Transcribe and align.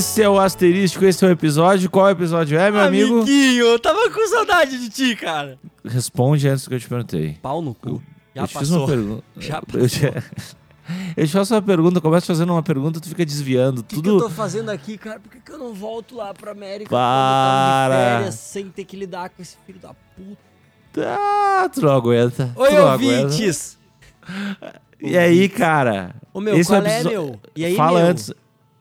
Esse 0.00 0.22
é 0.22 0.28
o 0.30 0.40
asterístico, 0.40 1.04
esse 1.04 1.22
é 1.22 1.28
o 1.28 1.30
episódio. 1.30 1.90
Qual 1.90 2.08
episódio 2.08 2.58
é, 2.58 2.70
meu 2.70 2.80
amigo? 2.80 3.16
Amiguinho, 3.16 3.66
eu 3.66 3.78
tava 3.78 4.08
com 4.10 4.26
saudade 4.28 4.78
de 4.78 4.88
ti, 4.88 5.14
cara. 5.14 5.58
Responde 5.84 6.48
antes 6.48 6.64
do 6.64 6.70
que 6.70 6.76
eu 6.76 6.80
te 6.80 6.88
perguntei. 6.88 7.36
Pau 7.42 7.60
no 7.60 7.74
cu. 7.74 8.02
Já 8.34 8.42
eu 8.42 8.48
te 8.48 8.58
fiz 8.58 8.70
uma 8.70 8.80
passou. 8.80 8.86
pergunta. 8.96 9.24
Já 9.36 9.56
Eu 9.58 9.62
passou. 9.66 9.88
te... 9.88 10.06
eu 11.20 11.26
te 11.26 11.32
faço 11.34 11.52
uma 11.54 11.60
pergunta, 11.60 12.00
começo 12.00 12.26
fazendo 12.28 12.50
uma 12.50 12.62
pergunta, 12.62 12.98
tu 12.98 13.10
fica 13.10 13.26
desviando. 13.26 13.80
O 13.80 13.84
que, 13.84 13.96
Tudo. 13.96 14.04
que 14.04 14.08
eu 14.08 14.18
tô 14.20 14.30
fazendo 14.30 14.70
aqui, 14.70 14.96
cara? 14.96 15.20
Por 15.20 15.30
que, 15.30 15.38
que 15.38 15.52
eu 15.52 15.58
não 15.58 15.74
volto 15.74 16.16
lá 16.16 16.32
pra 16.32 16.52
América 16.52 16.88
Para. 16.88 17.90
quando 17.94 18.00
eu 18.00 18.16
férias 18.20 18.34
sem 18.36 18.70
ter 18.70 18.84
que 18.86 18.96
lidar 18.96 19.28
com 19.28 19.42
esse 19.42 19.58
filho 19.66 19.80
da 19.80 19.90
puta? 20.16 20.38
Ah, 21.06 21.68
tu 21.70 21.82
não 21.82 21.92
aguenta. 21.92 22.50
Oi, 22.56 22.70
não 22.70 22.88
aguenta. 22.88 23.24
ouvintes! 23.24 23.78
E 24.98 25.18
aí, 25.18 25.46
cara? 25.46 26.14
Ô, 26.32 26.40
meu, 26.40 26.56
esse 26.56 26.70
qual 26.70 26.80
o 26.80 26.86
é, 26.86 26.94
episo- 26.94 27.08
meu? 27.10 27.40
E 27.54 27.64
aí, 27.66 27.76
Fala 27.76 28.00
meu? 28.00 28.08
antes. 28.08 28.32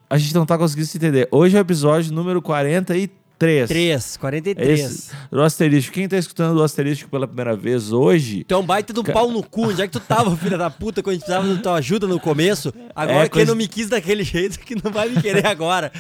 A 0.09 0.18
gente 0.18 0.34
não 0.34 0.45
tá 0.45 0.58
conseguindo 0.58 0.88
se 0.88 0.98
entender. 0.98 1.27
Hoje 1.31 1.55
é 1.55 1.59
o 1.59 1.62
episódio 1.62 2.12
número 2.13 2.41
43. 2.41 3.70
3, 3.70 4.18
43. 4.18 4.80
Esse, 4.80 5.12
do 5.32 5.41
Asterístico. 5.41 5.94
Quem 5.94 6.08
tá 6.10 6.18
escutando 6.18 6.57
o 6.57 6.63
Asterístico 6.63 7.10
pela 7.10 7.26
primeira 7.27 7.55
vez 7.55 7.91
hoje, 7.93 8.43
Tu 8.43 8.54
é 8.54 8.57
um 8.57 8.65
baita 8.65 8.91
do 8.91 9.04
pau 9.04 9.32
no 9.32 9.41
cu. 9.43 9.68
Onde 9.70 9.82
é 9.82 9.87
que 9.87 9.93
tu 9.93 9.99
tava, 9.99 10.35
filha 10.37 10.57
da 10.57 10.70
puta, 10.70 11.02
quando 11.04 11.12
a 11.12 11.13
gente 11.13 11.26
precisava 11.26 11.54
da 11.55 11.62
tua 11.62 11.76
ajuda 11.76 12.07
no 12.07 12.20
começo? 12.20 12.74
Agora 12.96 13.20
É, 13.20 13.24
que 13.26 13.30
coisa- 13.30 13.52
não 13.52 13.55
me 13.55 13.68
quis 13.68 13.87
daquele 13.87 14.24
jeito, 14.24 14.60
que 14.60 14.76
não 14.84 14.91
vai 14.91 15.07
me 15.10 15.21
querer 15.21 15.46
agora. 15.46 15.91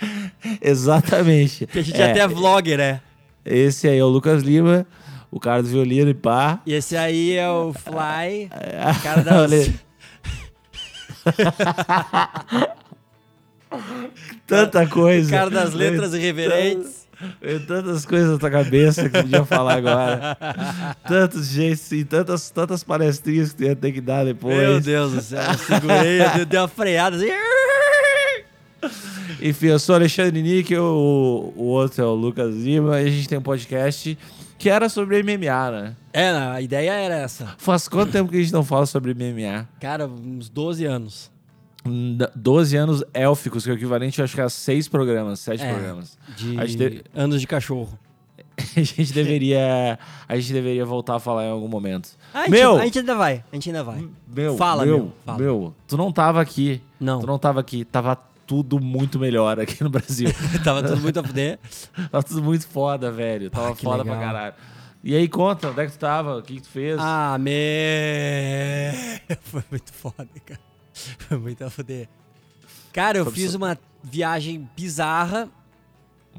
exatamente. 0.62 1.66
Que 1.66 1.80
a 1.80 1.82
gente 1.82 2.00
até 2.00 2.20
é 2.20 2.28
vlogger, 2.28 2.78
né? 2.78 3.00
Esse 3.44 3.88
aí 3.88 3.98
é 3.98 4.04
o 4.04 4.08
Lucas 4.08 4.42
Lima, 4.42 4.86
o 5.30 5.38
cara 5.40 5.62
do 5.62 5.68
violino 5.68 6.08
e 6.10 6.14
pá. 6.14 6.60
E 6.64 6.72
esse 6.72 6.96
aí 6.96 7.32
é 7.34 7.48
o 7.50 7.72
Fly, 7.74 8.48
É, 8.52 8.94
cara 9.02 9.22
das... 9.22 9.70
Tanta 14.46 14.86
coisa. 14.86 15.30
cara 15.30 15.50
das 15.50 15.74
letras 15.74 16.14
irreverentes. 16.14 17.06
Veio 17.40 17.66
tantas 17.66 18.04
coisas 18.04 18.32
na 18.32 18.38
tua 18.38 18.50
cabeça 18.50 19.08
que 19.08 19.22
podia 19.22 19.42
falar 19.44 19.78
agora. 19.78 20.36
Tantos 21.08 21.46
jeitos 21.46 21.90
e 21.92 22.04
tantas, 22.04 22.50
tantas 22.50 22.84
palestrinhas 22.84 23.50
que 23.52 23.56
tu 23.56 23.62
ia 23.64 23.74
ter 23.74 23.90
que 23.92 24.02
dar 24.02 24.24
depois. 24.24 24.54
Meu 24.54 24.80
Deus 24.80 25.12
do 25.12 25.20
céu, 25.22 25.42
eu 25.42 25.58
segurei, 25.58 26.20
eu 26.40 26.44
dei- 26.44 26.60
uma 26.60 26.68
freada 26.68 27.16
assim. 27.16 27.30
Enfim, 29.40 29.66
eu 29.68 29.78
sou 29.78 29.94
Alexandre 29.94 30.76
o, 30.76 31.52
o 31.56 31.64
outro 31.64 32.02
é 32.02 32.06
o 32.06 32.14
Lucas 32.14 32.54
Lima, 32.54 33.00
e 33.00 33.06
a 33.06 33.10
gente 33.10 33.28
tem 33.28 33.38
um 33.38 33.42
podcast 33.42 34.18
que 34.58 34.68
era 34.68 34.88
sobre 34.88 35.22
MMA, 35.22 35.70
né? 35.70 35.96
É, 36.12 36.30
a 36.30 36.60
ideia 36.60 36.92
era 36.92 37.16
essa. 37.16 37.54
Faz 37.58 37.88
quanto 37.88 38.12
tempo 38.12 38.30
que 38.30 38.36
a 38.36 38.40
gente 38.40 38.52
não 38.52 38.64
fala 38.64 38.86
sobre 38.86 39.14
MMA? 39.14 39.68
Cara, 39.80 40.06
uns 40.06 40.48
12 40.48 40.84
anos. 40.84 41.30
Hum, 41.86 42.18
12 42.34 42.76
anos 42.76 43.04
élficos, 43.14 43.64
que 43.64 43.70
é 43.70 43.72
o 43.72 43.76
equivalente, 43.76 44.20
acho 44.22 44.34
que 44.34 44.40
a 44.40 44.48
seis 44.48 44.88
programas, 44.88 45.40
sete 45.40 45.62
É. 45.62 45.72
programas. 45.72 46.18
De 46.36 46.56
A 47.14 47.22
anos 47.22 47.40
de 47.40 47.46
cachorro. 47.46 47.98
A 48.76 48.80
gente 48.82 49.12
deveria. 49.12 49.98
A 50.28 50.36
gente 50.36 50.52
deveria 50.52 50.84
voltar 50.84 51.16
a 51.16 51.20
falar 51.20 51.44
em 51.44 51.50
algum 51.50 51.68
momento. 51.68 52.10
A 52.32 52.40
gente, 52.40 52.50
Meu! 52.50 52.76
a 52.78 52.84
gente 52.84 52.98
ainda 53.00 53.14
vai, 53.14 53.44
a 53.52 53.54
gente 53.56 53.68
ainda 53.68 53.84
vai. 53.84 54.08
Meu, 54.34 54.56
Fala, 54.56 54.84
meu, 54.86 54.98
meu, 54.98 55.12
fala. 55.26 55.38
meu, 55.38 55.74
tu 55.86 55.96
não 55.96 56.10
tava 56.10 56.40
aqui. 56.40 56.80
Não. 56.98 57.20
Tu 57.20 57.26
não 57.26 57.38
tava 57.38 57.60
aqui. 57.60 57.84
Tava 57.84 58.16
tudo 58.46 58.80
muito 58.80 59.18
melhor 59.18 59.58
aqui 59.60 59.82
no 59.82 59.90
Brasil. 59.90 60.28
Tava 60.64 60.80
tudo 60.82 61.00
muito 61.02 61.18
a 61.18 61.22
fuder. 61.24 61.58
tava 62.12 62.22
tudo 62.22 62.42
muito 62.42 62.66
foda, 62.68 63.10
velho. 63.10 63.50
Tava 63.50 63.72
Ah, 63.72 63.74
foda 63.74 64.04
pra 64.04 64.14
legal. 64.14 64.28
caralho. 64.32 64.54
E 65.02 65.14
aí, 65.16 65.26
conta, 65.28 65.68
onde 65.70 65.80
é 65.82 65.86
que 65.86 65.92
tu 65.92 65.98
tava? 65.98 66.36
O 66.38 66.42
que, 66.42 66.54
que 66.54 66.62
tu 66.62 66.68
fez? 66.68 66.96
Ah, 67.00 67.36
me... 67.38 67.52
Foi 69.42 69.62
muito 69.70 69.92
foda, 69.92 70.26
cara. 70.44 70.60
Foi 71.18 71.36
muito 71.38 71.62
a 71.64 71.70
fuder. 71.70 72.08
Cara, 72.92 73.18
eu 73.18 73.30
fiz 73.30 73.54
uma 73.54 73.78
viagem 74.02 74.68
bizarra. 74.76 75.48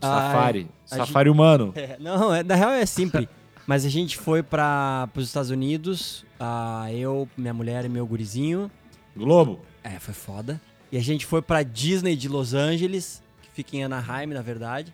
Safari. 0.01 0.67
a 0.91 0.95
Safari 0.97 1.29
humano. 1.29 1.73
É, 1.77 1.97
não, 1.99 2.33
é- 2.33 2.43
na 2.43 2.55
real 2.55 2.71
é 2.71 2.85
simples. 2.85 3.27
Mas 3.67 3.83
a 3.85 3.89
gente 3.89 4.17
foi 4.17 4.41
para 4.41 5.09
os 5.15 5.25
Estados 5.25 5.49
Unidos, 5.49 6.25
ah, 6.39 6.87
eu, 6.93 7.27
minha 7.37 7.53
mulher 7.53 7.83
e 7.83 7.89
meu 7.89 8.07
gurizinho. 8.07 8.71
Globo. 9.15 9.59
É, 9.83 9.99
foi 9.99 10.13
foda. 10.13 10.61
E 10.89 10.97
a 10.97 11.01
gente 11.01 11.25
foi 11.25 11.41
pra 11.41 11.63
Disney 11.63 12.15
de 12.15 12.29
Los 12.29 12.53
Angeles, 12.53 13.21
que 13.41 13.49
fica 13.51 13.75
em 13.75 13.83
Anaheim, 13.83 14.27
na 14.27 14.41
verdade. 14.41 14.93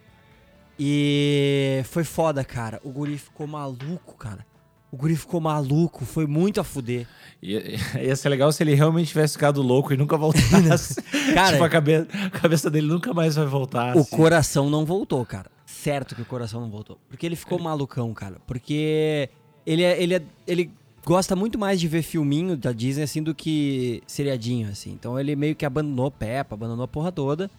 E 0.79 1.81
foi 1.85 2.03
foda, 2.03 2.43
cara. 2.43 2.81
O 2.83 2.89
guri 2.89 3.17
ficou 3.17 3.45
maluco, 3.45 4.15
cara. 4.17 4.43
O 4.93 4.95
guri 4.95 5.15
ficou 5.15 5.41
maluco, 5.41 6.05
foi 6.05 6.27
muito 6.27 6.61
a 6.61 6.63
fuder. 6.63 7.07
Ia, 7.41 7.63
ia 7.99 8.15
ser 8.15 8.29
legal 8.29 8.51
se 8.51 8.61
ele 8.61 8.75
realmente 8.75 9.07
tivesse 9.07 9.33
ficado 9.33 9.59
louco 9.59 9.91
e 9.91 9.97
nunca 9.97 10.15
voltasse. 10.15 11.01
Cara, 11.33 11.53
tipo, 11.53 11.63
a 11.63 11.69
cabeça, 11.69 12.07
a 12.27 12.29
cabeça 12.29 12.69
dele 12.69 12.85
nunca 12.85 13.11
mais 13.11 13.35
vai 13.35 13.47
voltar. 13.47 13.95
O 13.95 14.01
assim. 14.01 14.15
coração 14.15 14.69
não 14.69 14.85
voltou, 14.85 15.25
cara. 15.25 15.49
Certo 15.65 16.13
que 16.13 16.21
o 16.21 16.25
coração 16.25 16.61
não 16.61 16.69
voltou. 16.69 16.99
Porque 17.09 17.25
ele 17.25 17.35
ficou 17.35 17.57
malucão, 17.57 18.13
cara. 18.13 18.35
Porque 18.45 19.31
ele, 19.65 19.81
é, 19.81 19.99
ele, 19.99 20.13
é, 20.13 20.21
ele 20.45 20.69
gosta 21.03 21.35
muito 21.35 21.57
mais 21.57 21.79
de 21.79 21.87
ver 21.87 22.03
filminho 22.03 22.55
da 22.55 22.71
Disney, 22.71 23.01
assim, 23.01 23.23
do 23.23 23.33
que 23.33 24.03
seriadinho, 24.05 24.69
assim. 24.69 24.91
Então 24.91 25.19
ele 25.19 25.35
meio 25.35 25.55
que 25.55 25.65
abandonou 25.65 26.11
Peppa, 26.11 26.53
abandonou 26.53 26.83
a 26.83 26.87
porra 26.87 27.11
toda. 27.11 27.49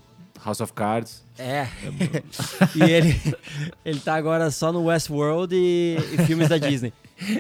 House 0.45 0.61
of 0.61 0.73
Cards. 0.73 1.25
É. 1.37 1.67
e 2.77 2.83
ele, 2.83 3.21
ele 3.85 3.99
tá 3.99 4.15
agora 4.15 4.53
só 4.53 4.73
no 4.73 4.85
Westworld 4.85 5.53
e, 5.57 5.97
e 6.13 6.27
filmes 6.27 6.49
da 6.49 6.59
Disney. 6.59 6.93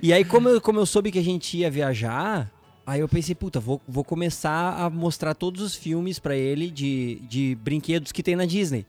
E 0.03 0.13
aí, 0.13 0.25
como 0.25 0.49
eu, 0.49 0.61
como 0.61 0.79
eu 0.79 0.87
soube 0.87 1.11
que 1.11 1.19
a 1.19 1.25
gente 1.25 1.57
ia 1.59 1.71
viajar, 1.71 2.51
aí 2.87 3.01
eu 3.01 3.09
pensei, 3.09 3.35
puta, 3.35 3.59
vou, 3.61 3.81
vou 3.87 4.05
começar 4.05 4.81
a 4.81 4.89
mostrar 4.89 5.35
todos 5.35 5.61
os 5.61 5.75
filmes 5.75 6.19
pra 6.19 6.37
ele 6.37 6.71
de, 6.71 7.21
de 7.29 7.59
brinquedos 7.61 8.13
que 8.13 8.23
tem 8.23 8.37
na 8.37 8.47
Disney. 8.47 8.87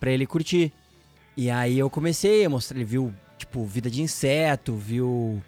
Pra 0.00 0.10
ele 0.10 0.26
curtir. 0.26 0.72
E 1.36 1.50
aí 1.50 1.78
eu 1.78 1.88
comecei 1.88 2.44
a 2.44 2.50
mostrar, 2.50 2.76
ele 2.76 2.84
viu, 2.84 3.12
tipo, 3.38 3.64
Vida 3.64 3.90
de 3.90 4.02
Inseto, 4.02 4.74
viu 4.74 5.42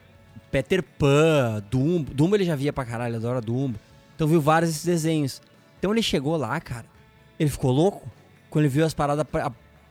Peter 0.51 0.83
Pan, 0.83 1.63
Dumbo. 1.71 2.15
Dumbo 2.15 2.37
ele 2.37 2.45
já 2.45 2.55
via 2.55 2.73
pra 2.73 2.85
caralho, 2.85 3.17
adora 3.17 3.41
Dumbo. 3.41 3.79
Então 4.15 4.29
viu 4.29 4.41
vários 4.41 4.71
desses 4.71 4.85
desenhos. 4.85 5.43
Então 5.79 5.93
ele 5.93 6.03
chegou 6.03 6.37
lá, 6.37 6.61
cara, 6.61 6.87
ele 7.39 7.51
ficou 7.51 7.73
louco 7.73 8.09
quando 8.49 8.65
ele 8.65 8.73
viu 8.73 8.85
as 8.85 8.95
paradas 8.95 9.27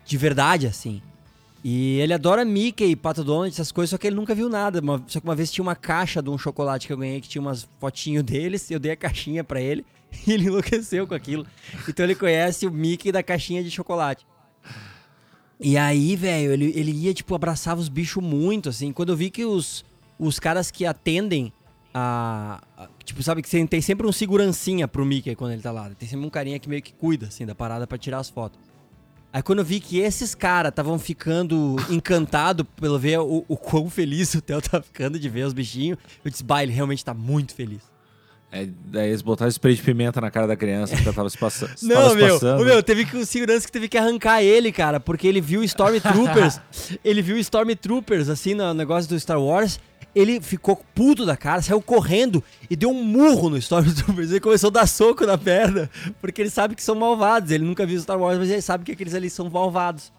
de 0.05 0.17
verdade, 0.17 0.65
assim. 0.65 1.01
E 1.63 1.99
ele 1.99 2.13
adora 2.13 2.43
Mickey, 2.43 2.93
Pato 2.95 3.23
Donald, 3.23 3.49
essas 3.53 3.71
coisas, 3.71 3.91
só 3.91 3.97
que 3.97 4.05
ele 4.07 4.15
nunca 4.17 4.35
viu 4.35 4.49
nada. 4.49 4.81
Só 5.07 5.19
que 5.21 5.25
uma 5.25 5.35
vez 5.35 5.49
tinha 5.49 5.63
uma 5.63 5.75
caixa 5.75 6.21
de 6.21 6.29
um 6.29 6.37
chocolate 6.37 6.87
que 6.87 6.91
eu 6.93 6.97
ganhei 6.97 7.21
que 7.21 7.29
tinha 7.29 7.41
umas 7.41 7.67
fotinhos 7.79 8.21
deles, 8.25 8.69
eu 8.69 8.79
dei 8.79 8.91
a 8.91 8.95
caixinha 8.97 9.43
pra 9.43 9.61
ele 9.61 9.85
e 10.27 10.31
ele 10.33 10.47
enlouqueceu 10.47 11.07
com 11.07 11.13
aquilo. 11.15 11.45
Então 11.87 12.05
ele 12.05 12.15
conhece 12.15 12.67
o 12.67 12.71
Mickey 12.71 13.11
da 13.11 13.23
caixinha 13.23 13.63
de 13.63 13.71
chocolate. 13.71 14.25
E 15.59 15.77
aí, 15.77 16.15
velho, 16.17 16.51
ele, 16.51 16.73
ele 16.75 16.91
ia, 16.91 17.13
tipo, 17.13 17.33
abraçava 17.33 17.79
os 17.79 17.87
bichos 17.87 18.21
muito, 18.21 18.67
assim. 18.67 18.91
Quando 18.91 19.09
eu 19.13 19.15
vi 19.15 19.29
que 19.29 19.45
os, 19.45 19.85
os 20.19 20.39
caras 20.39 20.69
que 20.69 20.85
atendem 20.85 21.53
a, 21.93 22.61
a- 22.77 22.89
Tipo, 23.05 23.21
sabe 23.23 23.41
que 23.41 23.67
tem, 23.67 23.81
sempre 23.81 24.05
um 24.07 24.11
segurancinha 24.11 24.87
pro 24.87 25.05
Mickey 25.05 25.35
quando 25.35 25.51
ele 25.53 25.61
tá 25.61 25.71
lá. 25.71 25.89
Tem 25.91 26.09
sempre 26.09 26.25
um 26.25 26.29
carinha 26.29 26.59
que 26.59 26.67
meio 26.67 26.81
que 26.81 26.93
cuida, 26.93 27.27
assim, 27.27 27.45
da 27.45 27.53
parada 27.55 27.85
pra 27.87 27.97
tirar 27.97 28.17
as 28.19 28.29
fotos. 28.29 28.59
Aí 29.33 29.41
quando 29.41 29.59
eu 29.59 29.65
vi 29.65 29.79
que 29.79 29.97
esses 29.97 30.35
caras 30.35 30.69
estavam 30.69 30.99
ficando 30.99 31.75
encantados 31.89 32.63
pelo 32.79 32.99
ver 32.99 33.19
o, 33.19 33.43
o 33.47 33.57
quão 33.57 33.89
feliz 33.89 34.31
o 34.35 34.41
Theo 34.41 34.61
tá 34.61 34.79
ficando 34.79 35.17
de 35.17 35.27
ver 35.27 35.47
os 35.47 35.53
bichinhos, 35.53 35.97
eu 36.23 36.29
disse, 36.29 36.43
bah, 36.43 36.61
ele 36.61 36.71
realmente 36.71 37.03
tá 37.03 37.15
muito 37.15 37.55
feliz. 37.55 37.81
É, 38.51 38.67
daí 38.85 39.07
eles 39.09 39.23
botaram 39.23 39.49
spray 39.49 39.73
de 39.73 39.81
pimenta 39.81 40.21
na 40.21 40.29
cara 40.29 40.45
da 40.45 40.55
criança 40.55 40.95
que 40.95 41.03
tava 41.11 41.27
se 41.27 41.37
passa- 41.39 41.65
tava 41.89 42.03
Não, 42.03 42.09
se 42.11 42.15
meu, 42.15 42.33
passando. 42.35 42.61
ô, 42.61 42.63
meu, 42.63 42.83
teve 42.83 43.03
que 43.03 43.17
o 43.17 43.25
segurança 43.25 43.65
que 43.65 43.71
teve 43.71 43.87
que 43.89 43.97
arrancar 43.97 44.43
ele, 44.43 44.71
cara, 44.71 44.99
porque 44.99 45.25
ele 45.25 45.41
viu 45.41 45.63
Stormtroopers, 45.63 46.61
ele 47.03 47.23
viu 47.23 47.35
Stormtroopers, 47.39 48.29
assim, 48.29 48.53
no 48.53 48.71
negócio 48.75 49.09
do 49.09 49.19
Star 49.19 49.41
Wars, 49.41 49.79
ele 50.15 50.39
ficou 50.41 50.75
puto 50.93 51.25
da 51.25 51.35
cara, 51.35 51.61
saiu 51.61 51.81
correndo 51.81 52.43
e 52.69 52.75
deu 52.75 52.89
um 52.91 53.03
murro 53.03 53.49
no 53.49 53.57
Stormtroopers, 53.57 54.29
ele 54.31 54.39
começou 54.39 54.67
a 54.69 54.71
dar 54.73 54.87
soco 54.87 55.25
na 55.25 55.37
perna, 55.37 55.89
porque 56.21 56.41
ele 56.41 56.49
sabe 56.49 56.75
que 56.75 56.83
são 56.83 56.95
malvados, 56.95 57.49
ele 57.51 57.63
nunca 57.65 57.85
viu 57.85 57.99
Star 57.99 58.19
Wars, 58.19 58.37
mas 58.37 58.49
ele 58.49 58.61
sabe 58.61 58.83
que 58.85 58.91
aqueles 58.91 59.13
ali 59.15 59.29
são 59.29 59.49
malvados. 59.49 60.11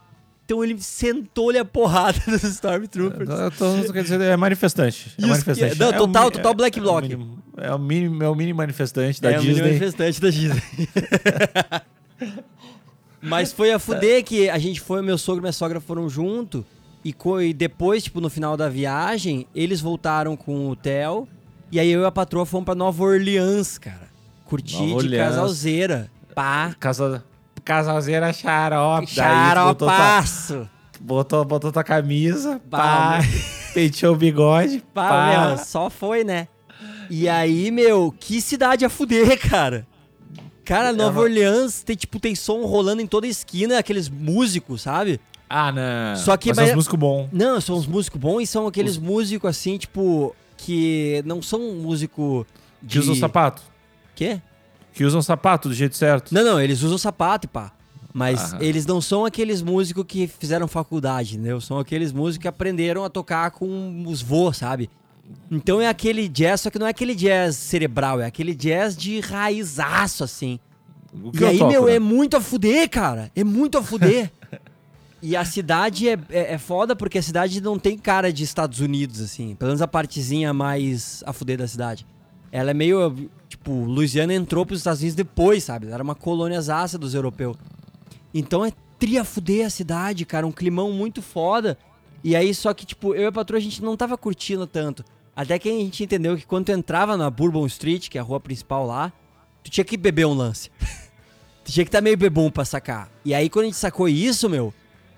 Então 0.46 0.62
ele 0.62 0.79
sentou-lhe 0.79 1.56
a 1.58 1.64
porrada 1.64 2.20
dos 2.29 2.43
Stormtroopers. 2.44 3.31
Eu 3.31 3.50
tô, 3.50 3.93
quer 3.94 4.02
dizer, 4.02 4.20
é 4.20 4.37
manifestante. 4.37 5.14
É 5.19 5.26
manifestante. 5.26 5.73
é- 5.73 5.79
não, 5.79 5.88
É 5.88 5.93
total- 5.96 6.31
total 6.31 6.52
é- 6.52 6.55
Black 6.55 6.79
é 6.79 6.82
o 6.82 7.00
mínimo- 7.00 7.38
É 7.56 7.75
o 7.75 7.79
mini, 7.79 8.23
é 8.25 8.29
o 8.29 8.35
mini 8.35 8.52
manifestante 8.52 9.23
da 9.23 9.31
é, 9.31 9.38
o 9.38 9.41
mini 9.41 9.55
Disney. 9.55 9.67
manifestante 9.69 10.20
da 10.20 10.29
Disney. 10.29 10.62
Mas 13.23 13.52
foi 13.52 13.73
a 13.73 13.79
fuder 13.79 14.23
que 14.23 14.50
a 14.50 14.58
gente 14.58 14.81
foi, 14.82 15.00
meu 15.00 15.17
sogro 15.17 15.41
e 15.41 15.44
minha 15.44 15.52
sogra 15.52 15.81
foram 15.81 16.08
junto. 16.11 16.64
E, 17.04 17.14
e 17.42 17.52
depois, 17.52 18.04
tipo, 18.04 18.20
no 18.20 18.30
final 18.30 18.56
da 18.56 18.68
viagem, 18.68 19.46
eles 19.54 19.80
voltaram 19.80 20.36
com 20.36 20.68
o 20.70 20.76
Theo. 20.76 21.28
E 21.70 21.78
aí 21.78 21.90
eu 21.90 22.02
e 22.02 22.04
a 22.06 22.10
patroa 22.10 22.46
fomos 22.46 22.64
pra 22.64 22.74
Nova 22.74 23.02
Orleans, 23.04 23.78
cara. 23.78 24.08
Curtir 24.46 24.74
Nova 24.76 24.86
de 24.88 24.94
Orleans. 24.94 25.28
casalzeira. 25.28 26.10
Pá. 26.34 26.74
Casa, 26.80 27.24
casalzeira 27.64 28.32
xarope. 28.32 29.06
tu 29.06 29.14
botou 29.14 29.88
Xaropaço. 29.88 30.68
botou, 31.00 31.44
botou 31.44 31.72
tua 31.72 31.84
camisa, 31.84 32.60
Pá, 32.70 32.78
pá, 32.78 33.18
penteou 33.74 34.14
o 34.14 34.16
bigode, 34.16 34.82
Pá, 34.92 35.08
pá. 35.08 35.46
meu, 35.48 35.58
só 35.58 35.88
foi, 35.90 36.24
né? 36.24 36.48
E 37.10 37.28
aí, 37.28 37.70
meu, 37.70 38.14
que 38.18 38.40
cidade 38.40 38.84
a 38.84 38.88
fuder, 38.90 39.38
cara. 39.48 39.86
Cara, 40.64 40.92
Nova 40.92 41.18
Ela- 41.20 41.28
Orleans 41.28 41.82
tem, 41.82 41.94
tipo, 41.96 42.18
tem 42.18 42.34
som 42.34 42.64
rolando 42.64 43.02
em 43.02 43.06
toda 43.06 43.26
esquina, 43.26 43.78
aqueles 43.78 44.08
músicos, 44.08 44.82
sabe? 44.82 45.20
Ah, 45.49 45.70
não. 45.73 46.17
Só 46.17 46.37
que 46.37 46.49
Mas 46.49 46.56
vai- 46.56 46.67
é 46.67 46.70
uns 46.70 46.76
músicos 46.76 46.99
bons. 46.99 47.29
Não, 47.32 47.61
são 47.61 47.76
uns 47.76 47.87
músicos 47.87 48.20
bons 48.20 48.41
e 48.41 48.46
são 48.46 48.67
aqueles 48.67 48.96
músicos 48.96 49.50
assim, 49.50 49.76
tipo, 49.79 50.35
que 50.56 51.23
não 51.26 51.43
são 51.43 51.61
um 51.61 51.76
músico 51.82 52.46
de... 52.82 52.94
Que 52.94 52.99
usam 52.99 53.14
sapato. 53.14 53.62
Quê? 54.14 54.41
Que 54.93 55.05
usam 55.05 55.20
sapato 55.23 55.69
do 55.69 55.75
jeito 55.75 55.96
certo. 55.96 56.32
Não, 56.35 56.44
não, 56.44 56.61
eles 56.61 56.82
usam 56.82 56.96
sapato 56.99 57.49
pá. 57.49 57.73
Mas 58.12 58.52
Aham. 58.55 58.62
eles 58.62 58.87
não 58.87 59.00
são 59.00 59.25
aqueles 59.25 59.61
músicos 59.61 60.05
que 60.06 60.29
fizeram 60.29 60.69
faculdade, 60.69 61.35
entendeu? 61.35 61.61
São 61.61 61.79
aqueles 61.81 62.12
músicos 62.12 62.43
que 62.43 62.49
aprenderam 62.49 63.05
a 63.05 63.11
tocar 63.11 63.50
com 63.50 64.05
os 64.06 64.23
vô, 64.23 64.52
sabe? 64.52 64.88
Então 65.50 65.81
é 65.81 65.88
aquele 65.88 66.29
jazz, 66.29 66.61
só 66.61 66.70
que 66.70 66.79
não 66.79 66.87
é 66.87 66.91
aquele 66.91 67.14
jazz 67.14 67.56
cerebral, 67.56 68.20
é 68.20 68.26
aquele 68.26 68.55
jazz 68.55 68.96
de 68.96 69.19
raizaço, 69.19 70.23
assim. 70.23 70.61
E 71.32 71.44
aí, 71.44 71.58
toco, 71.58 71.70
meu, 71.73 71.85
né? 71.87 71.94
é 71.94 71.99
muito 71.99 72.37
a 72.37 72.41
fuder, 72.41 72.88
cara. 72.91 73.31
É 73.35 73.43
muito 73.43 73.79
a 73.79 73.82
fuder. 73.82 74.31
e 75.26 75.34
a 75.34 75.42
cidade 75.42 76.06
é, 76.06 76.18
é, 76.28 76.52
é 76.52 76.58
foda 76.58 76.94
porque 76.94 77.16
a 77.16 77.22
cidade 77.22 77.58
não 77.58 77.78
tem 77.78 77.96
cara 77.96 78.30
de 78.30 78.44
Estados 78.44 78.80
Unidos, 78.80 79.22
assim. 79.22 79.54
Pelo 79.54 79.70
menos 79.70 79.80
a 79.80 79.88
partezinha 79.88 80.52
mais 80.52 81.24
a 81.24 81.32
fuder 81.32 81.56
da 81.56 81.66
cidade. 81.66 82.06
Ela 82.52 82.72
é 82.72 82.74
meio. 82.74 83.30
Tipo, 83.48 83.72
Louisiana 83.72 84.34
entrou 84.34 84.66
pros 84.66 84.80
Estados 84.80 85.00
Unidos 85.00 85.16
depois, 85.16 85.64
sabe? 85.64 85.86
Era 85.86 86.02
uma 86.02 86.14
coloniazaça 86.14 86.98
dos 86.98 87.14
europeus. 87.14 87.56
Então 88.34 88.66
é 88.66 88.72
tri 88.98 89.16
a 89.16 89.24
fuder 89.24 89.64
a 89.64 89.70
cidade, 89.70 90.26
cara. 90.26 90.46
Um 90.46 90.52
climão 90.52 90.92
muito 90.92 91.22
foda. 91.22 91.78
E 92.22 92.36
aí, 92.36 92.54
só 92.54 92.74
que, 92.74 92.84
tipo, 92.84 93.14
eu 93.14 93.22
e 93.22 93.26
a 93.26 93.32
patroa 93.32 93.56
a 93.56 93.62
gente 93.62 93.82
não 93.82 93.96
tava 93.96 94.18
curtindo 94.18 94.66
tanto. 94.66 95.02
Até 95.34 95.58
que 95.58 95.70
a 95.70 95.72
gente 95.72 96.04
entendeu 96.04 96.36
que 96.36 96.44
quando 96.44 96.66
tu 96.66 96.72
entrava 96.72 97.16
na 97.16 97.30
Bourbon 97.30 97.64
Street, 97.64 98.10
que 98.10 98.18
é 98.18 98.20
a 98.20 98.24
rua 98.24 98.40
principal 98.40 98.86
lá, 98.86 99.10
tu 99.62 99.70
tinha 99.70 99.84
que 99.86 99.96
beber 99.96 100.26
um 100.26 100.34
lance. 100.34 100.70
tu 101.64 101.72
tinha 101.72 101.82
que 101.82 101.88
estar 101.88 102.02
meio 102.02 102.18
bebum 102.18 102.50
pra 102.50 102.66
sacar. 102.66 103.10
E 103.24 103.32
aí, 103.32 103.48
quando 103.48 103.62
a 103.62 103.68
gente 103.68 103.78
sacou 103.78 104.06
isso, 104.06 104.50
meu, 104.50 104.74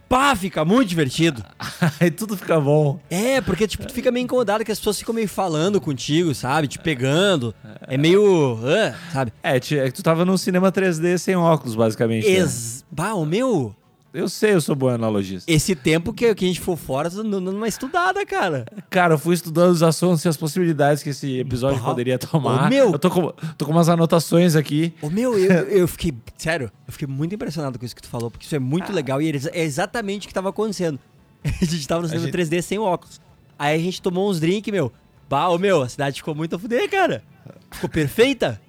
pá, 0.09 0.35
fica 0.37 0.65
muito 0.65 0.89
divertido. 0.89 1.45
Aí 2.01 2.11
tudo 2.11 2.37
fica 2.37 2.61
bom. 2.61 2.99
É, 3.11 3.41
porque, 3.41 3.67
tipo, 3.67 3.87
tu 3.87 3.93
fica 3.93 4.11
meio 4.11 4.25
incomodado 4.25 4.65
que 4.65 4.73
as 4.73 4.79
pessoas 4.79 4.99
ficam 4.99 5.15
meio 5.15 5.29
falando 5.29 5.81
contigo, 5.81 6.35
sabe? 6.35 6.69
Te 6.69 6.79
pegando. 6.79 7.55
É 7.87 7.97
meio. 7.97 8.59
ah, 8.65 8.95
sabe? 9.13 9.33
É, 9.43 9.59
ti- 9.61 9.79
é 9.79 9.87
que 9.87 9.93
tu 9.95 10.03
tava 10.03 10.25
num 10.25 10.37
cinema 10.37 10.71
3D 10.73 11.19
sem 11.19 11.37
óculos, 11.37 11.75
basicamente. 11.75 12.27
né? 12.27 12.35
Ex. 12.39 12.85
Bah, 12.91 13.15
o 13.15 13.25
meu. 13.27 13.75
Eu 14.17 14.31
sei, 14.31 14.55
eu 14.55 14.63
sou 14.63 14.75
bom 14.75 14.89
analogista. 14.89 15.53
Esse 15.53 15.75
tempo 15.77 16.11
que, 16.11 16.35
que 16.35 16.47
a 16.47 16.49
gente 16.49 16.59
for 16.59 16.75
fora, 16.75 17.11
tô 17.11 17.23
dando 17.23 17.51
uma 17.51 17.69
estudada, 17.69 18.25
cara. 18.25 18.65
Cara, 18.89 19.13
eu 19.13 19.19
fui 19.19 19.35
estudando 19.35 19.73
os 19.73 19.83
assuntos 19.83 20.25
e 20.25 20.29
as 20.29 20.39
possibilidades 20.39 21.03
que 21.03 21.11
esse 21.11 21.41
episódio 21.41 21.81
Bah. 21.83 21.91
poderia 21.91 22.19
tomar. 22.19 22.65
Ô, 22.65 22.69
meu. 22.71 22.93
Eu 22.93 22.99
tô 22.99 23.11
com, 23.11 23.31
tô 23.59 23.67
com 23.67 23.73
umas 23.73 23.91
anotações 23.91 24.57
aqui. 24.57 24.95
Ô 25.03 25.11
meu, 25.11 25.39
eu, 25.39 25.51
eu 25.69 25.87
fiquei. 25.87 26.15
Sério, 26.39 26.73
eu 26.87 26.93
fiquei 26.95 27.07
muito 27.07 27.35
impressionado 27.35 27.79
com 27.79 27.85
isso 27.85 27.95
que 27.95 28.01
tu 28.01 28.09
falou, 28.09 28.31
porque 28.31 28.47
isso 28.47 28.57
é 28.57 28.59
muito 28.59 28.91
legal 28.91 29.21
e 29.21 29.31
é 29.31 29.63
exatamente 29.63 30.25
o 30.25 30.29
que 30.29 30.35
tava 30.35 30.49
acontecendo. 30.49 30.99
A 31.45 31.65
gente 31.67 31.87
tava 31.87 32.01
no 32.01 32.09
cinema 32.09 32.25
gente- 32.25 32.35
3D 32.35 32.63
sem 32.63 32.79
óculos. 32.79 33.21
Aí 33.59 33.79
a 33.79 33.79
gente 33.79 34.01
tomou 34.01 34.31
uns 34.31 34.41
drinks, 34.41 34.73
meu. 34.73 34.91
Bah, 35.29 35.49
ô 35.51 35.59
meu, 35.59 35.83
a 35.83 35.89
cidade 35.91 36.17
ficou 36.17 36.35
muito 36.35 36.57
a 36.57 36.59
fuder, 36.59 36.91
cara. 36.91 37.23
Ficou 37.71 37.91
perfeita. 37.91 38.61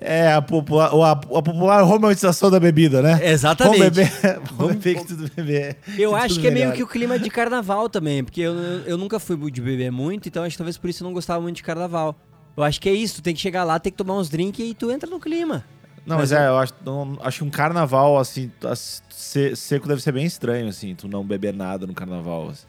É 0.00 0.32
a 0.32 0.40
popular, 0.40 0.90
a, 0.92 1.10
a 1.12 1.16
popular 1.42 1.82
romantização 1.82 2.50
da 2.50 2.60
bebida, 2.60 3.02
né? 3.02 3.18
Exatamente. 3.32 3.78
Vamos 3.78 3.90
beber, 3.96 4.40
vamos 4.52 4.74
beber 4.78 4.98
que 5.00 5.04
tudo 5.06 5.30
beber. 5.34 5.76
Eu 5.98 6.14
acho 6.14 6.28
tudo 6.36 6.40
que 6.42 6.46
é 6.46 6.50
meio 6.52 6.72
que 6.72 6.82
o 6.82 6.86
clima 6.86 7.18
de 7.18 7.28
carnaval 7.28 7.88
também, 7.88 8.22
porque 8.22 8.40
eu, 8.40 8.54
eu 8.86 8.96
nunca 8.96 9.18
fui 9.18 9.36
de 9.50 9.60
beber 9.60 9.90
muito, 9.90 10.28
então 10.28 10.44
acho 10.44 10.52
que 10.54 10.58
talvez 10.58 10.78
por 10.78 10.88
isso 10.88 11.02
eu 11.02 11.06
não 11.06 11.12
gostava 11.12 11.40
muito 11.40 11.56
de 11.56 11.62
carnaval. 11.64 12.14
Eu 12.56 12.62
acho 12.62 12.80
que 12.80 12.88
é 12.88 12.92
isso, 12.92 13.16
tu 13.16 13.22
tem 13.22 13.34
que 13.34 13.40
chegar 13.40 13.64
lá, 13.64 13.78
tem 13.80 13.90
que 13.90 13.98
tomar 13.98 14.14
uns 14.14 14.28
drinks 14.28 14.64
e 14.64 14.72
tu 14.74 14.90
entra 14.90 15.08
no 15.10 15.18
clima. 15.18 15.64
Não, 16.06 16.16
mas 16.16 16.32
é, 16.32 16.46
eu 16.48 16.56
acho, 16.58 16.72
não- 16.84 17.18
acho 17.20 17.38
que 17.38 17.44
um 17.44 17.50
carnaval, 17.50 18.18
assim, 18.18 18.50
as- 18.64 19.02
se- 19.10 19.54
seco 19.56 19.86
deve 19.88 20.00
ser 20.00 20.12
bem 20.12 20.24
estranho, 20.24 20.68
assim, 20.68 20.94
tu 20.94 21.06
não 21.08 21.24
beber 21.24 21.52
nada 21.52 21.86
no 21.86 21.92
carnaval. 21.92 22.48
assim. 22.50 22.66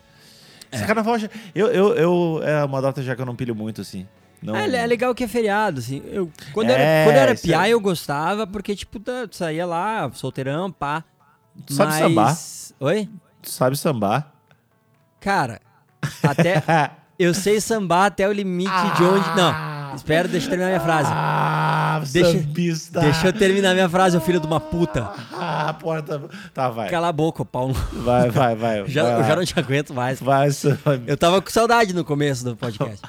Esse 0.72 0.84
carnaval, 0.86 1.18
já- 1.18 1.30
eu, 1.56 1.68
eu, 1.68 1.94
eu, 1.96 2.42
é 2.44 2.64
uma 2.66 2.82
data 2.82 3.02
já 3.02 3.16
que 3.16 3.22
eu 3.22 3.26
não 3.26 3.36
pilho 3.36 3.56
muito, 3.56 3.82
assim. 3.82 4.06
Não, 4.42 4.56
É, 4.56 4.66
é 4.76 4.86
legal 4.88 5.14
que 5.14 5.24
é 5.24 5.28
feriado, 5.28 5.80
assim. 5.80 6.02
Eu, 6.06 6.32
quando, 6.54 6.70
eu 6.70 6.76
É, 6.76 6.80
era, 6.80 7.06
quando 7.06 7.16
eu 7.16 7.22
era 7.22 7.36
piá, 7.36 7.68
é- 7.68 7.72
eu 7.74 7.80
gostava, 7.80 8.48
porque, 8.48 8.76
tipo, 8.76 9.00
tá- 9.00 9.28
tu 9.30 9.36
saía 9.36 9.66
lá, 9.66 10.10
solteirão, 10.14 10.72
pá. 10.72 11.04
Tu 11.66 11.74
sabe 11.74 11.94
sambar? 11.94 12.38
Oi? 12.80 13.10
Tu 13.42 13.50
sabe 13.52 13.78
sambar? 13.78 14.32
Cara, 15.20 15.60
até. 16.24 16.64
eu 17.20 17.34
sei 17.34 17.60
sambar 17.60 18.06
até 18.06 18.28
o 18.28 18.32
limite 18.32 18.72
de 18.96 19.04
onde. 19.04 19.28
Não, 19.36 19.94
espera, 19.96 20.26
deixa 20.28 20.46
eu 20.46 20.50
terminar 20.52 20.70
minha 20.70 20.80
frase. 20.80 21.10
Ah, 21.14 22.02
Deixa- 22.10 22.32
sambista. 22.32 23.02
Deixa 23.02 23.28
eu 23.28 23.34
terminar 23.34 23.74
minha 23.74 23.90
frase, 23.90 24.16
ô 24.16 24.22
filho 24.22 24.40
de 24.40 24.48
uma 24.48 24.60
puta. 24.62 25.12
Ah, 25.34 25.70
a 25.70 25.74
porta... 25.74 26.22
Tá, 26.54 26.70
vai. 26.70 26.90
Cala 26.90 27.10
a 27.10 27.12
boca, 27.12 27.42
ô 27.42 27.46
pau. 27.46 27.74
Vai, 27.74 28.30
vai, 28.30 28.56
vai. 28.56 28.88
Já, 28.88 29.04
vai 29.04 29.20
eu 29.20 29.24
já 29.26 29.36
não 29.36 29.44
te 29.46 29.60
aguento 29.60 29.94
mais. 29.94 30.22
Vai, 30.22 30.48
isso- 30.48 30.78
Eu 31.06 31.18
tava 31.18 31.42
com 31.42 31.50
saudade 31.50 31.94
no 31.94 32.06
começo 32.06 32.46
do 32.46 32.56
podcast. 32.56 33.02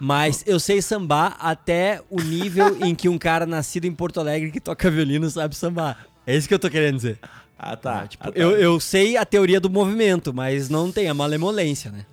Mas 0.00 0.42
eu 0.46 0.58
sei 0.60 0.80
sambar 0.82 1.36
até 1.40 2.00
o 2.10 2.20
nível 2.20 2.76
em 2.84 2.94
que 2.94 3.08
um 3.08 3.18
cara 3.18 3.46
nascido 3.46 3.84
em 3.86 3.92
Porto 3.92 4.20
Alegre 4.20 4.50
que 4.50 4.60
toca 4.60 4.90
violino 4.90 5.28
sabe 5.30 5.56
sambar. 5.56 6.06
É 6.26 6.36
isso 6.36 6.48
que 6.48 6.54
eu 6.54 6.58
tô 6.58 6.68
querendo 6.70 6.96
dizer. 6.96 7.18
Ah, 7.58 7.76
tá. 7.76 8.06
Tipo, 8.06 8.28
Ah, 8.28 8.32
tá. 8.32 8.38
eu, 8.38 8.50
eu 8.58 8.78
sei 8.80 9.16
a 9.16 9.24
teoria 9.24 9.58
do 9.60 9.70
movimento, 9.70 10.32
mas 10.34 10.68
não 10.68 10.92
tem 10.92 11.08
a 11.08 11.14
malemolência, 11.14 11.90
né? 11.90 12.04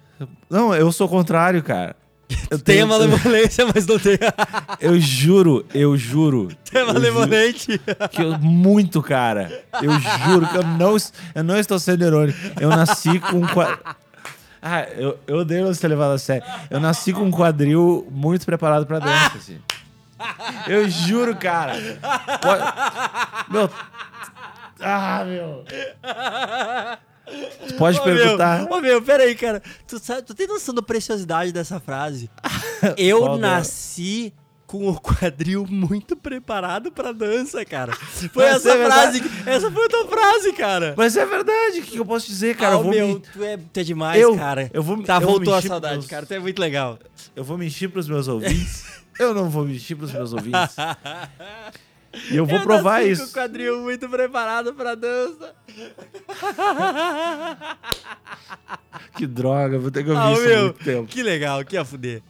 Não, 0.49 0.73
eu 0.73 0.91
sou 0.91 1.07
o 1.07 1.09
contrário, 1.09 1.61
cara. 1.63 1.95
Eu 2.49 2.57
Tem 2.57 2.81
a 2.81 2.85
tenho- 2.85 2.87
malemolência, 2.87 3.65
mas 3.75 3.85
não 3.85 3.99
tem 3.99 4.17
Eu 4.79 4.99
juro, 4.99 5.65
eu 5.73 5.97
juro. 5.97 6.47
a 6.73 6.77
eu 6.79 6.85
juro 6.87 6.93
malemolente. 6.93 7.79
que 8.11 8.21
eu, 8.21 8.39
muito, 8.39 9.01
cara. 9.03 9.63
Eu 9.81 9.91
juro 9.99 10.47
que 10.47 10.57
eu 10.57 10.63
não, 10.63 10.95
eu 11.35 11.43
não 11.43 11.57
estou 11.59 11.77
sendo 11.77 12.03
irônico. 12.05 12.39
Eu 12.59 12.69
nasci 12.69 13.19
com. 13.19 13.41
Ah, 14.65 14.83
eu, 14.95 15.19
eu 15.27 15.37
odeio 15.39 15.65
não 15.65 15.73
ser 15.73 15.89
levado 15.89 16.13
a 16.13 16.17
sério. 16.17 16.47
Eu 16.69 16.79
nasci 16.79 17.11
com 17.11 17.23
um 17.23 17.31
quadril 17.31 18.07
muito 18.09 18.45
preparado 18.45 18.85
pra 18.85 18.99
dança, 18.99 19.37
assim. 19.37 19.59
Eu 20.67 20.89
juro, 20.89 21.35
cara. 21.35 21.73
Pode- 22.41 23.51
Meu. 23.51 23.69
Ah, 24.79 25.23
meu. 25.25 25.65
Tu 27.67 27.73
pode 27.75 27.99
Ô, 27.99 28.03
perguntar. 28.03 28.63
Meu, 28.63 28.73
ô, 28.77 28.81
meu, 28.81 29.01
peraí, 29.01 29.35
cara. 29.35 29.61
Tu, 29.87 29.97
sabe, 29.99 30.21
tu 30.23 30.33
tem 30.33 30.47
noção 30.47 30.73
da 30.73 30.81
preciosidade 30.81 31.51
dessa 31.51 31.79
frase? 31.79 32.29
Eu 32.97 33.37
nasci 33.37 34.33
com 34.73 34.89
o 34.89 34.99
quadril 34.99 35.67
muito 35.69 36.15
preparado 36.15 36.91
pra 36.91 37.11
dança, 37.11 37.63
cara. 37.63 37.93
Foi 37.93 38.43
Mas 38.43 38.55
essa 38.55 38.71
é 38.71 38.85
frase. 38.87 39.19
verdade. 39.19 39.49
Essa 39.51 39.69
foi 39.71 39.85
a 39.85 39.89
tua 39.89 40.07
frase, 40.07 40.53
cara. 40.53 40.95
Mas 40.97 41.15
é 41.15 41.23
verdade, 41.27 41.79
o 41.79 41.83
que 41.83 41.97
eu 41.97 42.03
posso 42.05 42.25
dizer, 42.25 42.55
cara? 42.57 42.73
Ah, 42.73 42.77
eu, 42.79 42.83
vou 42.83 42.91
meu, 42.91 43.07
me, 43.09 43.19
tu, 43.19 43.43
é, 43.43 43.57
tu 43.71 43.79
é 43.79 43.83
demais, 43.83 44.19
Eu- 44.19 44.35
cara. 44.35 44.71
eu 44.73 44.81
vou- 44.81 45.03
Tá, 45.03 45.17
eu 45.17 45.21
vou 45.21 45.29
voltou 45.33 45.53
a 45.53 45.57
mentir 45.57 45.69
saudade, 45.69 45.93
pros- 45.97 46.07
cara. 46.07 46.25
Tu 46.25 46.33
é 46.33 46.39
muito 46.39 46.57
legal. 46.59 46.97
eu 47.35 47.43
vou 47.43 47.55
mentir 47.55 47.87
pros 47.91 48.07
meus 48.07 48.27
ouvintes. 48.27 48.83
eu 49.19 49.31
não 49.35 49.47
vou 49.47 49.63
mentir 49.63 49.95
pros 49.95 50.11
meus 50.11 50.33
ouvintes. 50.33 50.75
E 52.29 52.37
eu 52.37 52.45
vou 52.45 52.59
provar 52.61 52.99
nasci 52.99 53.11
isso. 53.11 53.23
com 53.23 53.29
o 53.29 53.33
quadril 53.33 53.81
muito 53.81 54.07
preparado 54.07 54.71
pra 54.75 54.93
dança. 54.93 55.51
Que 59.17 59.25
droga, 59.27 59.77
vou 59.79 59.89
ter 59.91 60.03
que 60.03 60.09
ouvir 60.11 60.21
Ah, 60.21 60.31
isso 60.33 60.41
há 60.41 60.45
meu, 60.47 60.63
muito 60.65 60.83
tempo. 60.83 61.07
que 61.07 61.21
legal, 61.23 61.63
que 61.65 61.75
ia 61.75 61.83
fuder. 61.85 62.21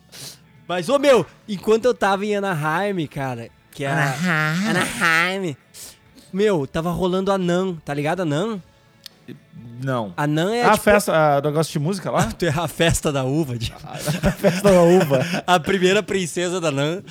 Mas, 0.68 0.90
ô 0.90 0.98
meu, 0.98 1.26
enquanto 1.48 1.86
eu 1.86 1.94
tava 1.94 2.26
em 2.26 2.36
Anaheim, 2.36 3.06
cara, 3.08 3.50
que 3.72 3.84
é 3.84 3.88
a- 3.88 4.56
Anaheim. 4.70 5.56
Meu, 6.32 6.66
tava 6.66 6.92
rolando 6.92 7.32
a 7.32 7.38
NAN, 7.38 7.76
tá 7.86 7.94
ligado 7.94 8.22
a 8.22 8.26
NAN? 8.26 8.60
Não. 9.84 10.14
A 10.18 10.26
NAN 10.26 10.54
é 10.54 10.64
ah, 10.64 10.72
tipo, 10.72 10.84
festa, 10.84 11.14
ah, 11.14 11.42
negócio 11.42 11.72
de 11.72 11.80
música 11.80 12.10
lá? 12.10 12.30
a 12.62 12.68
festa 12.68 13.12
da 13.12 13.24
uva, 13.24 13.58
tipo, 13.58 13.78
a 13.86 14.32
festa 14.32 14.72
da 14.72 14.82
uva. 14.82 15.20
a 15.46 15.60
primeira 15.60 16.02
princesa 16.02 16.60
da 16.60 16.72
NAN. 16.72 17.04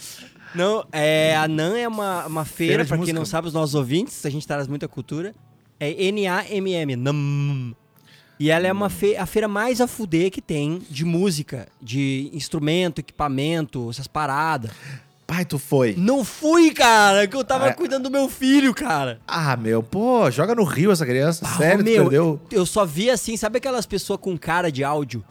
Não, 0.55 0.85
é, 0.93 1.35
a 1.37 1.49
NAN 1.49 1.79
é 1.79 1.89
uma, 1.89 2.27
uma 2.27 2.45
feira, 2.45 2.73
Feira 2.73 2.85
pra 2.85 2.97
quem 2.97 3.01
música. 3.03 3.19
não 3.19 3.25
sabe, 3.25 3.49
os 3.49 3.55
nossos 3.55 3.75
ouvintes, 3.75 4.25
a 4.27 4.31
gente 4.31 4.47
traz 4.47 4.67
muita 4.69 4.87
cultura. 4.89 5.35
É 5.81 5.91
N-A-M-M, 6.09 6.97
NAM. 6.97 7.75
E 8.43 8.51
ela 8.51 8.67
é 8.67 8.73
uma 8.73 8.91
fe 8.91 9.17
a 9.17 9.25
feira 9.25 9.47
mais 9.47 9.81
a 9.81 9.87
fuder 9.87 10.29
que 10.29 10.43
tem 10.43 10.83
de 10.91 11.05
música, 11.05 11.69
de 11.81 12.29
instrumento, 12.33 12.99
equipamento, 12.99 13.89
essas 13.89 14.09
paradas. 14.09 14.73
Pai, 15.25 15.45
tu 15.45 15.61
foi. 15.61 15.95
Não 15.97 16.25
fui, 16.25 16.73
cara, 16.73 17.29
que 17.29 17.37
eu 17.37 17.45
tava 17.45 17.69
Ah, 17.69 17.73
cuidando 17.73 18.03
do 18.03 18.11
meu 18.11 18.29
filho, 18.29 18.75
cara. 18.75 19.21
Ah, 19.29 19.57
meu, 19.57 19.81
pô, 19.81 20.29
joga 20.29 20.57
no 20.57 20.65
rio 20.65 20.91
essa 20.91 21.07
criança. 21.07 21.47
Ah, 21.47 21.57
Sério, 21.57 21.85
meu, 21.85 22.03
perdeu? 22.03 22.41
Eu 22.51 22.67
só 22.67 22.85
vi 22.85 23.09
assim, 23.11 23.37
sabe 23.37 23.59
aquelas 23.59 23.87
pessoas 23.87 24.19
com 24.21 24.37
cara 24.37 24.73
de 24.73 24.83
áudio? 24.83 25.25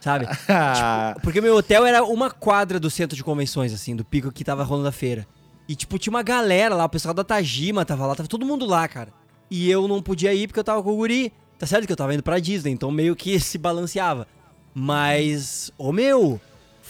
Sabe? 0.00 0.26
Ah, 0.48 1.14
Porque 1.22 1.42
meu 1.42 1.56
hotel 1.56 1.84
era 1.84 2.02
uma 2.04 2.30
quadra 2.30 2.80
do 2.80 2.88
centro 2.88 3.14
de 3.14 3.22
convenções, 3.22 3.74
assim, 3.74 3.94
do 3.94 4.02
pico 4.02 4.32
que 4.32 4.42
tava 4.42 4.64
rolando 4.64 4.88
a 4.88 4.92
feira. 4.92 5.26
E, 5.68 5.76
tipo, 5.76 5.98
tinha 5.98 6.10
uma 6.10 6.22
galera 6.22 6.74
lá, 6.74 6.86
o 6.86 6.88
pessoal 6.88 7.12
da 7.12 7.22
Tajima 7.22 7.84
tava 7.84 8.06
lá, 8.06 8.14
tava 8.14 8.30
todo 8.30 8.46
mundo 8.46 8.64
lá, 8.64 8.88
cara. 8.88 9.12
E 9.50 9.70
eu 9.70 9.86
não 9.86 10.00
podia 10.00 10.32
ir 10.32 10.46
porque 10.46 10.58
eu 10.60 10.64
tava 10.64 10.82
com 10.82 10.92
o 10.92 10.96
guri. 10.96 11.30
Tá 11.58 11.66
certo 11.66 11.86
que 11.86 11.92
eu 11.92 11.96
tava 11.96 12.12
indo 12.14 12.22
pra 12.22 12.38
Disney, 12.38 12.70
então 12.72 12.90
meio 12.90 13.16
que 13.16 13.38
se 13.40 13.56
balanceava. 13.58 14.26
Mas, 14.74 15.72
ô 15.78 15.90
meu, 15.90 16.38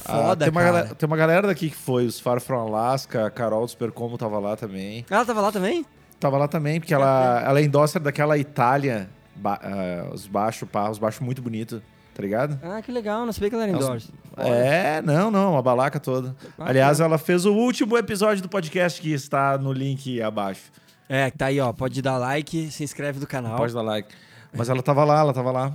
Ah, 0.04 0.12
Foda, 0.12 0.44
tem, 0.44 0.52
uma 0.52 0.60
cara. 0.60 0.72
galera, 0.72 0.94
tem 0.94 1.06
uma 1.06 1.16
galera 1.16 1.46
daqui 1.46 1.70
que 1.70 1.76
foi, 1.76 2.04
os 2.04 2.20
Far 2.20 2.40
From 2.40 2.66
Alaska, 2.66 3.26
a 3.26 3.30
Carol 3.30 3.64
do 3.64 3.70
Super 3.70 3.90
Como 3.92 4.18
tava 4.18 4.38
lá 4.38 4.56
também. 4.56 5.06
Ela 5.08 5.24
tava 5.24 5.40
lá 5.40 5.50
também? 5.52 5.86
Tava 6.20 6.36
lá 6.36 6.48
também, 6.48 6.80
porque 6.80 6.92
ela, 6.92 7.42
ela 7.46 7.60
é 7.60 7.62
endosser 7.64 8.02
daquela 8.02 8.36
Itália, 8.36 9.08
ba- 9.36 9.60
ah, 9.62 10.10
os 10.12 10.26
baixos, 10.26 10.68
os 10.90 10.98
baixos 10.98 11.20
muito 11.20 11.40
bonitos, 11.40 11.80
tá 12.14 12.22
ligado? 12.22 12.58
Ah, 12.62 12.82
que 12.82 12.90
legal. 12.92 13.24
Não 13.24 13.32
sabia 13.32 13.48
que 13.50 13.54
ela 13.54 13.64
era 13.64 13.72
endorse. 13.72 14.10
É, 14.36 15.00
não, 15.02 15.30
não, 15.30 15.52
uma 15.52 15.62
balaca 15.62 15.98
toda. 16.00 16.34
Ah, 16.58 16.64
Aliás, 16.68 17.00
ela 17.00 17.16
fez 17.18 17.46
o 17.46 17.54
último 17.54 17.96
episódio 17.96 18.42
do 18.42 18.48
podcast 18.48 19.00
que 19.00 19.12
está 19.12 19.56
no 19.56 19.72
link 19.72 20.20
abaixo. 20.20 20.72
É, 21.08 21.30
tá 21.30 21.46
aí, 21.46 21.60
ó. 21.60 21.72
Pode 21.72 22.02
dar 22.02 22.18
like, 22.18 22.70
se 22.70 22.82
inscreve 22.84 23.20
no 23.20 23.26
canal. 23.26 23.56
Pode 23.56 23.72
dar 23.72 23.82
like. 23.82 24.08
Mas 24.52 24.68
ela 24.68 24.82
tava 24.82 25.04
lá, 25.04 25.20
ela 25.20 25.32
tava 25.32 25.50
lá. 25.50 25.72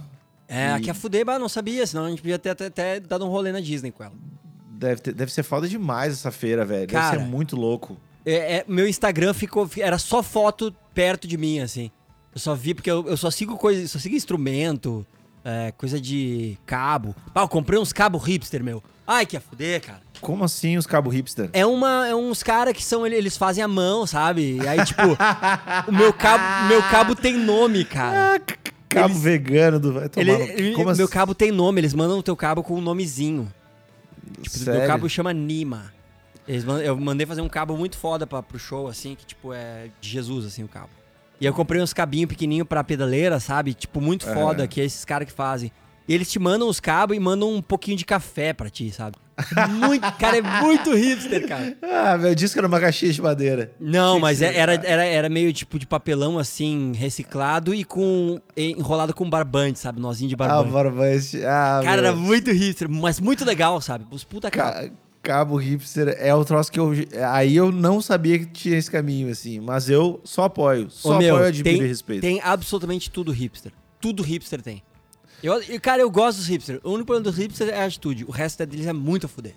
É, 0.47 0.67
E- 0.69 0.73
aqui 0.73 0.89
a 0.89 0.93
Fudeba 0.93 1.39
não 1.39 1.47
sabia, 1.49 1.85
senão 1.87 2.05
a 2.05 2.09
gente 2.09 2.21
podia 2.21 2.37
ter 2.39 2.49
até, 2.49 2.65
até 2.67 2.99
dado 2.99 3.25
um 3.25 3.29
rolê 3.29 3.51
na 3.51 3.59
Disney 3.61 3.91
com 3.91 4.03
ela. 4.03 4.13
Deve, 4.71 5.01
ter- 5.01 5.13
deve 5.13 5.31
ser 5.31 5.43
foda 5.43 5.67
demais 5.67 6.13
essa 6.13 6.31
feira, 6.31 6.65
velho. 6.65 6.81
Deve 6.87 6.93
Cara. 6.93 7.19
ser 7.19 7.25
muito 7.25 7.55
louco. 7.55 7.97
É, 8.25 8.57
é, 8.57 8.65
meu 8.67 8.87
Instagram 8.87 9.33
ficou. 9.33 9.69
Era 9.77 9.97
só 9.97 10.21
foto 10.23 10.73
perto 10.93 11.27
de 11.27 11.37
mim, 11.37 11.59
assim. 11.59 11.89
Eu 12.33 12.39
só 12.39 12.55
vi, 12.55 12.73
porque 12.73 12.89
eu, 12.89 13.07
eu 13.07 13.17
só 13.17 13.29
sigo 13.29 13.57
coisa, 13.57 13.87
só 13.87 13.99
sigo 13.99 14.15
instrumento, 14.15 15.05
é, 15.43 15.71
coisa 15.77 15.99
de 15.99 16.57
cabo. 16.65 17.15
Ah, 17.35 17.41
eu 17.41 17.47
comprei 17.47 17.79
uns 17.79 17.91
cabos 17.93 18.23
hipster, 18.23 18.63
meu. 18.63 18.83
Ai, 19.13 19.25
que 19.25 19.35
a 19.35 19.41
fuder, 19.41 19.81
cara. 19.81 19.99
Como 20.21 20.43
assim 20.43 20.77
os 20.77 20.85
cabo 20.87 21.09
hipster? 21.09 21.49
É, 21.51 21.65
uma, 21.65 22.07
é 22.07 22.15
uns 22.15 22.41
caras 22.43 22.73
que 22.73 22.83
são. 22.83 23.05
Eles 23.05 23.35
fazem 23.35 23.61
a 23.63 23.67
mão, 23.67 24.07
sabe? 24.07 24.57
E 24.63 24.67
aí, 24.67 24.85
tipo, 24.85 25.01
o 25.87 25.91
meu 25.91 26.13
cabo, 26.13 26.67
meu 26.69 26.81
cabo 26.83 27.13
tem 27.15 27.33
nome, 27.35 27.83
cara. 27.83 28.35
Ah, 28.35 28.39
cabo 28.87 29.07
Eles- 29.13 29.21
vegano 29.21 29.79
do. 29.79 29.93
Vai 29.93 30.07
tomar 30.07 30.23
Ele, 30.23 30.71
Como 30.73 30.85
meu 30.95 31.05
assim? 31.05 31.07
cabo 31.13 31.35
tem 31.35 31.51
nome, 31.51 31.81
eles 31.81 31.93
mandam 31.93 32.19
o 32.19 32.23
teu 32.23 32.35
cabo 32.37 32.63
com 32.63 32.75
um 32.75 32.81
nomezinho. 32.81 33.51
Tipo, 34.43 34.57
Sério? 34.59 34.79
meu 34.79 34.87
cabo 34.87 35.09
chama 35.09 35.33
Nima. 35.33 35.91
Eles 36.47 36.63
eu 36.63 36.97
mandei 36.97 37.25
fazer 37.27 37.41
um 37.41 37.49
cabo 37.49 37.75
muito 37.75 37.97
foda 37.97 38.25
pra, 38.25 38.41
pro 38.41 38.57
show, 38.57 38.87
assim, 38.87 39.15
que 39.15 39.25
tipo 39.25 39.53
é 39.53 39.89
de 39.99 40.09
Jesus, 40.09 40.45
assim, 40.45 40.63
o 40.63 40.67
cabo. 40.67 40.89
E 41.39 41.45
eu 41.45 41.53
comprei 41.53 41.81
uns 41.81 41.91
cabinhos 41.93 42.29
pequenininhos 42.29 42.67
pra 42.67 42.83
pedaleira, 42.83 43.39
sabe? 43.39 43.73
Tipo, 43.73 43.99
muito 43.99 44.25
foda, 44.25 44.67
que 44.67 44.79
é 44.79 44.85
esses 44.85 45.03
caras 45.03 45.27
que 45.27 45.33
fazem. 45.33 45.71
E 46.07 46.13
eles 46.13 46.29
te 46.31 46.39
mandam 46.39 46.67
os 46.67 46.79
cabos 46.79 47.15
e 47.15 47.19
mandam 47.19 47.53
um 47.53 47.61
pouquinho 47.61 47.95
de 47.95 48.03
café 48.05 48.51
pra 48.53 48.69
ti, 48.69 48.91
sabe? 48.91 49.15
Muito, 49.69 50.01
cara, 50.17 50.37
é 50.37 50.41
muito 50.41 50.93
hipster, 50.93 51.47
cara. 51.47 51.77
Ah, 51.81 52.17
meu, 52.17 52.35
que 52.35 52.57
era 52.57 52.67
uma 52.67 52.79
caixinha 52.79 53.13
de 53.13 53.21
madeira. 53.21 53.71
Não, 53.79 54.15
Que 54.15 54.21
mas 54.21 54.39
que 54.39 54.45
era, 54.45 54.73
era, 54.73 55.05
era 55.05 55.29
meio 55.29 55.53
tipo 55.53 55.79
de 55.79 55.87
papelão, 55.87 56.37
assim, 56.37 56.91
reciclado 56.95 57.73
e 57.73 57.83
com 57.83 58.39
enrolado 58.57 59.13
com 59.13 59.29
barbante, 59.29 59.79
sabe? 59.79 59.99
Nozinho 60.01 60.27
de 60.29 60.35
Ah, 60.35 60.37
barbante. 60.37 60.71
barbante. 60.71 61.45
Ah, 61.45 61.81
Cara, 61.83 62.01
era 62.01 62.15
muito 62.15 62.51
hipster, 62.51 62.89
mas 62.89 63.19
muito 63.19 63.45
legal, 63.45 63.79
sabe? 63.79 64.05
Os 64.11 64.23
puta 64.23 64.49
cara. 64.51 64.89
Ca- 64.89 64.95
Cabo 65.23 65.55
hipster 65.55 66.15
é 66.19 66.33
o 66.33 66.43
troço 66.43 66.71
que 66.71 66.79
eu. 66.79 66.93
Aí 67.29 67.55
eu 67.55 67.71
não 67.71 68.01
sabia 68.01 68.39
que 68.39 68.47
tinha 68.47 68.75
esse 68.75 68.89
caminho, 68.89 69.29
assim. 69.29 69.59
Mas 69.59 69.87
eu 69.87 70.19
só 70.23 70.45
apoio. 70.45 70.89
Só 70.89 71.11
Ô, 71.15 71.17
meu, 71.19 71.35
apoio, 71.35 71.47
admiro 71.49 71.77
tem, 71.77 71.85
e 71.85 71.87
respeito. 71.87 72.21
Tem 72.21 72.41
absolutamente 72.43 73.11
tudo 73.11 73.31
hipster. 73.31 73.71
Tudo 73.99 74.23
hipster 74.23 74.63
tem. 74.63 74.81
Eu, 75.43 75.61
e, 75.63 75.79
cara, 75.79 76.01
eu 76.01 76.09
gosto 76.09 76.37
dos 76.37 76.47
hipsters. 76.47 76.79
O 76.83 76.89
único 76.91 77.05
problema 77.07 77.23
dos 77.23 77.37
hipsters 77.37 77.71
é 77.71 77.81
a 77.81 77.85
atitude. 77.85 78.25
O 78.25 78.31
resto 78.31 78.65
deles 78.65 78.85
é 78.87 78.93
muito 78.93 79.25
a 79.25 79.29
fuder. 79.29 79.53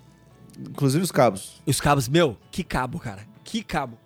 Inclusive 0.59 1.03
os 1.03 1.11
cabos. 1.11 1.61
Os 1.65 1.79
cabos, 1.81 2.07
meu, 2.07 2.37
que 2.51 2.63
cabo, 2.63 2.99
cara. 2.99 3.21
Que 3.43 3.61
cabo. 3.63 3.97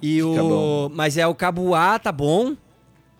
E 0.00 0.16
Que 0.16 0.22
o. 0.22 0.34
cabão. 0.34 0.92
Mas 0.94 1.16
é 1.16 1.26
o 1.26 1.34
cabo 1.34 1.74
A 1.74 1.98
tá 1.98 2.10
bom. 2.10 2.56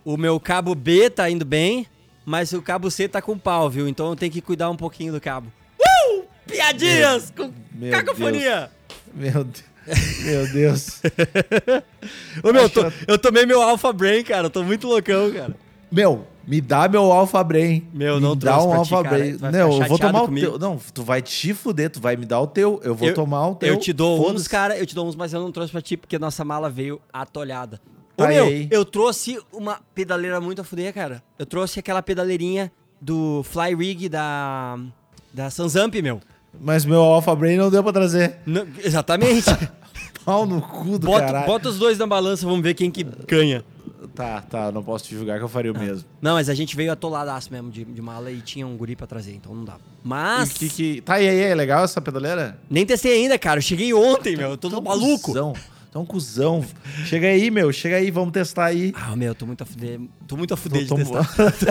O 0.05 0.17
meu 0.17 0.41
cabo 0.41 0.75
B 0.75 1.09
tá 1.11 1.31
indo 1.31 1.45
bem. 1.45 1.87
Mas 2.25 2.53
o 2.53 2.63
cabo 2.63 2.91
C 2.91 3.09
tá 3.09 3.21
com 3.23 3.37
pau, 3.39 3.69
viu? 3.71 3.87
Então 3.89 4.09
eu 4.11 4.17
tenho 4.17 4.33
que 4.33 4.41
cuidar 4.41 4.71
um 4.71 4.77
pouquinho 4.77 5.13
do 5.13 5.21
cabo. 5.21 5.53
Uh! 5.79 6.23
Piadinhas 6.47 7.33
com 7.37 7.53
Meu 7.73 7.91
cacofonia! 7.93 8.71
Meu 9.15 9.45
Deus. 9.45 9.65
Meu 10.25 10.53
Deus. 10.53 11.01
Ô, 12.43 12.53
meu, 12.53 12.63
eu, 12.63 12.71
tô- 12.71 12.93
eu 13.09 13.19
tomei 13.19 13.45
meu 13.45 13.61
Alpha 13.61 13.93
Brain, 13.93 14.23
cara. 14.25 14.47
Eu 14.47 14.51
tô 14.51 14.63
muito 14.63 14.87
loucão, 14.87 15.33
cara. 15.33 15.57
Meu, 15.91 16.27
me 16.47 16.61
dá 16.61 16.89
meu 16.89 17.11
Alpha 17.13 17.43
Brain. 17.45 17.87
Meu, 17.93 18.17
me 18.17 18.21
não 18.23 18.37
dá 18.37 18.53
trouxe 18.57 18.67
um 18.67 18.71
ti, 18.71 18.77
Alpha 18.95 19.03
cara. 19.03 19.17
Brain. 19.19 19.37
Não, 19.41 19.73
eu 19.83 19.89
vou 19.89 19.99
tomar 19.99 20.21
comigo. 20.23 20.47
o 20.47 20.51
teu. 20.51 20.59
Não, 20.59 20.79
tu 20.93 21.03
vai 21.03 21.23
te 21.23 21.55
fuder, 21.55 21.91
tu 21.91 22.01
vai 22.01 22.17
me 22.17 22.25
dar 22.27 22.41
o 22.41 22.47
teu. 22.47 22.81
Eu 22.85 22.95
vou 22.95 23.09
Eu- 23.09 23.15
tomar 23.15 23.49
o 23.49 23.55
teu. 23.55 23.69
Eu 23.69 23.79
te 23.79 23.93
dou 23.93 24.31
uns, 24.31 24.47
cara, 24.49 24.77
eu 24.79 24.85
te 24.87 24.95
dou 24.95 25.07
uns, 25.07 25.15
mas 25.17 25.33
eu 25.33 25.41
não 25.41 25.53
trouxe 25.53 25.71
pra 25.73 25.81
ti 25.81 25.97
porque 25.97 26.19
nossa 26.19 26.45
mala 26.45 26.69
veio 26.71 27.01
atolhada. 27.13 27.81
Ô, 28.17 28.23
Tá 28.25 28.29
meu, 28.29 28.47
eu 28.71 28.85
trouxe 28.85 29.39
uma 29.53 29.81
pedaleira 29.95 30.41
muito 30.41 30.61
a 30.61 30.65
fuder, 30.65 30.93
cara. 30.93 31.23
Eu 31.39 31.47
trouxe 31.47 31.79
aquela 31.81 32.03
pedaleirinha 32.03 32.71
do 33.01 33.43
Fly 33.45 33.75
Rig 33.75 34.09
da, 34.09 34.79
da 35.33 35.49
Sanzamp, 35.51 35.95
meu. 36.03 36.21
Mas 36.61 36.85
meu 36.85 37.01
Alpha 37.01 37.35
Brain 37.35 37.57
não 37.57 37.71
deu 37.71 37.83
pra 37.83 37.93
trazer. 37.93 38.37
Não- 38.45 38.67
exatamente. 38.85 39.47
Pau 40.25 40.47
no 40.47 40.61
cu 40.63 40.99
do 40.99 41.07
bota, 41.07 41.25
caralho. 41.27 41.47
bota 41.47 41.69
os 41.69 41.79
dois 41.79 41.99
na 41.99 42.07
balança, 42.07 42.47
vamos 42.47 42.63
ver 42.63 42.75
quem 42.75 42.91
que 42.93 43.03
ganha. 43.27 43.65
Tá, 44.15 44.41
tá, 44.43 44.73
não 44.73 44.83
posso 44.83 45.05
te 45.05 45.15
julgar 45.15 45.39
que 45.39 45.45
eu 45.45 45.49
faria 45.49 45.73
o 45.73 45.79
mesmo. 45.79 46.05
Não, 46.21 46.35
mas 46.35 46.49
a 46.49 46.55
gente 46.55 46.75
veio 46.77 46.93
atoladaço 46.93 47.53
mesmo 47.53 47.71
de, 47.71 47.85
de 47.85 48.03
mala 48.03 48.31
e 48.31 48.41
tinha 48.41 48.67
um 48.67 48.77
guri 48.77 48.97
pra 48.97 49.07
trazer, 49.07 49.35
então 49.35 49.55
não 49.55 49.65
dava. 49.65 49.81
Mas, 50.05 50.51
E 50.51 50.55
que, 50.55 50.69
que... 50.69 51.01
Tá, 51.03 51.21
e 51.21 51.29
aí, 51.29 51.41
é 51.41 51.55
legal 51.55 51.85
essa 51.85 52.01
pedaleira? 52.01 52.59
nem 52.69 52.85
testei 52.85 53.13
ainda, 53.23 53.39
cara. 53.39 53.59
Eu 53.59 53.63
cheguei 53.63 53.93
ontem, 53.95 54.37
meu. 54.37 54.51
Eu 54.51 54.57
tô 54.57 54.69
é 54.69 54.77
um 54.79 54.83
maluco. 54.83 55.27
Cuzão. 55.33 55.53
É 55.95 55.99
um 55.99 56.07
cuzão. 56.07 56.65
Chega 57.05 57.27
aí, 57.29 57.51
meu. 57.51 57.71
Chega 57.71 57.97
aí, 57.97 58.11
vamos 58.11 58.33
testar 58.33 58.65
aí. 58.65 58.93
Ah, 58.97 59.15
meu, 59.15 59.29
eu 59.29 59.35
tô 59.35 59.45
muito 59.47 59.63
a 59.63 59.67
fuder. 59.67 60.01
Tô 60.27 60.37
muito 60.39 60.55
a 60.55 60.57
fuder 60.57 60.87
Tô- 60.89 60.97
de 60.97 61.05
tô- 61.05 61.13
testar. 61.13 61.63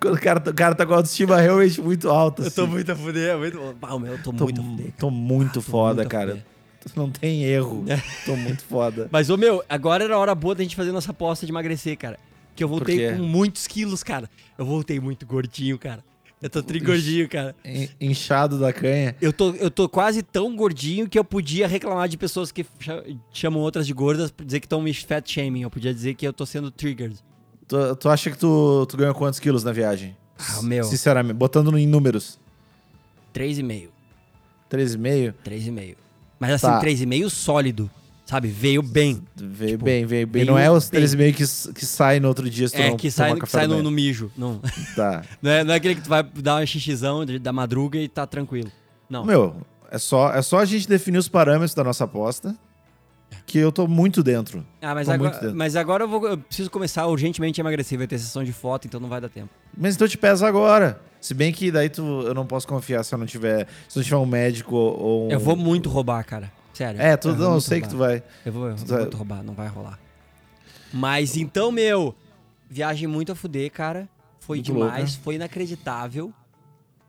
o, 0.04 0.18
cara, 0.18 0.42
o 0.50 0.54
cara 0.54 0.74
tá 0.74 0.86
com 0.86 0.94
a 0.94 0.96
autoestima 0.96 1.36
realmente 1.40 1.80
muito 1.80 2.08
alta. 2.08 2.42
Eu 2.42 2.50
tô 2.50 2.62
assim. 2.62 2.70
muito 2.70 2.90
a 2.90 2.96
fuder, 2.96 3.36
muito. 3.38 3.60
Ah, 3.82 3.98
meu, 3.98 4.12
eu 4.12 4.22
tô, 4.22 4.32
Tô, 4.32 4.44
muito 4.44 4.60
a 4.60 4.64
fuder. 4.64 4.84
cara. 4.86 4.94
tô 4.98 5.10
muito 5.10 5.52
Tô 5.54 5.60
foda, 5.60 5.96
muito 6.02 6.08
cara. 6.10 6.44
Não 6.96 7.10
tem 7.10 7.44
erro. 7.44 7.84
tô 8.24 8.34
muito 8.36 8.62
foda. 8.64 9.08
Mas, 9.10 9.28
ô 9.30 9.36
meu, 9.36 9.62
agora 9.68 10.04
era 10.04 10.14
a 10.14 10.18
hora 10.18 10.34
boa 10.34 10.54
da 10.54 10.62
gente 10.62 10.74
fazer 10.76 10.92
nossa 10.92 11.10
aposta 11.10 11.44
de 11.46 11.52
emagrecer, 11.52 11.96
cara. 11.98 12.18
Que 12.56 12.64
eu 12.64 12.68
voltei 12.68 13.12
com 13.16 13.22
muitos 13.22 13.66
quilos, 13.66 14.02
cara. 14.02 14.28
Eu 14.58 14.64
voltei 14.64 14.98
muito 15.00 15.24
gordinho, 15.26 15.78
cara. 15.78 16.04
Eu 16.42 16.48
tô 16.48 16.62
trigordinho, 16.62 17.28
cara. 17.28 17.54
Inchado 18.00 18.58
da 18.58 18.72
canha. 18.72 19.14
Eu 19.20 19.30
tô, 19.32 19.50
eu 19.56 19.70
tô 19.70 19.88
quase 19.88 20.22
tão 20.22 20.56
gordinho 20.56 21.06
que 21.06 21.18
eu 21.18 21.24
podia 21.24 21.68
reclamar 21.68 22.08
de 22.08 22.16
pessoas 22.16 22.50
que 22.50 22.64
cha- 22.78 23.04
chamam 23.30 23.60
outras 23.60 23.86
de 23.86 23.92
gordas 23.92 24.30
pra 24.30 24.44
dizer 24.46 24.58
que 24.60 24.64
estão 24.66 24.80
me 24.80 24.92
fat 24.94 25.22
shaming. 25.30 25.62
Eu 25.62 25.70
podia 25.70 25.92
dizer 25.92 26.14
que 26.14 26.26
eu 26.26 26.32
tô 26.32 26.46
sendo 26.46 26.70
triggered. 26.70 27.16
Tu, 27.68 27.96
tu 27.96 28.08
acha 28.08 28.30
que 28.30 28.38
tu, 28.38 28.86
tu 28.86 28.96
ganhou 28.96 29.14
quantos 29.14 29.38
quilos 29.38 29.62
na 29.62 29.70
viagem? 29.72 30.16
Ah, 30.38 30.62
meu. 30.62 30.84
Sinceramente, 30.84 31.34
botando 31.36 31.76
em 31.76 31.86
números. 31.86 32.38
3,5. 33.34 33.88
13,5? 34.70 35.34
3,5. 35.44 35.96
Mas 36.40 36.52
assim, 36.52 36.66
Tá. 36.66 36.80
3,5 36.80 37.28
sólido. 37.30 37.88
Sabe? 38.24 38.48
Veio 38.48 38.80
bem. 38.82 39.22
Veio 39.36 39.72
Tipo, 39.72 39.84
bem, 39.84 40.06
veio 40.06 40.26
bem. 40.26 40.44
veio 40.44 40.52
Não 40.52 40.58
é 40.58 40.70
os 40.70 40.88
bem. 40.88 41.00
13,5 41.02 41.32
que, 41.34 41.72
que 41.74 41.84
sai 41.84 42.18
no 42.20 42.28
outro 42.28 42.48
dia 42.48 42.68
se 42.68 42.74
tu 42.76 42.80
É, 42.80 42.90
não 42.90 42.96
que 42.96 43.10
sai, 43.10 43.34
que 43.34 43.46
sai 43.46 43.66
no, 43.66 43.82
no 43.82 43.90
mijo. 43.90 44.30
Não. 44.36 44.60
Tá. 44.94 45.22
Não 45.42 45.50
é, 45.50 45.64
não 45.64 45.74
é 45.74 45.76
aquele 45.76 45.96
que 45.96 46.02
tu 46.02 46.08
vai 46.08 46.22
dar 46.22 46.56
uma 46.56 46.66
xixizão 46.66 47.26
da 47.26 47.52
madruga 47.52 47.98
e 47.98 48.08
tá 48.08 48.24
tranquilo. 48.26 48.70
Não. 49.08 49.24
Meu, 49.24 49.56
é 49.90 49.98
só, 49.98 50.32
é 50.32 50.40
só 50.42 50.58
a 50.60 50.64
gente 50.64 50.88
definir 50.88 51.18
os 51.18 51.28
parâmetros 51.28 51.74
da 51.74 51.82
nossa 51.82 52.04
aposta. 52.04 52.54
Que 53.46 53.58
eu 53.58 53.72
tô 53.72 53.86
muito 53.88 54.22
dentro. 54.22 54.64
ah, 54.80 54.94
mas 54.94 55.06
tô 55.06 55.12
agora, 55.12 55.38
dentro. 55.38 55.56
mas 55.56 55.76
agora 55.76 56.04
eu, 56.04 56.08
vou, 56.08 56.26
eu 56.28 56.38
preciso 56.38 56.70
começar 56.70 57.06
urgentemente 57.06 57.60
a 57.60 57.62
emagrecer. 57.62 57.98
Vai 57.98 58.06
ter 58.06 58.18
sessão 58.18 58.44
de 58.44 58.52
foto, 58.52 58.86
então 58.86 59.00
não 59.00 59.08
vai 59.08 59.20
dar 59.20 59.28
tempo. 59.28 59.48
Mas 59.76 59.94
então 59.94 60.06
te 60.08 60.16
pesa 60.18 60.46
agora. 60.46 61.00
Se 61.20 61.34
bem 61.34 61.52
que 61.52 61.70
daí 61.70 61.88
tu, 61.88 62.02
eu 62.22 62.32
não 62.34 62.46
posso 62.46 62.66
confiar 62.66 63.02
se 63.04 63.14
eu 63.14 63.18
não 63.18 63.26
tiver. 63.26 63.66
Se 63.88 63.96
não 63.96 64.02
tiver 64.04 64.16
um 64.16 64.26
médico 64.26 64.74
ou. 64.76 65.26
um... 65.28 65.30
Eu 65.30 65.40
vou 65.40 65.56
muito 65.56 65.88
roubar, 65.88 66.24
cara. 66.24 66.50
Sério. 66.72 67.00
É, 67.00 67.16
tu, 67.16 67.34
vou 67.34 67.46
não, 67.48 67.54
eu 67.54 67.60
sei 67.60 67.80
que 67.80 67.88
roubar. 67.88 68.08
tu 68.08 68.20
vai. 68.20 68.22
Eu 68.46 68.52
vou, 68.52 68.68
eu 68.68 68.74
tu 68.76 68.78
vou 68.78 68.88
vai- 68.88 69.00
muito 69.00 69.16
roubar, 69.16 69.42
não 69.42 69.54
vai 69.54 69.68
rolar. 69.68 69.98
Mas 70.92 71.36
então, 71.36 71.70
meu, 71.70 72.14
viagem 72.68 73.06
muito 73.08 73.32
a 73.32 73.34
fuder, 73.34 73.70
cara. 73.70 74.08
Foi 74.38 74.56
Muito 74.58 74.72
demais, 74.72 75.10
louca. 75.10 75.22
foi 75.22 75.34
inacreditável. 75.36 76.32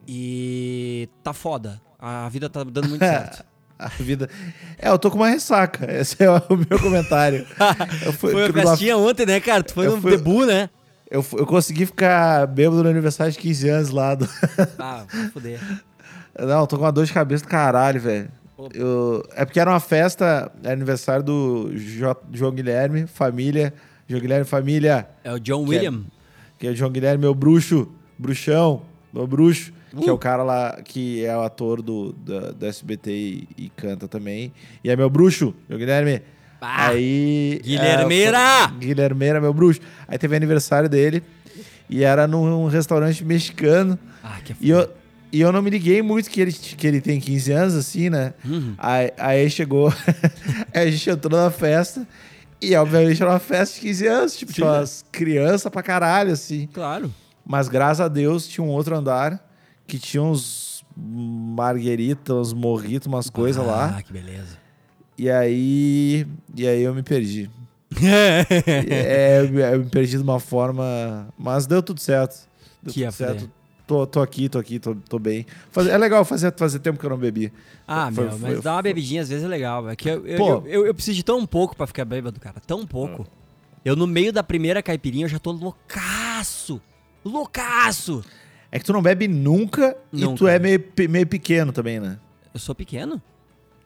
E 0.08 1.08
tá 1.24 1.34
foda. 1.34 1.82
A 1.98 2.28
vida 2.30 2.50
tá 2.50 2.64
dando 2.64 2.90
muito 2.90 3.02
certo. 3.06 3.44
A 3.86 3.88
vida. 3.88 4.30
É, 4.78 4.90
eu 4.90 5.00
tô 5.00 5.10
com 5.10 5.18
uma 5.18 5.30
ressaca. 5.30 5.86
Esse 5.92 6.24
é 6.24 6.30
o 6.30 6.42
meu 6.70 6.80
comentário. 6.80 7.46
Fui- 8.20 8.32
Foi 8.32 8.46
a 8.46 8.48
numa- 8.50 8.62
festinha 8.70 8.98
ontem, 8.98 9.26
né, 9.26 9.40
cara? 9.40 9.64
Tu 9.64 9.74
foi 9.74 9.88
Eu 9.88 9.96
no 9.96 10.02
fui- 10.02 10.12
debut, 10.12 10.46
né? 10.48 10.70
eu, 11.10 11.26
eu 11.34 11.46
consegui 11.46 11.86
ficar 11.86 12.46
bêbado 12.48 12.84
no 12.84 12.90
aniversário 12.90 13.34
de 13.34 13.40
15 13.40 13.70
anos 13.70 13.90
lá 13.90 14.16
do. 14.16 14.28
Ah, 14.80 15.04
fuder. 15.34 15.60
Não, 16.40 16.62
eu 16.62 16.68
tô 16.68 16.78
com 16.78 16.84
uma 16.86 16.92
dor 16.92 17.06
de 17.06 17.12
cabeça 17.12 17.44
do 17.44 17.50
caralho, 17.50 18.00
velho. 18.00 18.30
Eu... 18.74 19.24
É 19.36 19.44
porque 19.44 19.60
era 19.60 19.70
uma 19.70 19.80
festa, 19.80 20.52
é 20.64 20.72
aniversário 20.72 21.24
do 21.24 21.72
Jo- 21.76 22.16
João 22.32 22.52
Guilherme, 22.52 23.08
família. 23.08 23.74
João 24.08 24.22
Guilherme, 24.22 24.46
família. 24.46 25.08
É 25.24 25.34
o 25.34 25.40
John 25.40 25.66
Que 25.66 25.76
é- 25.76 25.78
William. 25.80 26.04
Que 26.60 26.68
é 26.68 26.70
o 26.72 26.76
João 26.76 26.92
Guilherme, 26.92 27.22
meu 27.22 27.34
bruxo, 27.36 27.92
bruxão, 28.18 28.84
meu 29.12 29.26
bruxo, 29.28 29.74
que 30.00 30.08
é 30.10 30.12
Uh. 30.12 30.16
o 30.16 30.18
cara 30.18 30.44
lá 30.44 30.80
que 30.84 31.26
é 31.26 31.36
o 31.36 31.42
ator 31.42 31.82
do, 31.82 32.14
da, 32.14 32.52
do 32.52 32.66
SBT 32.66 33.12
e, 33.12 33.48
e 33.58 33.70
canta 33.70 34.08
também. 34.08 34.54
E 34.84 34.90
é 34.90 34.96
meu 34.96 35.10
bruxo, 35.10 35.54
João 35.68 35.80
Guilherme. 35.80 36.22
Ah, 36.62 36.90
Aí. 36.90 37.60
Guilhermeira! 37.64 38.38
é, 38.38 38.68
Guilhermeira, 38.80 39.42
meu 39.42 39.54
bruxo. 39.54 39.82
Aí 40.08 40.18
teve 40.18 40.36
aniversário 40.36 40.88
dele 40.88 41.24
e 41.90 42.04
era 42.04 42.28
num 42.28 42.68
restaurante 42.68 43.26
mexicano. 43.26 43.98
Ah, 44.24 44.38
que 44.44 44.56
E 44.62 44.70
eu, 44.70 44.88
E 45.34 45.42
eu 45.42 45.52
não 45.52 45.62
me 45.62 45.70
liguei 45.70 46.02
muito 46.02 46.30
que 46.30 46.40
ele, 46.40 46.52
que 46.52 46.86
ele 46.88 47.02
tem 47.02 47.20
15 47.20 47.52
anos, 47.52 47.76
assim, 47.76 48.10
né? 48.10 48.34
Uhum. 48.46 48.76
Aí, 48.78 49.12
aí 49.18 49.50
chegou. 49.50 49.92
aí 50.74 50.88
a 50.88 50.92
gente 50.92 51.10
entrou 51.10 51.42
na 51.42 51.50
festa. 51.50 52.08
E 52.62 52.76
obviamente 52.76 53.22
era 53.22 53.32
uma 53.32 53.40
festa 53.40 53.76
de 53.76 53.82
15 53.82 54.08
anos, 54.08 54.38
tipo, 54.38 54.54
tinha 54.54 54.68
Sim. 54.68 54.72
umas 54.74 55.06
crianças 55.12 55.72
pra 55.72 55.82
caralho, 55.82 56.32
assim. 56.32 56.70
Claro. 56.72 57.12
Mas 57.44 57.68
graças 57.68 58.02
a 58.02 58.08
Deus 58.08 58.48
tinha 58.48 58.64
um 58.64 58.70
outro 58.70 58.96
andar 58.96 59.51
que 59.88 59.98
tinha 60.00 60.22
uns 60.24 60.84
margueritas, 60.96 62.36
uns 62.36 62.54
morritos, 62.54 63.08
umas 63.08 63.30
coisas 63.30 63.66
lá. 63.66 63.96
Ah, 63.98 64.02
que 64.02 64.12
beleza. 64.14 64.58
E 65.18 65.30
aí. 65.30 66.26
E 66.56 66.68
aí 66.68 66.82
eu 66.82 66.94
me 66.96 67.04
perdi. 67.04 67.50
é, 68.02 69.42
eu 69.42 69.50
me- 69.52 69.62
eu 69.62 69.80
me 69.80 69.90
perdi 69.90 70.18
de 70.18 70.24
uma 70.24 70.40
forma. 70.40 71.28
Mas 71.38 71.66
deu 71.68 71.82
tudo 71.84 72.00
certo. 72.00 72.48
Deu 72.82 72.94
Que 72.94 73.02
tudo 73.04 73.12
certo. 73.12 73.52
Tô, 73.86 74.08
tô 74.08 74.22
aqui, 74.22 74.48
tô 74.48 74.58
aqui, 74.58 74.80
tô, 74.80 74.96
tô 74.96 75.20
bem. 75.20 75.46
Faz- 75.70 75.88
é 75.88 75.98
legal 75.98 76.24
fazer, 76.24 76.54
fazer 76.56 76.80
tempo 76.80 76.98
que 76.98 77.06
eu 77.06 77.10
não 77.10 77.18
bebi. 77.18 77.52
Ah, 77.86 78.10
Foi- 78.14 78.24
meu, 78.24 78.38
foi- 78.38 78.50
mas 78.56 78.62
dar 78.64 78.72
uma 78.72 78.82
foi- 78.82 78.84
bebidinha 78.84 79.22
às 79.22 79.28
vezes 79.30 79.44
é 79.44 79.48
legal. 79.48 79.90
É 79.90 79.96
que 79.96 80.10
eu, 80.10 80.26
eu, 80.26 80.38
Pô. 80.38 80.50
eu, 80.50 80.68
eu- 80.68 80.86
eu 80.88 80.94
preciso 80.96 81.16
de 81.18 81.24
tão 81.24 81.46
pouco 81.46 81.76
pra 81.76 81.86
ficar 81.86 82.06
bêbado, 82.06 82.40
cara. 82.40 82.62
Tão 82.66 82.88
pouco. 82.88 83.28
Eu, 83.84 83.96
no 83.96 84.08
meio 84.08 84.32
da 84.32 84.42
primeira 84.44 84.82
caipirinha, 84.82 85.26
eu 85.26 85.30
já 85.30 85.40
tô 85.40 85.52
loucaço. 85.52 86.80
Loucaço! 87.26 88.24
É 88.72 88.80
que 88.80 88.86
tu 88.86 88.94
não 88.94 89.02
bebe 89.02 89.28
nunca, 89.28 89.96
e 90.14 90.22
Nunca. 90.22 90.38
tu 90.38 90.48
é 90.48 90.58
meio, 90.58 90.82
meio 91.10 91.28
pequeno 91.28 91.72
também, 91.74 92.00
né? 92.00 92.18
Eu 92.54 92.60
sou 92.60 92.74
pequeno? 92.74 93.22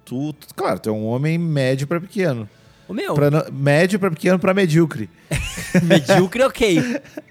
Tu, 0.04 0.34
tu- 0.34 0.54
claro, 0.56 0.80
tu 0.80 0.90
é 0.90 0.92
um 0.92 1.06
homem 1.08 1.38
médio 1.38 1.88
pra 1.88 2.00
pequeno. 2.00 2.48
O 2.88 2.94
meu, 2.94 3.16
Pra 3.16 3.32
não- 3.32 3.46
médio 3.52 3.98
pra 4.00 4.12
pequeno 4.12 4.38
pra 4.38 4.54
medíocre. 4.54 5.10
medíocre 5.84 6.44
ok. 6.44 6.80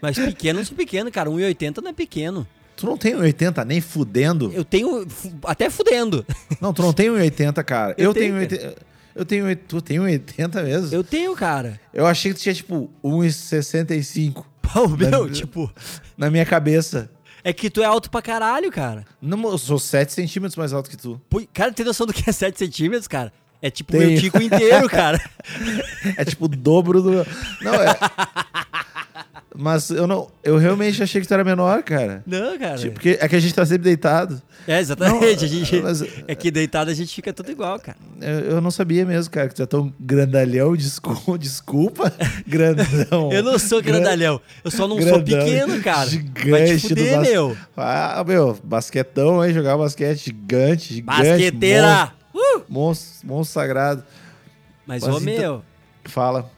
Mas 0.02 0.18
pequeno, 0.18 0.58
eu 0.60 0.64
sou 0.64 0.76
pequeno, 0.76 1.12
cara. 1.12 1.30
1,80 1.30 1.80
não 1.80 1.90
é 1.90 1.92
pequeno. 1.92 2.44
Tu 2.76 2.84
não 2.86 2.96
tem 2.98 3.14
1,80 3.14 3.64
nem 3.64 3.80
fudendo? 3.80 4.50
Eu 4.52 4.64
tenho 4.64 5.06
até 5.44 5.70
fudendo. 5.70 6.26
Não, 6.60 6.72
tu 6.74 6.82
não 6.82 6.92
tem 6.92 7.08
1,80, 7.08 7.62
cara. 7.62 7.94
Eu, 7.96 8.06
Eu 8.06 8.14
tenho 8.14 8.48
tenho, 8.48 8.60
1,80. 8.72 8.76
Eu 9.14 9.24
tenho. 9.24 9.56
Tu 9.56 9.80
tem 9.80 9.98
1,80 9.98 10.64
mesmo? 10.64 10.86
Eu... 10.88 10.92
Eu 10.98 11.04
tenho, 11.04 11.36
cara. 11.36 11.80
achei 12.04 12.32
que 12.32 12.38
tu 12.40 12.42
tinha, 12.42 12.54
tipo, 12.54 12.90
1,65 13.04 14.44
Pô, 14.60 14.88
meu, 14.88 15.08
Não. 15.10 15.30
tipo... 15.30 15.72
na 16.18 16.28
minha 16.30 16.44
cabeça. 16.44 17.08
É 17.46 17.52
que 17.52 17.68
tu 17.68 17.82
é 17.82 17.84
alto 17.84 18.10
pra 18.10 18.22
caralho, 18.22 18.72
cara. 18.72 19.04
Não, 19.20 19.50
eu 19.50 19.58
sou 19.58 19.78
7 19.78 20.10
centímetros 20.12 20.56
mais 20.56 20.72
alto 20.72 20.88
que 20.88 20.96
tu. 20.96 21.20
Pô, 21.28 21.42
cara, 21.52 21.70
tem 21.72 21.84
noção 21.84 22.06
do 22.06 22.12
que 22.12 22.28
é 22.28 22.32
7 22.32 22.58
centímetros, 22.58 23.06
cara? 23.06 23.30
É 23.60 23.70
tipo 23.70 23.92
Tenho. 23.92 24.08
meu 24.12 24.20
tico 24.20 24.42
inteiro, 24.42 24.88
cara. 24.88 25.20
É 26.16 26.24
tipo 26.24 26.46
o 26.46 26.48
dobro 26.48 27.02
do. 27.02 27.26
Não, 27.62 27.74
é. 27.74 27.96
Mas 29.56 29.88
eu 29.90 30.06
não. 30.08 30.28
Eu 30.42 30.56
realmente 30.58 31.00
achei 31.00 31.20
que 31.20 31.28
tu 31.28 31.32
era 31.34 31.44
menor, 31.44 31.80
cara. 31.84 32.24
Não, 32.26 32.58
cara. 32.58 32.76
Tipo, 32.76 32.94
porque 32.94 33.16
é 33.20 33.28
que 33.28 33.36
a 33.36 33.40
gente 33.40 33.54
tá 33.54 33.64
sempre 33.64 33.84
deitado. 33.84 34.42
É, 34.66 34.80
exatamente. 34.80 35.36
Não, 35.36 35.44
a 35.44 35.46
gente, 35.46 35.80
mas- 35.80 36.02
É 36.26 36.34
que 36.34 36.50
deitado 36.50 36.90
a 36.90 36.94
gente 36.94 37.14
fica 37.14 37.32
tudo 37.32 37.52
igual, 37.52 37.78
cara. 37.78 37.96
Eu, 38.20 38.40
eu 38.56 38.60
não 38.60 38.70
sabia 38.72 39.06
mesmo, 39.06 39.30
cara, 39.32 39.48
que 39.48 39.54
tu 39.54 39.62
é 39.62 39.66
tão 39.66 39.94
grandalhão. 40.00 40.74
Desculpa. 40.76 41.38
desculpa 41.38 42.12
grandão. 42.46 43.30
Eu 43.32 43.42
não 43.44 43.56
sou 43.58 43.80
Gran- 43.80 43.98
grandalhão. 44.00 44.40
Eu 44.64 44.70
só 44.72 44.88
não 44.88 45.00
sou 45.00 45.20
grandão, 45.22 45.44
pequeno, 45.44 45.80
cara. 45.82 45.98
Vai 46.10 46.64
te 46.64 46.78
Gigante 46.78 46.88
fuder, 46.88 47.16
bas- 47.18 47.28
meu. 47.28 47.56
Ah, 47.76 48.24
meu, 48.26 48.58
basquetão 48.64 49.40
aí, 49.40 49.52
jogar 49.54 49.76
basquete 49.78 50.18
gigante, 50.24 50.94
gigante. 50.94 51.22
Basqueteira! 51.28 52.12
Uh! 52.34 52.38
Monstro, 52.38 52.64
monstro, 52.68 53.28
monstro 53.28 53.60
sagrado. 53.60 54.04
Mas, 54.84 55.04
Mas 55.04 55.14
ô, 55.14 55.18
então- 55.20 55.32
meu, 55.32 55.62
Fala. 56.06 56.50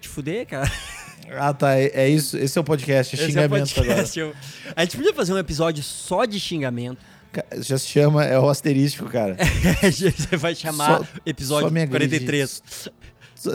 te 0.00 0.08
fuder, 0.08 0.46
cara. 0.46 0.68
Ah, 1.38 1.52
tá. 1.54 1.76
É, 1.78 1.90
é 1.94 2.08
isso. 2.08 2.36
Esse 2.36 2.58
é 2.58 2.60
o 2.60 2.64
podcast. 2.64 3.14
É 3.14 3.18
Esse 3.18 3.22
é 3.24 3.26
o 3.26 3.30
xingamento 3.30 3.74
podcast. 3.74 4.18
Eu- 4.18 4.34
A 4.76 4.82
gente 4.82 4.96
podia 4.96 5.14
fazer 5.14 5.32
um 5.32 5.38
episódio 5.38 5.82
só 5.82 6.24
de 6.24 6.38
xingamento. 6.40 6.98
agora. 7.32 7.62
Já 7.62 7.78
se 7.78 7.86
chama, 7.86 8.24
é 8.24 8.38
o 8.38 8.48
asterístico, 8.48 9.08
cara. 9.08 9.36
Você 9.82 10.36
vai 10.36 10.54
chamar 10.54 10.98
Só- 11.00 11.06
episódio 11.24 11.68
só 11.68 11.72
me 11.72 11.82
agride. 11.82 12.18
43. 12.18 12.62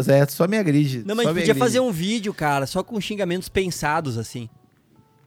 É, 0.07 0.25
só 0.27 0.47
me 0.47 0.57
agride. 0.57 1.03
Não, 1.05 1.15
mas 1.15 1.25
a 1.27 1.29
gente 1.29 1.39
podia 1.39 1.51
agride. 1.53 1.59
fazer 1.59 1.79
um 1.79 1.91
vídeo, 1.91 2.33
cara, 2.33 2.65
só 2.65 2.81
com 2.83 2.99
xingamentos 2.99 3.49
pensados, 3.49 4.17
assim. 4.17 4.49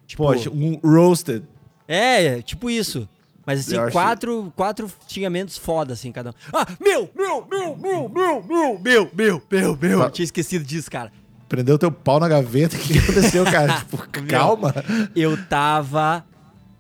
Tipo, 0.07 0.25
um 0.51 0.81
roasted. 0.83 1.45
É, 1.87 2.41
tipo 2.43 2.69
isso. 2.71 3.09
Mas 3.47 3.61
assim, 3.61 3.77
Eu 3.77 3.83
acho- 3.85 3.93
quatro, 3.93 4.53
quatro 4.57 4.91
xingamentos 5.07 5.57
foda, 5.57 5.93
assim, 5.95 6.11
cada 6.13 6.31
um. 6.31 6.33
Ah, 6.53 6.67
meu, 6.81 7.09
meu, 7.15 7.47
meu, 7.51 7.77
meu, 7.77 8.09
meu, 8.09 8.43
meu, 8.43 8.81
meu, 8.83 9.11
meu, 9.15 9.43
meu, 9.51 9.77
meu. 9.81 9.99
Tá. 10.01 10.11
Tinha 10.11 10.25
esquecido 10.25 10.65
disso, 10.65 10.91
cara. 10.91 11.13
Prendeu 11.49 11.79
teu 11.79 11.91
pau 11.91 12.21
na 12.21 12.29
gaveta. 12.29 12.77
O 12.77 12.79
que 12.79 12.93
que 12.93 12.99
aconteceu, 12.99 13.45
cara? 13.45 13.79
tipo, 13.81 13.97
calma. 14.29 14.75
Eu 15.17 15.37
tava. 15.47 16.25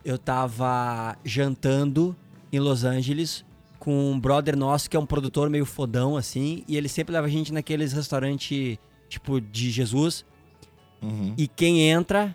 Eu 0.04 0.18
tava 0.18 1.16
jantando 1.24 2.14
em 2.52 2.58
Los 2.58 2.84
Angeles 2.84 3.44
com 3.78 4.10
um 4.12 4.18
brother 4.18 4.56
nosso 4.56 4.88
que 4.88 4.96
é 4.96 5.00
um 5.00 5.06
produtor 5.06 5.48
meio 5.48 5.64
fodão, 5.64 6.16
assim, 6.16 6.64
e 6.66 6.76
ele 6.76 6.88
sempre 6.88 7.12
leva 7.12 7.26
a 7.26 7.30
gente 7.30 7.52
naqueles 7.52 7.92
restaurantes, 7.92 8.78
tipo, 9.08 9.40
de 9.40 9.70
Jesus. 9.70 10.24
Uhum. 11.00 11.34
E 11.36 11.46
quem 11.46 11.88
entra. 11.88 12.34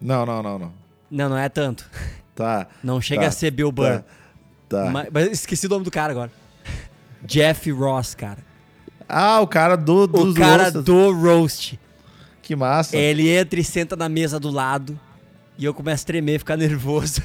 Não, 0.00 0.24
não, 0.24 0.42
não, 0.42 0.58
não. 0.58 0.72
Não, 1.10 1.28
não 1.30 1.38
é 1.38 1.48
tanto. 1.48 1.88
Tá. 2.34 2.68
Não 2.82 3.00
chega 3.00 3.22
Tá, 3.22 3.28
a 3.28 3.30
ser 3.32 3.50
Bill 3.50 3.72
Burr. 3.72 4.02
Tá. 4.68 4.84
tá. 4.84 4.90
Mas, 4.90 5.08
mas 5.12 5.28
esqueci 5.32 5.66
o 5.66 5.70
nome 5.70 5.84
do 5.84 5.90
cara 5.90 6.12
agora. 6.12 6.30
Jeff 7.24 7.70
Ross, 7.72 8.14
cara. 8.14 8.38
Ah, 9.08 9.40
o 9.40 9.46
cara 9.46 9.76
do, 9.76 10.02
O 10.02 10.06
dos 10.06 10.36
cara 10.36 10.70
do 10.70 11.12
roast. 11.12 11.78
Que 12.42 12.54
massa. 12.54 12.96
Ele 12.96 13.28
entra 13.28 13.58
e 13.58 13.64
senta 13.64 13.96
na 13.96 14.08
mesa 14.08 14.38
do 14.38 14.50
lado. 14.50 14.98
E 15.56 15.64
eu 15.64 15.74
começo 15.74 16.04
a 16.04 16.06
tremer, 16.06 16.38
ficar 16.38 16.56
nervoso. 16.56 17.20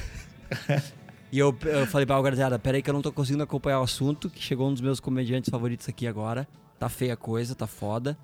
e 1.30 1.38
eu, 1.38 1.56
eu 1.64 1.86
falei 1.86 2.06
pra 2.06 2.20
guardada, 2.20 2.58
peraí 2.58 2.82
que 2.82 2.90
eu 2.90 2.94
não 2.94 3.02
tô 3.02 3.12
conseguindo 3.12 3.42
acompanhar 3.44 3.80
o 3.80 3.84
assunto, 3.84 4.28
que 4.28 4.42
chegou 4.42 4.68
um 4.68 4.72
dos 4.72 4.82
meus 4.82 4.98
comediantes 5.00 5.50
favoritos 5.50 5.88
aqui 5.88 6.06
agora. 6.06 6.48
Tá 6.78 6.88
feia 6.88 7.14
a 7.14 7.16
coisa, 7.16 7.54
tá 7.54 7.66
foda. 7.66 8.18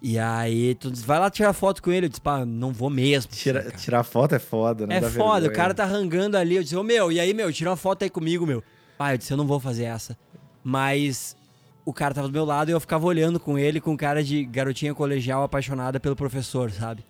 E 0.00 0.18
aí, 0.18 0.74
tu 0.74 0.90
diz, 0.90 1.02
vai 1.02 1.18
lá 1.18 1.30
tirar 1.30 1.52
foto 1.52 1.82
com 1.82 1.90
ele. 1.92 2.06
Eu 2.06 2.10
disse, 2.10 2.20
pá, 2.20 2.44
não 2.44 2.72
vou 2.72 2.90
mesmo. 2.90 3.30
Tira- 3.32 3.62
cara. 3.62 3.76
tirar 3.76 4.02
foto 4.02 4.34
é 4.34 4.38
foda, 4.38 4.86
né? 4.86 4.96
É 4.96 5.00
foda, 5.02 5.12
o 5.12 5.40
vergonha. 5.42 5.52
cara 5.52 5.74
tá 5.74 5.84
rangando 5.84 6.36
ali. 6.36 6.56
Eu 6.56 6.62
disse, 6.62 6.76
ô 6.76 6.82
meu, 6.82 7.12
e 7.12 7.20
aí, 7.20 7.32
meu, 7.32 7.52
tira 7.52 7.70
uma 7.70 7.76
foto 7.76 8.02
aí 8.02 8.10
comigo, 8.10 8.46
meu. 8.46 8.62
Ah, 8.98 9.14
eu 9.14 9.18
disse, 9.18 9.32
eu 9.32 9.36
não 9.36 9.46
vou 9.46 9.60
fazer 9.60 9.84
essa. 9.84 10.16
Mas 10.64 11.36
o 11.84 11.92
cara 11.92 12.14
tava 12.14 12.28
do 12.28 12.32
meu 12.32 12.44
lado 12.44 12.70
e 12.70 12.72
eu 12.72 12.80
ficava 12.80 13.04
olhando 13.06 13.40
com 13.40 13.58
ele 13.58 13.80
com 13.80 13.96
cara 13.96 14.22
de 14.22 14.44
garotinha 14.44 14.94
colegial 14.94 15.42
apaixonada 15.42 15.98
pelo 15.98 16.14
professor, 16.16 16.70
sabe? 16.70 17.04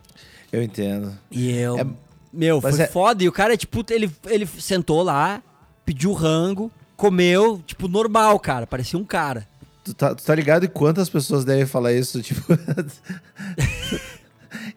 Eu 0.53 0.63
entendo. 0.63 1.17
E 1.31 1.51
eu. 1.51 1.79
É- 1.79 1.87
Meu, 2.33 2.61
mas 2.63 2.77
foi 2.77 2.85
é- 2.85 2.89
foda. 2.89 3.23
E 3.25 3.29
o 3.29 3.33
cara, 3.33 3.57
tipo, 3.57 3.85
ele, 3.91 4.11
ele 4.27 4.47
sentou 4.47 5.03
lá, 5.03 5.43
pediu 5.85 6.13
rango, 6.13 6.71
comeu, 6.97 7.61
tipo, 7.67 7.89
normal, 7.89 8.39
cara. 8.39 8.67
Parecia 8.67 8.99
um 8.99 9.05
cara. 9.05 9.47
Tu 9.85 9.93
tá, 9.95 10.15
tu 10.15 10.23
tá 10.25 10.35
ligado 10.35 10.65
em 10.65 10.69
quantas 10.69 11.09
pessoas 11.11 11.45
devem 11.45 11.67
falar 11.67 11.93
isso? 11.93 12.23
Tipo. 12.23 12.43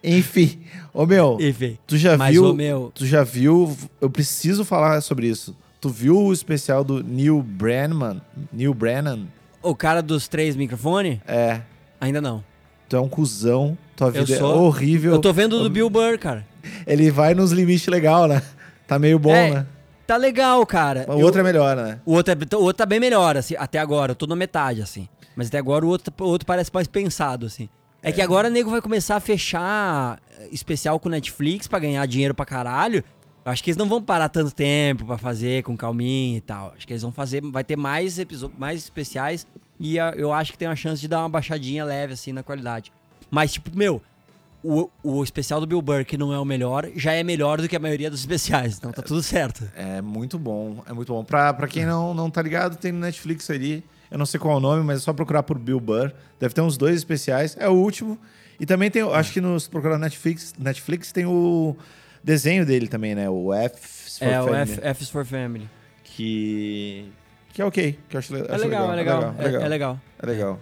Enfim. 0.04 0.60
Ô, 0.94 1.06
meu, 1.06 1.38
E 1.40 1.52
vê. 1.52 1.78
tu 1.86 1.98
já 1.98 2.18
Mas, 2.18 2.32
viu. 2.34 2.46
ô, 2.46 2.54
meu. 2.54 2.92
Tu 2.94 3.06
já 3.06 3.24
viu. 3.24 3.76
Eu 4.00 4.10
preciso 4.10 4.64
falar 4.64 5.02
sobre 5.02 5.28
isso. 5.28 5.56
Tu 5.82 5.90
viu 5.90 6.18
o 6.18 6.34
especial 6.34 6.84
do 6.84 7.04
Neil 7.04 7.42
Brennan? 7.42 8.22
Neil 8.52 8.74
Brennan? 8.74 9.28
O 9.68 9.76
cara 9.76 10.02
dos 10.02 10.28
três 10.28 10.56
microfones? 10.56 11.20
É. 11.28 11.62
Ainda 12.00 12.22
não. 12.22 12.44
Tu 12.88 12.96
é 12.96 13.00
um 13.00 13.10
cuzão. 13.10 13.78
Tua 13.96 14.08
Eu 14.08 14.12
vida 14.26 14.34
é 14.36 14.38
sou. 14.38 14.64
horrível. 14.64 15.14
Eu 15.14 15.20
tô 15.20 15.32
vendo 15.34 15.54
o 15.58 15.64
do 15.64 15.70
Bill 15.70 15.90
Burr, 15.90 16.18
cara. 16.20 16.46
Ele 16.86 17.10
vai 17.10 17.34
nos 17.34 17.52
limites 17.52 17.88
legal, 17.88 18.28
né? 18.28 18.42
Tá 18.88 19.00
meio 19.00 19.18
bom, 19.18 19.34
É, 19.34 19.52
né? 19.52 19.66
Tá 20.06 20.18
legal, 20.18 20.64
cara. 20.66 21.06
O 21.08 21.14
Eu- 21.20 21.26
outro 21.26 21.40
é 21.42 21.44
melhor, 21.44 21.76
né? 21.76 22.00
O 22.06 22.14
outro, 22.14 22.32
é, 22.34 22.56
o 22.56 22.60
outro 22.62 22.78
tá 22.78 22.86
bem 22.86 23.00
melhor, 23.00 23.36
assim, 23.38 23.56
até 23.58 23.80
agora. 23.80 24.12
Eu 24.12 24.16
tô 24.16 24.28
na 24.28 24.36
metade, 24.36 24.82
assim. 24.82 25.08
Mas 25.36 25.48
até 25.48 25.58
agora 25.58 25.84
o 25.86 25.90
outro, 25.90 26.14
o 26.20 26.24
outro 26.26 26.46
parece 26.46 26.70
mais 26.74 26.88
pensado, 26.88 27.46
assim. 27.48 27.68
É, 28.04 28.12
que 28.12 28.22
agora 28.22 28.48
o 28.50 28.52
nego 28.52 28.70
vai 28.70 28.82
começar 28.82 29.16
a 29.16 29.20
fechar 29.20 30.20
eh, 30.40 30.50
especial 30.52 31.00
com 31.00 31.10
Netflix 31.10 31.68
pra 31.68 31.80
ganhar 31.80 32.06
dinheiro 32.06 32.36
pra 32.36 32.46
caralho. 32.46 33.04
Acho 33.46 33.64
que 33.64 33.70
eles 33.70 33.78
não 33.78 33.88
vão 33.88 34.02
parar 34.02 34.28
tanto 34.28 34.52
tempo 34.52 35.06
pra 35.06 35.20
fazer 35.20 35.62
com 35.62 35.78
calminha 35.78 36.38
e 36.38 36.42
tal. 36.42 36.74
Acho 36.76 36.88
que 36.88 36.94
eles 36.94 37.04
vão 37.04 37.12
fazer, 37.12 37.42
vai 37.44 37.64
ter 37.64 37.76
mais 37.76 38.18
episódios, 38.18 38.60
mais 38.60 38.80
especiais 38.80 39.46
e 39.80 39.98
eu 39.98 40.34
acho 40.34 40.52
que 40.52 40.58
tem 40.58 40.68
uma 40.68 40.76
chance 40.76 41.00
de 41.00 41.08
dar 41.08 41.20
uma 41.20 41.30
baixadinha 41.30 41.86
leve 41.86 42.14
assim 42.14 42.34
na 42.34 42.42
qualidade. 42.42 42.92
Mas 43.30 43.54
tipo, 43.54 43.70
meu, 43.78 44.02
o, 44.64 44.90
o 45.04 45.24
especial 45.24 45.60
do 45.60 45.68
Bill 45.68 45.80
Burr, 45.80 46.04
que 46.06 46.18
não 46.18 46.34
é 46.34 46.40
o 46.40 46.46
melhor, 46.46 46.90
já 46.96 47.14
é 47.14 47.24
melhor 47.24 47.62
do 47.62 47.70
que 47.70 47.76
a 47.76 47.80
maioria 47.80 48.10
dos 48.10 48.22
especiais. 48.22 48.78
Então 48.80 48.92
tá 48.92 49.04
tudo 49.04 49.22
certo. 49.22 49.70
É 49.76 50.02
muito 50.02 50.40
bom, 50.40 50.84
é 50.88 50.94
muito 50.94 51.14
bom. 51.14 51.24
Pra, 51.24 51.54
pra 51.54 51.68
quem 51.68 51.86
não, 51.86 52.16
não 52.16 52.32
tá 52.32 52.42
ligado, 52.42 52.78
tem 52.78 52.92
no 52.92 53.00
Netflix 53.00 53.48
ali. 53.52 53.84
Eu 54.10 54.18
não 54.18 54.26
sei 54.26 54.40
qual 54.40 54.56
é 54.56 54.58
o 54.58 54.60
nome, 54.60 54.84
mas 54.84 54.98
é 54.98 55.02
só 55.02 55.14
procurar 55.14 55.44
por 55.44 55.60
Bill 55.60 55.80
Burr. 55.80 56.12
Deve 56.40 56.54
ter 56.54 56.62
uns 56.62 56.78
dois 56.78 56.96
especiais. 56.96 57.56
É 57.60 57.70
o 57.70 57.74
último. 57.74 58.18
E 58.60 58.66
também 58.66 58.90
tem, 58.90 59.04
acho 59.04 59.34
que 59.34 59.42
no, 59.42 59.60
se 59.60 59.70
procurar 59.70 60.00
Netflix, 60.00 60.54
Netflix 60.58 61.12
tem 61.12 61.26
o 61.26 61.76
desenho 62.26 62.66
dele 62.66 62.88
também, 62.88 63.14
né? 63.14 63.30
O 63.30 63.54
F 63.54 64.20
for 64.20 64.26
é, 64.26 64.42
o 64.42 64.46
Family, 64.46 64.62
F, 64.62 64.80
F 64.82 65.04
is 65.04 65.10
for 65.10 65.26
Family. 65.26 65.70
Que. 66.04 67.12
Que 67.54 67.62
é 67.62 67.66
ok. 67.66 68.00
Que 68.10 68.16
eu 68.16 68.20
acho, 68.20 68.36
É 68.36 68.42
acho 68.42 68.64
legal, 68.64 68.92
é 68.92 68.96
legal. 68.96 69.36
É 69.38 69.44
legal. 69.44 69.62
É, 69.62 69.66
é 69.66 69.68
legal. 69.70 70.00
É 70.20 70.26
legal. 70.26 70.60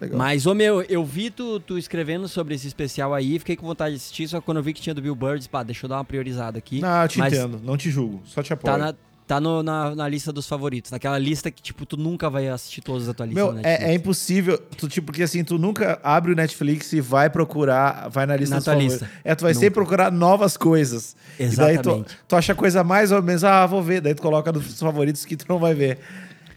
legal. 0.00 0.18
Mas, 0.18 0.46
ô 0.46 0.54
meu, 0.54 0.82
eu 0.82 1.04
vi 1.04 1.30
tu, 1.30 1.58
tu 1.58 1.76
escrevendo 1.78 2.28
sobre 2.28 2.54
esse 2.54 2.68
especial 2.68 3.14
aí, 3.14 3.38
fiquei 3.38 3.56
com 3.56 3.66
vontade 3.66 3.94
de 3.94 3.96
assistir, 3.96 4.28
só 4.28 4.38
que 4.38 4.46
quando 4.46 4.58
eu 4.58 4.62
vi 4.62 4.72
que 4.72 4.80
tinha 4.80 4.94
do 4.94 5.02
Bill 5.02 5.14
Burr, 5.14 5.38
disse, 5.38 5.48
pá, 5.48 5.62
deixa 5.62 5.86
eu 5.86 5.88
dar 5.88 5.96
uma 5.96 6.04
priorizada 6.04 6.58
aqui. 6.58 6.80
Não, 6.80 7.02
eu 7.02 7.08
te 7.08 7.18
Mas 7.18 7.32
entendo. 7.32 7.60
Não 7.64 7.76
te 7.76 7.90
julgo. 7.90 8.20
Só 8.24 8.42
te 8.42 8.52
apoio. 8.52 8.72
Tá, 8.72 8.78
na, 8.78 8.94
tá 9.28 9.38
no- 9.38 9.62
na, 9.62 9.94
na 9.94 10.08
lista 10.08 10.32
dos 10.32 10.48
favoritos. 10.48 10.90
Naquela 10.90 11.18
lista 11.18 11.50
que, 11.50 11.60
tipo, 11.62 11.84
tu 11.84 11.96
nunca 11.96 12.28
vai 12.30 12.48
assistir 12.48 12.80
todas 12.80 13.06
as 13.08 13.14
Meu, 13.28 13.52
da 13.52 13.60
é, 13.62 13.90
é 13.90 13.94
impossível, 13.94 14.56
tu, 14.58 14.88
tipo, 14.88 15.06
porque 15.06 15.22
assim, 15.22 15.44
tu 15.44 15.58
nunca 15.58 16.00
abre 16.02 16.32
o 16.32 16.34
Netflix 16.34 16.92
e 16.94 17.00
vai 17.00 17.28
procurar, 17.28 18.08
vai 18.08 18.24
na 18.26 18.34
lista 18.34 18.54
Na 18.54 18.58
dos 18.58 18.64
tua 18.64 18.72
favoritos. 18.72 19.00
lista. 19.02 19.10
É, 19.22 19.34
tu 19.34 19.42
vai 19.42 19.52
Nunca. 19.52 19.60
sempre 19.60 19.74
procurar 19.74 20.10
novas 20.10 20.56
coisas. 20.56 21.14
E 21.38 21.46
daí 21.54 21.76
tu, 21.78 21.90
Exatamente. 21.90 22.18
tu 22.26 22.34
acha 22.36 22.54
coisa 22.54 22.82
mais 22.82 23.12
ou 23.12 23.22
menos, 23.22 23.44
ah, 23.44 23.66
vou 23.66 23.82
ver. 23.82 24.00
Daí 24.00 24.14
tu 24.14 24.22
coloca 24.22 24.50
nos 24.50 24.80
favoritos 24.80 25.24
que 25.26 25.36
tu 25.36 25.44
não 25.46 25.58
vai 25.58 25.74
ver. 25.74 25.98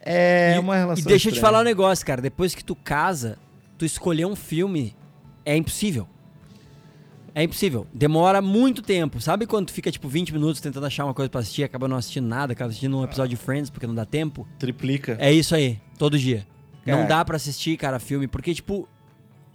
É 0.04 0.56
E- 0.56 0.60
uma 0.60 0.76
relação 0.78 1.04
E 1.04 1.08
deixa 1.08 1.28
eu 1.28 1.32
te 1.32 1.36
estranha. 1.36 1.42
falar 1.42 1.60
um 1.62 1.66
negócio, 1.66 2.06
cara. 2.06 2.22
Depois 2.22 2.56
que 2.56 2.64
tu 2.64 2.76
casa, 2.76 3.38
tu 3.78 3.84
escolher 3.86 4.26
um 4.26 4.36
filme 4.36 4.96
é 5.46 5.56
impossível. 5.58 6.08
É 7.34 7.44
impossível. 7.44 7.88
Demora 7.94 8.42
muito 8.42 8.82
tempo. 8.82 9.22
Sabe 9.22 9.46
quando 9.48 9.72
fica, 9.72 9.90
tipo, 9.92 10.08
20 10.10 10.34
minutos 10.34 10.60
tentando 10.60 10.86
achar 10.86 11.06
uma 11.06 11.14
coisa 11.14 11.30
pra 11.30 11.40
assistir 11.40 11.62
e 11.62 11.64
acaba 11.64 11.88
não 11.88 11.96
assistindo 11.98 12.28
nada, 12.28 12.52
acaba 12.54 12.70
assistindo 12.70 12.98
um 12.98 13.04
episódio 13.04 13.38
de 13.38 13.44
Friends 13.44 13.70
porque 13.70 13.88
não 13.88 13.96
dá 13.96 14.06
tempo? 14.06 14.46
Triplica. 14.60 15.16
É 15.20 15.32
isso 15.32 15.56
aí, 15.56 15.80
todo 15.98 16.20
dia. 16.20 16.46
Não 16.86 17.00
É. 17.00 17.06
dá 17.08 17.24
pra 17.24 17.38
assistir, 17.38 17.78
cara, 17.78 18.00
filme, 18.00 18.28
porque, 18.28 18.54
tipo, 18.54 18.88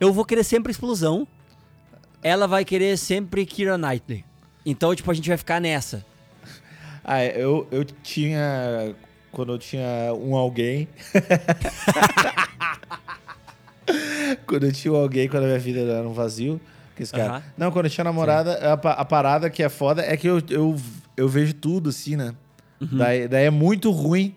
eu 0.01 0.13
vou 0.13 0.25
querer 0.25 0.43
sempre 0.45 0.71
explosão, 0.73 1.27
ela 2.23 2.47
vai 2.47 2.65
querer 2.65 2.97
sempre 2.97 3.45
Kira 3.45 3.77
Knightley. 3.77 4.25
Então, 4.65 4.95
tipo, 4.95 5.11
a 5.11 5.15
gente 5.15 5.29
vai 5.29 5.37
ficar 5.39 5.61
nessa. 5.61 6.05
Ah, 7.09 7.25
eu, 7.25 7.69
eu 7.71 7.85
tinha. 7.85 8.93
Quando 9.31 9.53
eu 9.53 9.59
tinha 9.61 10.13
um 10.19 10.35
alguém. 10.35 10.89
quando 14.47 14.65
eu 14.67 14.73
tinha 14.73 14.93
um 14.93 14.97
alguém, 14.97 15.29
quando 15.29 15.45
a 15.45 15.47
minha 15.47 15.59
vida 15.59 15.81
era 15.81 16.09
um 16.09 16.13
vazio. 16.13 16.61
Que 16.97 17.03
esse 17.03 17.13
cara. 17.13 17.45
Não, 17.57 17.71
quando 17.71 17.85
eu 17.87 17.91
tinha 17.91 18.03
namorada, 18.05 18.59
a, 18.73 18.73
a 18.73 19.05
parada 19.05 19.49
que 19.51 19.63
é 19.63 19.69
foda 19.69 20.03
é 20.03 20.17
que 20.17 20.27
eu, 20.27 20.43
eu, 20.51 20.77
eu 21.17 21.29
vejo 21.29 21.53
tudo 21.55 21.91
assim, 21.91 22.17
né? 22.17 22.35
Uhum. 22.81 22.89
Daí, 22.99 23.29
daí 23.29 23.45
é 23.45 23.51
muito 23.51 23.91
ruim. 23.91 24.35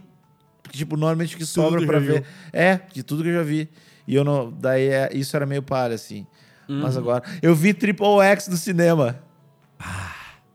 Porque, 0.61 0.77
tipo, 0.77 0.95
normalmente 0.95 1.35
o 1.35 1.37
que 1.37 1.45
sobra 1.45 1.79
já 1.81 1.99
ver. 1.99 2.23
É, 2.53 2.79
de 2.93 3.01
tudo 3.01 3.23
que 3.23 3.29
eu 3.29 3.33
já 3.33 3.43
vi. 3.43 3.67
E 4.05 4.13
eu 4.13 4.23
não. 4.23 4.51
Daí 4.51 4.87
é, 4.89 5.09
isso 5.13 5.35
era 5.35 5.45
meio 5.45 5.63
palha, 5.63 5.95
assim. 5.95 6.27
Mas 6.67 6.95
Uhum. 6.95 7.01
agora. 7.01 7.23
Eu 7.41 7.55
vi 7.55 7.73
Triple 7.73 8.05
X 8.21 8.47
no 8.47 8.57
cinema 8.57 9.19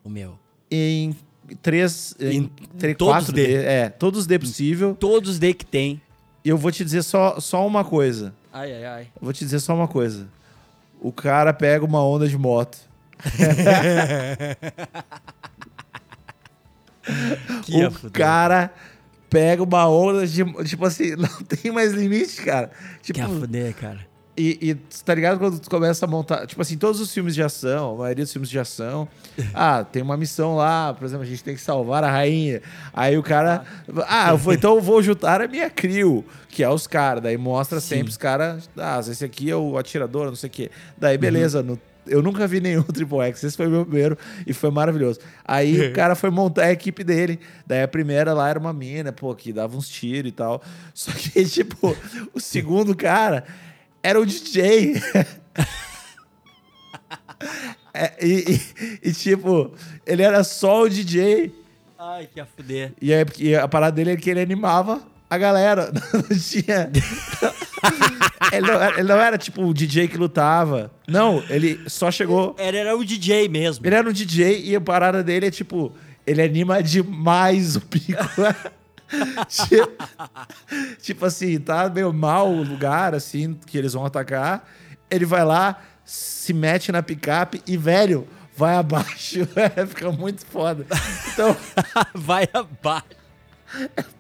O 0.05 0.09
meu. 0.09 0.39
em 0.71 1.17
três, 1.63 2.15
em, 2.21 2.43
Em 2.43 2.51
três, 2.79 2.97
todos 2.97 3.15
quatro 3.15 3.33
D. 3.33 3.47
D. 3.47 3.55
É, 3.65 3.89
todos 3.89 4.27
D 4.27 4.39
possível. 4.39 4.95
Todos 4.95 5.31
os 5.31 5.39
D 5.39 5.55
que 5.55 5.65
tem. 5.67 6.01
E 6.45 6.49
eu 6.49 6.59
vou 6.59 6.71
te 6.71 6.85
dizer 6.85 7.03
só, 7.03 7.41
só 7.41 7.67
uma 7.67 7.85
coisa. 7.85 8.35
Ai, 8.53 8.73
ai, 8.73 8.85
ai. 8.87 9.03
Eu 9.17 9.23
vou 9.23 9.33
te 9.33 9.45
dizer 9.45 9.59
só 9.61 9.75
uma 9.75 9.89
coisa. 9.89 10.29
O 11.05 11.13
cara 11.13 11.53
pega 11.53 11.85
uma 11.85 12.03
onda 12.03 12.27
de 12.27 12.39
moto. 12.39 12.79
O 17.69 17.91
fuder. 17.91 18.11
cara 18.13 18.73
pega 19.29 19.63
uma 19.63 19.87
onda 19.87 20.27
de. 20.27 20.43
Tipo 20.65 20.87
assim, 20.87 21.11
não 21.21 21.29
tem 21.43 21.71
mais 21.71 21.93
limite, 21.93 22.41
cara. 22.41 22.71
Tipo, 23.03 23.19
Que 23.19 23.21
ia 23.21 23.29
fuder, 23.29 23.75
cara. 23.75 24.07
E, 24.37 24.59
e 24.71 24.75
tá 25.05 25.15
ligado 25.15 25.39
quando 25.39 25.61
tu 25.61 25.71
começa 25.71 26.05
a 26.05 26.09
montar. 26.09 26.47
Tipo 26.47 26.61
assim, 26.61 26.77
todos 26.77 27.01
os 27.01 27.13
filmes 27.13 27.35
de 27.35 27.43
ação, 27.43 27.95
a 27.95 27.99
maioria 27.99 28.25
dos 28.25 28.33
filmes 28.33 28.51
de 28.51 28.59
ação. 28.59 29.07
ah, 29.55 29.85
tem 29.85 30.03
uma 30.03 30.17
missão 30.17 30.57
lá, 30.57 30.93
por 30.93 31.05
exemplo, 31.05 31.23
a 31.25 31.27
gente 31.29 31.43
tem 31.45 31.55
que 31.55 31.61
salvar 31.61 32.03
a 32.03 32.11
rainha. 32.11 32.61
Aí 32.93 33.17
o 33.17 33.23
cara. 33.23 33.65
Ah, 34.09 34.31
eu 34.31 34.39
vou, 34.39 34.53
então 34.53 34.75
eu 34.75 34.83
vou 34.83 35.01
juntar 35.03 35.41
a 35.41 35.47
minha 35.47 35.71
crew, 35.71 36.25
que 36.49 36.65
é 36.65 36.69
os 36.69 36.87
caras. 36.87 37.23
Daí 37.23 37.37
mostra 37.37 37.81
Sim. 37.81 37.97
sempre 37.97 38.11
os 38.11 38.17
caras. 38.17 38.69
Ah, 38.77 38.99
esse 39.01 39.25
aqui 39.25 39.51
é 39.51 39.57
o 39.57 39.79
atirador, 39.79 40.27
não 40.27 40.37
sei 40.37 40.49
o 40.49 40.53
quê. 40.53 40.71
Daí, 40.99 41.17
beleza. 41.17 41.61
Uhum. 41.61 41.67
no- 41.67 41.81
eu 42.07 42.21
nunca 42.21 42.47
vi 42.47 42.61
nenhum 42.61 42.83
Triple 42.93 43.21
X. 43.21 43.45
Esse 43.45 43.57
foi 43.57 43.67
o 43.67 43.71
meu 43.71 43.87
primeiro 43.87 44.19
e 44.47 44.53
foi 44.53 44.71
maravilhoso. 44.71 45.21
Aí 45.45 45.89
o 45.89 45.93
cara 45.95 46.15
foi 46.15 46.29
montar 46.31 46.65
a 46.65 46.73
equipe 46.73 47.03
dele. 47.05 47.39
Daí 47.67 47.83
a 47.83 47.89
primeira 47.89 48.35
lá 48.35 48.49
era 48.49 48.59
uma 48.59 48.73
mina, 48.73 49.13
pô, 49.13 49.35
que 49.35 49.53
dava 49.53 49.77
uns 49.77 49.89
tiros 49.89 50.29
e 50.29 50.33
tal. 50.33 50.61
Só 50.93 51.13
que, 51.13 51.45
tipo, 51.47 51.97
o 52.35 52.41
segundo 52.41 52.95
cara 52.97 53.45
era 54.05 54.21
o 54.21 54.25
DJ. 54.27 54.95
É, 57.97 58.13
e, 58.27 58.45
e- 58.57 58.99
e, 59.09 59.13
tipo, 59.13 59.73
ele 60.05 60.23
era 60.23 60.43
só 60.43 60.83
o 60.83 60.89
DJ. 60.89 61.55
Ai, 61.97 62.27
que 62.27 62.41
ia 62.41 62.45
fuder. 62.45 62.93
E, 63.01 63.15
aí, 63.15 63.25
e 63.39 63.55
a 63.55 63.69
parada 63.69 63.95
dele 63.95 64.11
é 64.13 64.17
que 64.17 64.29
ele 64.29 64.41
animava 64.41 65.01
a 65.31 65.39
galera. 65.39 65.93
Não 66.13 66.23
tinha. 66.37 66.91
ele, 68.53 68.67
não 68.67 68.75
era, 68.83 68.99
ele 68.99 69.09
não 69.09 69.21
era, 69.21 69.39
tipo 69.39 69.63
o 69.63 69.73
DJ 69.73 70.09
que 70.09 70.17
lutava. 70.17 70.91
Não, 71.07 71.45
ele 71.49 71.89
só 71.89 72.11
chegou. 72.11 72.57
Era, 72.59 72.79
era 72.79 72.97
o 72.97 73.05
DJ 73.05 73.49
mesmo. 73.49 73.87
Ele 73.87 73.95
era 73.95 74.09
um 74.09 74.13
DJ 74.13 74.65
e 74.65 74.75
a 74.75 74.81
parada 74.81 75.23
dele 75.23 75.47
é 75.47 75.51
tipo. 75.51 75.93
Ele 76.27 76.43
anima 76.43 76.83
demais 76.83 77.77
o 77.77 77.81
pico. 77.81 78.17
Tipo, 79.49 79.93
tipo 81.01 81.27
assim, 81.27 81.59
tá 81.59 81.89
meio 81.89 82.13
mal 82.13 82.51
o 82.51 82.63
lugar, 82.63 83.15
assim, 83.15 83.59
que 83.67 83.77
eles 83.77 83.93
vão 83.93 84.05
atacar. 84.05 84.69
Ele 85.11 85.25
vai 85.25 85.45
lá, 85.45 85.81
se 86.05 86.53
mete 86.53 86.91
na 86.91 87.03
picape 87.03 87.63
e, 87.67 87.77
velho, 87.77 88.27
vai 88.57 88.77
abaixo. 88.77 89.41
Fica 89.89 90.11
muito 90.13 90.45
foda. 90.47 90.87
Então, 91.33 91.57
Vai 92.15 92.49
abaixo. 92.53 93.07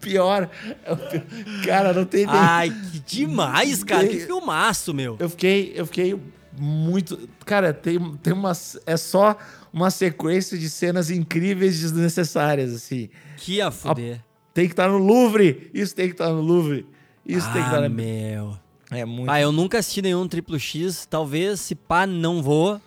pior. 0.01 0.51
é 0.85 0.92
o 0.92 0.97
pior. 0.97 1.25
Cara, 1.64 1.92
não 1.92 2.05
tem 2.05 2.27
nem. 2.27 2.35
Ai, 2.35 2.70
que 2.70 3.01
demais, 3.01 3.85
cara. 3.85 4.07
Que 4.07 4.20
filmaço, 4.20 4.92
meu. 4.92 5.16
Eu 5.18 5.29
fiquei, 5.31 5.73
eu 5.77 5.87
fiquei 5.87 6.20
muito. 6.57 7.29
Cara, 7.44 7.73
tem, 7.73 7.99
tem 8.16 8.33
uma. 8.33 8.53
É 8.87 8.97
só 8.97 9.37
uma 9.73 9.90
sequência 9.90 10.57
de 10.57 10.68
cenas 10.68 11.11
incríveis 11.11 11.81
desnecessárias, 11.81 12.73
assim. 12.73 13.09
Que 13.37 13.55
ia 13.55 13.70
fuder. 13.70 14.20
Tem 14.55 14.67
que 14.67 14.73
estar 14.73 14.88
no 14.88 14.99
Louvre! 14.99 15.71
Isso 15.75 15.95
tem 15.95 16.07
que 16.07 16.14
estar 16.14 16.31
no 16.31 16.40
Louvre. 16.40 16.87
Isso 17.27 17.45
tem 17.47 17.55
que 17.55 17.59
ah, 17.61 17.67
estar 17.67 17.81
na. 17.81 17.88
meu. 17.88 18.57
É 18.90 19.05
muito. 19.05 19.29
Ah, 19.31 19.40
eu 19.40 19.51
nunca 19.51 19.79
assisti 19.79 20.01
nenhum 20.01 20.29
triplo 20.29 20.59
X. 20.59 21.05
Talvez, 21.11 21.61
se 21.61 21.75
pá, 21.75 22.07
não 22.07 22.40
vou. 22.43 22.81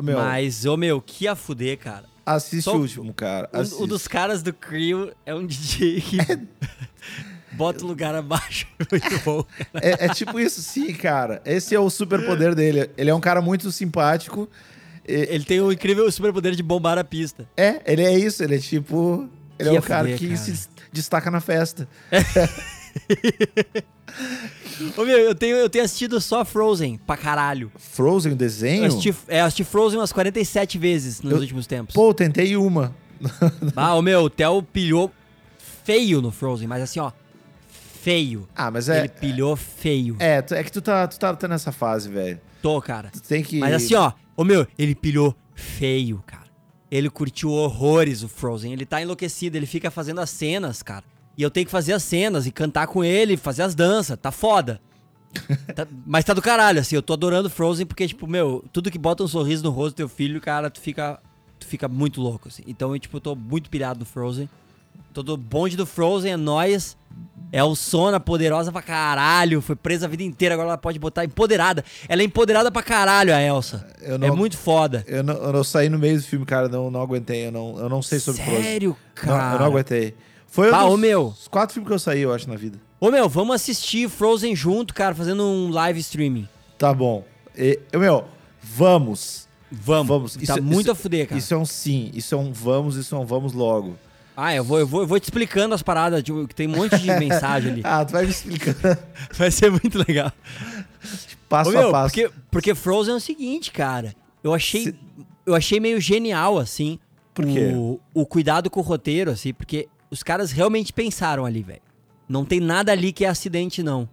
Meu, 0.00 0.18
Mas, 0.18 0.64
ô, 0.64 0.76
meu, 0.76 1.00
que 1.00 1.24
ia 1.24 1.34
fuder, 1.34 1.78
cara. 1.78 2.04
assiste 2.24 2.64
só- 2.64 2.76
o 2.76 2.80
último, 2.80 3.12
cara. 3.14 3.48
Um, 3.52 3.60
Assiste. 3.60 3.82
um 3.82 3.86
dos 3.86 4.06
caras 4.06 4.42
do 4.42 4.52
Crew 4.52 5.10
é 5.24 5.34
um 5.34 5.44
DJ 5.46 6.00
que 6.02 6.18
bota 7.52 7.82
o 7.82 7.88
lugar 7.88 8.14
abaixo. 8.14 8.66
Muito 8.90 9.18
bom. 9.24 9.44
é, 9.74 10.04
é 10.04 10.08
tipo 10.10 10.38
isso, 10.38 10.62
sim, 10.62 10.92
cara. 10.92 11.40
Esse 11.44 11.74
é 11.74 11.80
o 11.80 11.88
superpoder 11.90 12.54
dele. 12.54 12.90
Ele 12.96 13.10
é 13.10 13.14
um 13.14 13.20
cara 13.20 13.40
muito 13.40 13.72
simpático. 13.72 14.48
Ele 15.04 15.44
tem 15.44 15.60
o 15.60 15.72
incrível 15.72 16.10
superpoder 16.12 16.54
de 16.54 16.62
bombar 16.62 16.98
a 16.98 17.04
pista. 17.04 17.48
é, 17.56 17.80
ele 17.86 18.02
é 18.02 18.18
isso. 18.18 18.42
Ele 18.44 18.56
é 18.56 18.58
tipo. 18.58 19.28
Ele 19.58 19.70
Que 19.70 19.76
é 19.76 19.78
o 19.78 19.82
cara 19.82 20.04
fuder, 20.04 20.18
que 20.18 20.26
cara. 20.28 20.36
se 20.38 20.68
destaca 20.92 21.30
na 21.30 21.40
festa. 21.40 21.88
Ô, 24.96 25.04
meu, 25.04 25.18
eu 25.18 25.34
tenho, 25.34 25.56
eu 25.56 25.68
tenho 25.68 25.84
assistido 25.84 26.20
só 26.20 26.44
Frozen 26.44 26.98
pra 27.06 27.16
caralho. 27.16 27.70
Frozen, 27.76 28.32
o 28.32 28.34
Eu 28.34 28.36
desenho? 28.36 28.84
assisti, 28.86 29.14
é, 29.28 29.40
eu 29.40 29.44
assisti 29.44 29.64
Frozen 29.64 29.98
umas 29.98 30.12
47 30.12 30.78
vezes 30.78 31.20
nos 31.22 31.32
Eu- 31.32 31.38
últimos 31.40 31.66
tempos. 31.66 31.94
Pô, 31.94 32.10
eu 32.10 32.14
tentei 32.14 32.56
uma. 32.56 32.94
Ah, 33.74 33.94
o 33.94 34.02
meu, 34.02 34.24
o 34.24 34.30
Theo 34.30 34.62
pilhou 34.62 35.10
feio 35.84 36.20
no 36.20 36.30
Frozen, 36.30 36.68
mas 36.68 36.82
assim, 36.82 37.00
ó, 37.00 37.10
feio. 38.02 38.46
Ah, 38.54 38.70
mas 38.70 38.88
é. 38.88 39.00
Ele 39.00 39.08
pilhou 39.08 39.56
feio. 39.56 40.16
É, 40.18 40.42
é 40.50 40.64
que 40.64 40.70
tu 40.72 40.80
tá, 40.82 41.06
tu 41.08 41.18
tá, 41.18 41.34
tá 41.34 41.48
nessa 41.48 41.72
fase, 41.72 42.08
velho. 42.10 42.38
Tô, 42.62 42.80
cara. 42.82 43.10
Tu 43.10 43.20
tem 43.22 43.42
que. 43.42 43.58
Mas 43.58 43.74
assim, 43.74 43.94
ó, 43.94 44.12
ô 44.36 44.44
meu, 44.44 44.66
ele 44.78 44.94
pilhou 44.94 45.34
feio, 45.54 46.22
cara. 46.26 46.45
Ele 46.90 47.10
curtiu 47.10 47.50
horrores 47.50 48.22
o 48.22 48.28
Frozen. 48.28 48.72
Ele 48.72 48.86
tá 48.86 49.02
enlouquecido, 49.02 49.56
ele 49.56 49.66
fica 49.66 49.90
fazendo 49.90 50.20
as 50.20 50.30
cenas, 50.30 50.82
cara. 50.82 51.04
E 51.36 51.42
eu 51.42 51.50
tenho 51.50 51.66
que 51.66 51.72
fazer 51.72 51.92
as 51.92 52.02
cenas 52.02 52.46
e 52.46 52.52
cantar 52.52 52.86
com 52.86 53.04
ele, 53.04 53.36
fazer 53.36 53.62
as 53.62 53.74
danças. 53.74 54.18
Tá 54.18 54.30
foda. 54.30 54.80
Tá- 55.74 55.86
mas 56.06 56.24
tá 56.24 56.32
do 56.32 56.40
caralho, 56.40 56.80
assim, 56.80 56.94
eu 56.94 57.02
tô 57.02 57.12
adorando 57.12 57.50
Frozen 57.50 57.84
porque, 57.86 58.08
tipo, 58.08 58.26
meu, 58.26 58.64
tudo 58.72 58.90
que 58.90 58.98
bota 58.98 59.22
um 59.22 59.28
sorriso 59.28 59.62
no 59.62 59.70
rosto 59.70 59.94
do 59.94 59.96
teu 59.96 60.08
filho, 60.08 60.40
cara, 60.40 60.70
tu 60.70 60.80
fica, 60.80 61.20
tu 61.58 61.66
fica 61.66 61.88
muito 61.88 62.20
louco, 62.22 62.48
assim. 62.48 62.62
Então, 62.66 62.94
eu, 62.94 62.98
tipo, 62.98 63.16
eu 63.16 63.20
tô 63.20 63.34
muito 63.34 63.68
pirado 63.68 64.00
no 64.00 64.06
Frozen. 64.06 64.48
Todo 65.12 65.36
bonde 65.36 65.76
do 65.76 65.86
Frozen 65.86 66.32
é 66.32 66.36
nós. 66.36 66.96
É 67.52 67.62
o 67.62 67.76
Sona, 67.76 68.18
poderosa 68.18 68.72
pra 68.72 68.82
caralho. 68.82 69.60
Foi 69.62 69.76
presa 69.76 70.06
a 70.06 70.08
vida 70.08 70.22
inteira, 70.24 70.54
agora 70.54 70.70
ela 70.70 70.78
pode 70.78 70.98
botar 70.98 71.24
empoderada. 71.24 71.84
Ela 72.08 72.22
é 72.22 72.24
empoderada 72.24 72.70
pra 72.72 72.82
caralho, 72.82 73.32
a 73.32 73.40
Elsa. 73.40 73.86
Não- 74.18 74.26
É 74.26 74.30
muito 74.32 74.58
foda. 74.58 75.04
Eu 75.06 75.22
não, 75.22 75.34
eu 75.34 75.52
não 75.52 75.64
saí 75.64 75.88
no 75.88 75.98
meio 75.98 76.16
do 76.18 76.22
filme, 76.24 76.44
cara. 76.44 76.68
Não, 76.68 76.90
não 76.90 77.00
aguentei. 77.00 77.46
Eu 77.46 77.52
não, 77.52 77.78
eu 77.78 77.88
não 77.88 78.02
sei 78.02 78.18
sobre 78.18 78.42
Frozen. 78.42 78.62
Sério, 78.62 78.88
Não, 78.90 78.96
cara? 79.14 79.54
eu 79.54 79.58
não 79.60 79.66
aguentei. 79.66 80.14
Foi 80.48 80.70
Bah, 80.70 80.84
um 80.84 80.88
ô, 80.88 80.90
dos 80.92 81.00
meu. 81.00 81.34
quatro 81.50 81.74
filmes 81.74 81.88
que 81.88 81.94
eu 81.94 81.98
saí, 81.98 82.20
eu 82.22 82.34
acho, 82.34 82.48
na 82.48 82.56
vida. 82.56 82.78
Ô, 82.98 83.10
meu, 83.10 83.28
vamos 83.28 83.54
assistir 83.54 84.08
Frozen 84.10 84.54
junto, 84.56 84.92
cara, 84.92 85.14
fazendo 85.14 85.44
um 85.44 85.70
live 85.70 86.00
streaming. 86.00 86.48
Tá 86.76 86.92
bom. 86.92 87.24
E, 87.56 87.78
eu, 87.92 88.00
meu, 88.00 88.24
vamos. 88.60 89.46
Vamos. 89.70 90.08
Vamos. 90.08 90.34
Tá 90.34 90.40
Isso- 90.54 90.62
muito 90.62 90.82
isso- 90.82 90.90
a 90.92 90.94
fuder, 90.94 91.26
cara. 91.28 91.38
Isso 91.38 91.54
é 91.54 91.56
um 91.56 91.64
sim. 91.64 92.10
Isso 92.14 92.34
é 92.34 92.38
um 92.38 92.52
vamos, 92.52 92.96
isso 92.96 93.14
é 93.14 93.18
um 93.18 93.24
vamos 93.26 93.52
logo. 93.52 93.96
Ah, 94.36 94.54
eu 94.54 94.62
vou, 94.62 94.78
eu, 94.78 94.86
vou, 94.86 95.00
eu 95.00 95.06
vou 95.06 95.18
te 95.18 95.24
explicando 95.24 95.74
as 95.74 95.82
paradas, 95.82 96.22
tipo, 96.22 96.46
que 96.46 96.54
tem 96.54 96.68
um 96.68 96.76
monte 96.76 96.98
de 96.98 97.06
mensagem 97.18 97.72
ali. 97.72 97.80
Ah, 97.84 98.04
tu 98.04 98.12
vai 98.12 98.24
me 98.24 98.30
explicando. 98.30 98.76
Vai 99.32 99.50
ser 99.50 99.70
muito 99.70 99.98
legal. 100.06 100.30
Passo 101.48 101.70
Ô, 101.70 101.72
meu, 101.72 101.88
a 101.88 101.92
passo. 101.92 102.14
Porque, 102.14 102.30
porque 102.50 102.74
Frozen 102.74 103.14
é 103.14 103.16
o 103.16 103.20
seguinte, 103.20 103.70
cara. 103.72 104.14
Eu 104.44 104.52
achei, 104.52 104.84
Se- 104.84 104.94
eu 105.46 105.54
achei 105.54 105.80
meio 105.80 106.00
genial, 106.00 106.58
assim. 106.58 106.98
Por 107.32 107.46
quê? 107.46 107.72
O, 107.74 107.98
o 108.14 108.26
cuidado 108.26 108.68
com 108.70 108.80
o 108.80 108.82
roteiro, 108.82 109.30
assim, 109.30 109.52
porque 109.54 109.88
os 110.10 110.22
caras 110.22 110.50
realmente 110.52 110.92
pensaram 110.92 111.44
ali, 111.44 111.62
velho. 111.62 111.80
Não 112.28 112.44
tem 112.44 112.60
nada 112.60 112.92
ali 112.92 113.12
que 113.12 113.24
é 113.24 113.28
acidente, 113.28 113.82
não. 113.82 114.08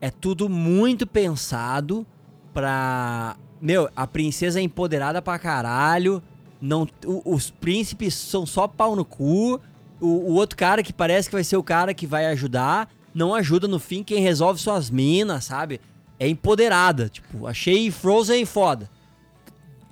É 0.00 0.10
tudo 0.10 0.48
muito 0.48 1.06
pensado 1.06 2.06
pra. 2.52 3.36
Meu, 3.60 3.88
a 3.96 4.06
princesa 4.06 4.60
é 4.60 4.62
empoderada 4.62 5.20
pra 5.20 5.38
caralho. 5.38 6.22
Não, 6.60 6.88
o- 7.04 7.34
os 7.34 7.50
príncipes 7.50 8.14
são 8.14 8.44
só 8.46 8.66
pau 8.66 8.96
no 8.96 9.04
cu. 9.04 9.60
O, 10.00 10.06
o 10.06 10.34
outro 10.34 10.56
cara 10.56 10.82
que 10.82 10.92
parece 10.92 11.28
que 11.28 11.34
vai 11.34 11.42
ser 11.44 11.56
o 11.56 11.62
cara 11.62 11.92
que 11.92 12.06
vai 12.06 12.26
ajudar, 12.26 12.88
não 13.14 13.34
ajuda 13.34 13.66
no 13.66 13.78
fim 13.80 14.02
quem 14.04 14.20
resolve 14.22 14.60
suas 14.60 14.90
minas, 14.90 15.44
sabe? 15.44 15.80
É 16.20 16.28
empoderada. 16.28 17.08
Tipo, 17.08 17.46
achei 17.46 17.90
Frozen 17.90 18.44
foda. 18.44 18.88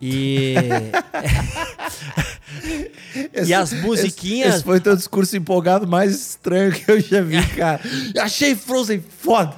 E. 0.01 0.55
Esse- 3.33 3.51
e 3.51 3.55
as 3.55 3.73
musiquinhas- 3.73 4.57
Esse, 4.57 4.65
foi 4.65 4.79
o 4.79 4.81
teu 4.81 4.95
discurso 4.97 5.37
empolgado 5.37 5.87
mais 5.87 6.13
estranho 6.15 6.73
que 6.73 6.91
eu 6.91 7.01
já 7.01 7.21
vi, 7.23 7.41
cara. 7.57 7.81
Achei 8.21 8.55
Frozen 8.55 9.01
foda. 9.01 9.55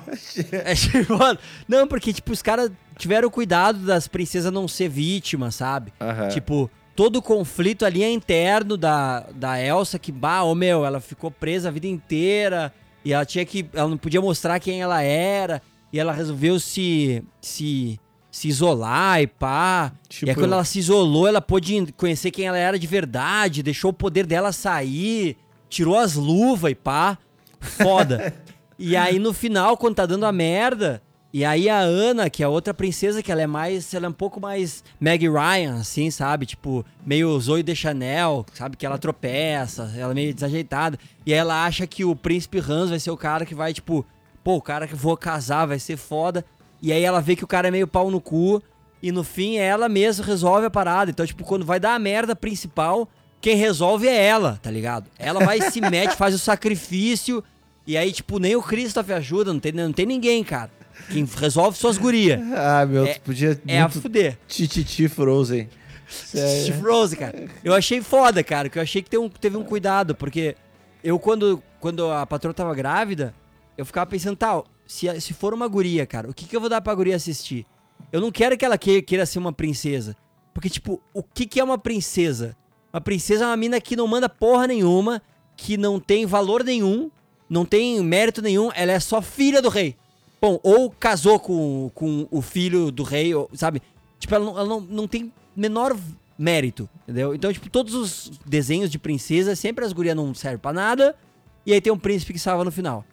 Achei 0.64 1.04
foda. 1.04 1.38
Não, 1.66 1.86
porque, 1.86 2.12
tipo, 2.12 2.32
os 2.32 2.42
caras 2.42 2.70
tiveram 2.96 3.30
cuidado 3.30 3.78
das 3.80 4.08
princesas 4.08 4.52
não 4.52 4.66
ser 4.68 4.88
vítimas, 4.88 5.54
sabe? 5.56 5.92
Tipo, 6.32 6.70
todo 6.98 7.14
o 7.20 7.22
conflito 7.22 7.84
ali 7.84 8.02
é 8.02 8.10
interno 8.10 8.76
da, 8.76 9.20
da 9.32 9.62
Elsa, 9.62 10.00
que, 10.00 10.10
bah, 10.10 10.42
ô 10.42 10.52
meu, 10.52 10.84
ela 10.84 10.98
ficou 10.98 11.30
presa 11.30 11.68
a 11.68 11.70
vida 11.70 11.86
inteira 11.86 12.74
e 13.04 13.12
ela 13.12 13.24
tinha 13.24 13.44
que. 13.44 13.70
Ela 13.72 13.88
não 13.88 13.96
podia 13.96 14.20
mostrar 14.20 14.58
quem 14.58 14.82
ela 14.82 15.00
era 15.00 15.62
e 15.92 16.00
ela 16.00 16.12
resolveu 16.12 16.58
se. 16.58 17.22
se. 17.40 18.00
se 18.32 18.48
isolar 18.48 19.22
e 19.22 19.28
pá. 19.28 19.92
Tipo- 20.08 20.26
E 20.26 20.30
aí, 20.30 20.34
quando 20.34 20.54
ela 20.54 20.64
se 20.64 20.80
isolou, 20.80 21.28
ela 21.28 21.40
pôde 21.40 21.86
conhecer 21.96 22.32
quem 22.32 22.48
ela 22.48 22.58
era 22.58 22.76
de 22.76 22.86
verdade, 22.88 23.62
deixou 23.62 23.90
o 23.92 23.94
poder 23.94 24.26
dela 24.26 24.50
sair, 24.50 25.36
tirou 25.68 25.96
as 25.96 26.16
luvas 26.16 26.72
e 26.72 26.74
pá. 26.74 27.16
Foda. 27.60 28.34
e 28.76 28.96
aí, 28.96 29.20
no 29.20 29.32
final, 29.32 29.76
quando 29.76 29.94
tá 29.94 30.04
dando 30.04 30.26
a 30.26 30.32
merda. 30.32 31.00
E 31.30 31.44
aí 31.44 31.68
a 31.68 31.78
Ana, 31.78 32.30
que 32.30 32.42
é 32.42 32.48
outra 32.48 32.72
princesa, 32.72 33.22
que 33.22 33.30
ela 33.30 33.42
é 33.42 33.46
mais. 33.46 33.92
Ela 33.92 34.06
é 34.06 34.08
um 34.08 34.12
pouco 34.12 34.40
mais 34.40 34.82
Meg 34.98 35.28
Ryan, 35.28 35.76
assim, 35.80 36.10
sabe? 36.10 36.46
Tipo, 36.46 36.84
meio 37.04 37.38
Zoe 37.38 37.62
de 37.62 37.76
Chanel, 37.76 38.46
sabe? 38.54 38.76
Que 38.76 38.86
ela 38.86 38.96
tropeça, 38.96 39.92
ela 39.96 40.12
é 40.12 40.14
meio 40.14 40.32
desajeitada. 40.32 40.98
E 41.26 41.32
ela 41.32 41.64
acha 41.66 41.86
que 41.86 42.04
o 42.04 42.16
príncipe 42.16 42.58
Hans 42.58 42.88
vai 42.88 42.98
ser 42.98 43.10
o 43.10 43.16
cara 43.16 43.44
que 43.44 43.54
vai, 43.54 43.74
tipo, 43.74 44.06
pô, 44.42 44.56
o 44.56 44.62
cara 44.62 44.88
que 44.88 44.94
vou 44.94 45.16
casar 45.16 45.66
vai 45.66 45.78
ser 45.78 45.98
foda. 45.98 46.44
E 46.80 46.92
aí 46.92 47.02
ela 47.02 47.20
vê 47.20 47.36
que 47.36 47.44
o 47.44 47.48
cara 47.48 47.68
é 47.68 47.70
meio 47.70 47.86
pau 47.86 48.10
no 48.10 48.20
cu. 48.20 48.62
E 49.02 49.12
no 49.12 49.22
fim 49.22 49.58
ela 49.58 49.88
mesma 49.88 50.24
resolve 50.24 50.66
a 50.66 50.70
parada. 50.70 51.10
Então, 51.10 51.26
tipo, 51.26 51.44
quando 51.44 51.64
vai 51.64 51.78
dar 51.78 51.94
a 51.94 51.98
merda 51.98 52.34
principal, 52.34 53.06
quem 53.40 53.54
resolve 53.54 54.08
é 54.08 54.24
ela, 54.24 54.58
tá 54.62 54.70
ligado? 54.70 55.08
Ela 55.18 55.44
vai 55.44 55.60
se 55.60 55.80
mete, 55.80 56.16
faz 56.16 56.34
o 56.34 56.38
sacrifício. 56.38 57.44
E 57.86 57.96
aí, 57.96 58.12
tipo, 58.12 58.38
nem 58.38 58.56
o 58.56 58.62
Christopher 58.62 59.16
ajuda, 59.16 59.52
não 59.52 59.60
tem, 59.60 59.72
não 59.72 59.92
tem 59.92 60.06
ninguém, 60.06 60.42
cara. 60.42 60.70
Quem 61.10 61.24
resolve 61.24 61.78
suas 61.78 61.96
gurias. 61.98 62.40
Ah, 62.54 62.84
meu, 62.86 63.06
É- 63.06 63.14
tu 63.14 63.20
podia 63.22 63.60
É 63.66 63.80
a 63.80 63.88
fuder. 63.88 64.38
tititi 64.46 65.08
Frozen. 65.08 65.68
Sério. 66.08 66.74
Frozen, 66.74 67.18
cara. 67.18 67.48
Eu 67.62 67.74
achei 67.74 68.00
foda, 68.00 68.42
cara, 68.42 68.68
que 68.68 68.78
eu 68.78 68.82
achei 68.82 69.02
que 69.02 69.10
teve 69.10 69.22
um, 69.22 69.28
teve 69.28 69.56
um 69.56 69.64
cuidado, 69.64 70.14
porque 70.14 70.56
eu, 71.04 71.18
quando, 71.18 71.62
quando 71.80 72.10
a 72.10 72.26
patroa 72.26 72.54
tava 72.54 72.74
grávida, 72.74 73.34
eu 73.76 73.84
ficava 73.84 74.06
pensando, 74.06 74.36
tal, 74.36 74.66
se, 74.86 75.20
se 75.20 75.34
for 75.34 75.52
uma 75.52 75.68
guria, 75.68 76.06
cara, 76.06 76.28
o 76.30 76.34
que, 76.34 76.46
que 76.46 76.56
eu 76.56 76.60
vou 76.60 76.68
dar 76.70 76.80
pra 76.80 76.94
guria 76.94 77.16
assistir? 77.16 77.66
Eu 78.10 78.20
não 78.20 78.30
quero 78.30 78.56
que 78.56 78.64
ela 78.64 78.78
que- 78.78 79.02
queira 79.02 79.26
ser 79.26 79.38
uma 79.38 79.52
princesa. 79.52 80.16
Porque, 80.54 80.68
tipo, 80.70 81.00
o 81.12 81.22
que, 81.22 81.46
que 81.46 81.60
é 81.60 81.64
uma 81.64 81.78
princesa? 81.78 82.56
Uma 82.92 83.00
princesa 83.00 83.44
é 83.44 83.46
uma 83.46 83.56
mina 83.56 83.80
que 83.80 83.94
não 83.94 84.06
manda 84.08 84.28
porra 84.28 84.66
nenhuma, 84.66 85.20
que 85.56 85.76
não 85.76 86.00
tem 86.00 86.24
valor 86.26 86.64
nenhum, 86.64 87.10
não 87.50 87.64
tem 87.64 88.00
mérito 88.02 88.40
nenhum, 88.40 88.70
ela 88.74 88.92
é 88.92 88.98
só 89.00 89.20
filha 89.20 89.60
do 89.60 89.68
rei. 89.68 89.94
Bom, 90.40 90.60
ou 90.62 90.90
casou 90.90 91.38
com, 91.38 91.90
com 91.94 92.26
o 92.30 92.40
filho 92.40 92.90
do 92.92 93.02
rei, 93.02 93.34
ou- 93.34 93.50
sabe? 93.54 93.82
Tipo, 94.18 94.34
ela, 94.34 94.44
não, 94.44 94.58
ela 94.58 94.68
não, 94.68 94.80
não 94.80 95.08
tem 95.08 95.32
menor 95.56 95.96
mérito, 96.38 96.88
entendeu? 97.02 97.34
Então, 97.34 97.52
tipo, 97.52 97.68
todos 97.68 97.94
os 97.94 98.30
desenhos 98.46 98.90
de 98.90 98.98
princesa, 98.98 99.56
sempre 99.56 99.84
as 99.84 99.92
gurias 99.92 100.14
não 100.14 100.32
servem 100.34 100.58
pra 100.58 100.72
nada, 100.72 101.16
e 101.66 101.72
aí 101.72 101.80
tem 101.80 101.92
um 101.92 101.98
príncipe 101.98 102.32
que 102.32 102.38
salva 102.38 102.64
no 102.64 102.70
final. 102.70 103.04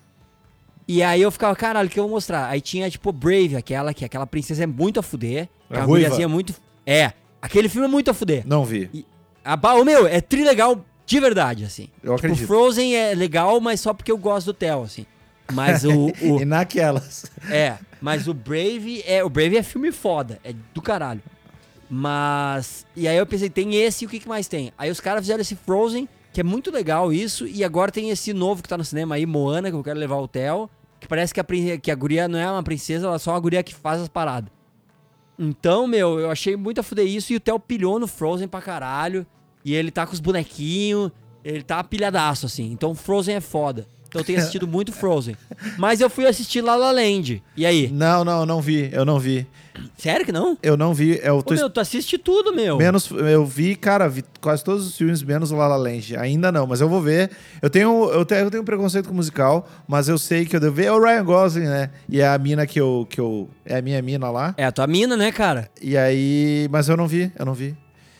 E 0.87 1.01
aí 1.01 1.21
eu 1.21 1.31
ficava, 1.31 1.55
caralho, 1.55 1.87
o 1.87 1.91
que 1.91 1.99
eu 1.99 2.03
vou 2.03 2.11
mostrar? 2.11 2.47
Aí 2.47 2.61
tinha, 2.61 2.89
tipo, 2.91 3.11
Brave, 3.11 3.55
aquela, 3.55 3.91
que 3.93 4.05
aquela 4.05 4.27
princesa 4.27 4.63
é 4.63 4.67
muito 4.67 4.99
a 4.99 5.03
fuder. 5.03 5.49
É 5.69 5.77
É 5.77 5.79
ruiva? 5.79 5.87
guriazinha 5.87 6.27
muito... 6.29 6.53
É, 6.85 7.11
aquele 7.41 7.67
filme 7.67 7.87
é 7.87 7.89
muito 7.89 8.11
a 8.11 8.13
fuder. 8.13 8.43
Não 8.45 8.63
vi. 8.63 8.87
E 8.93 9.03
a 9.43 9.55
ô, 9.75 9.83
meu, 9.83 10.05
é 10.05 10.21
tri 10.21 10.43
legal 10.43 10.85
de 11.07 11.19
verdade, 11.19 11.63
assim. 11.65 11.89
Eu 12.03 12.13
Tipo, 12.15 12.27
acredito. 12.27 12.45
Frozen 12.47 12.95
é 12.95 13.15
legal, 13.15 13.59
mas 13.59 13.79
só 13.81 13.91
porque 13.95 14.11
eu 14.11 14.17
gosto 14.17 14.45
do 14.47 14.53
Theo, 14.53 14.83
assim. 14.83 15.07
Mas 15.53 15.83
o, 15.83 16.07
o- 16.07 16.41
E 16.41 16.45
naquelas. 16.45 17.25
é, 17.49 17.77
mas 18.01 18.27
o 18.27 18.33
Brave 18.33 19.03
é, 19.05 19.23
o 19.23 19.29
Brave 19.29 19.57
é 19.57 19.63
filme 19.63 19.91
foda, 19.91 20.39
é 20.43 20.53
do 20.73 20.81
caralho. 20.81 21.21
Mas 21.89 22.85
e 22.95 23.07
aí 23.07 23.15
eu 23.17 23.25
pensei, 23.25 23.49
tem 23.49 23.75
esse 23.75 24.03
e 24.03 24.07
o 24.07 24.09
que, 24.09 24.19
que 24.19 24.27
mais 24.27 24.47
tem? 24.47 24.71
Aí 24.77 24.89
os 24.89 24.99
caras 24.99 25.21
fizeram 25.21 25.41
esse 25.41 25.55
Frozen, 25.55 26.09
que 26.33 26.41
é 26.41 26.43
muito 26.43 26.71
legal 26.71 27.13
isso, 27.13 27.47
e 27.47 27.63
agora 27.63 27.91
tem 27.91 28.09
esse 28.09 28.33
novo 28.33 28.63
que 28.63 28.69
tá 28.69 28.77
no 28.77 28.83
cinema 28.83 29.15
aí, 29.15 29.25
Moana, 29.25 29.69
que 29.69 29.75
eu 29.77 29.83
quero 29.83 29.99
levar 29.99 30.17
o 30.17 30.27
Theo, 30.27 30.69
que 30.99 31.07
parece 31.07 31.33
que 31.33 31.39
a, 31.39 31.45
que 31.81 31.91
a 31.91 31.95
guria 31.95 32.27
não 32.27 32.39
é 32.39 32.49
uma 32.49 32.63
princesa, 32.63 33.05
ela 33.05 33.15
é 33.15 33.19
só 33.19 33.31
uma 33.31 33.39
guria 33.39 33.61
que 33.63 33.73
faz 33.73 34.01
as 34.01 34.07
paradas. 34.09 34.49
Então, 35.37 35.85
meu, 35.85 36.19
eu 36.19 36.31
achei 36.31 36.55
muito 36.55 36.79
a 36.79 36.83
fuder 36.83 37.05
isso 37.05 37.31
e 37.33 37.35
o 37.35 37.39
Theo 37.39 37.59
pilhou 37.59 37.99
no 37.99 38.07
Frozen 38.07 38.47
pra 38.47 38.61
caralho. 38.61 39.25
E 39.65 39.73
ele 39.73 39.91
tá 39.91 40.05
com 40.05 40.13
os 40.13 40.19
bonequinhos, 40.19 41.11
ele 41.43 41.61
tá 41.63 41.83
pilhadaço, 41.83 42.45
assim. 42.45 42.71
Então 42.71 42.93
Frozen 42.95 43.35
é 43.35 43.41
foda. 43.41 43.85
Então 44.15 44.21
eu 44.21 44.25
tenho 44.25 44.39
assistido 44.39 44.65
muito 44.65 44.93
Frozen. 44.93 45.35
Mas 45.77 45.99
eu 45.99 46.09
fui 46.09 46.25
assistir 46.25 46.61
La 46.61 46.77
La 46.77 46.89
Land. 46.89 47.43
E 47.57 47.65
aí? 47.65 47.89
Não, 47.91 48.23
não, 48.23 48.45
não 48.45 48.61
vi. 48.61 48.89
Eu 48.93 49.03
não 49.03 49.19
vi. 49.19 49.45
Sério 49.97 50.25
que 50.25 50.31
não? 50.31 50.57
Eu 50.63 50.77
não 50.77 50.93
vi. 50.93 51.19
Eu 51.21 51.39
Ô, 51.39 51.43
tô 51.43 51.53
meu, 51.53 51.69
tu 51.69 51.81
assiste 51.81 52.17
tudo, 52.17 52.55
meu. 52.55 52.77
Menos, 52.77 53.11
eu 53.11 53.45
vi, 53.45 53.75
cara, 53.75 54.07
vi 54.07 54.23
quase 54.39 54.63
todos 54.63 54.87
os 54.87 54.95
filmes, 54.95 55.21
menos 55.21 55.51
o 55.51 55.57
La 55.57 55.67
La 55.67 55.75
Land. 55.75 56.15
Ainda 56.15 56.49
não, 56.49 56.65
mas 56.65 56.79
eu 56.79 56.87
vou 56.87 57.01
ver. 57.01 57.29
Eu 57.61 57.69
tenho, 57.69 58.09
eu 58.09 58.23
tenho, 58.23 58.45
eu 58.45 58.51
tenho 58.51 58.63
preconceito 58.63 59.09
com 59.09 59.13
musical, 59.13 59.67
mas 59.85 60.07
eu 60.07 60.17
sei 60.17 60.45
que 60.45 60.55
eu 60.55 60.61
devo 60.61 60.75
ver. 60.75 60.85
É 60.85 60.91
o 60.93 61.03
Ryan 61.03 61.25
Gosling, 61.25 61.65
né? 61.65 61.89
E 62.07 62.21
é 62.21 62.27
a 62.29 62.37
mina 62.37 62.65
que 62.65 62.79
eu, 62.79 63.05
que 63.09 63.19
eu... 63.19 63.49
É 63.65 63.79
a 63.79 63.81
minha 63.81 64.01
mina 64.01 64.31
lá. 64.31 64.53
É 64.55 64.63
a 64.63 64.71
tua 64.71 64.87
mina, 64.87 65.17
né, 65.17 65.29
cara? 65.33 65.69
E 65.81 65.97
aí... 65.97 66.69
Mas 66.71 66.87
eu 66.87 66.95
não 66.95 67.05
vi, 67.05 67.33
eu 67.37 67.45
não 67.45 67.53
vi. 67.53 67.75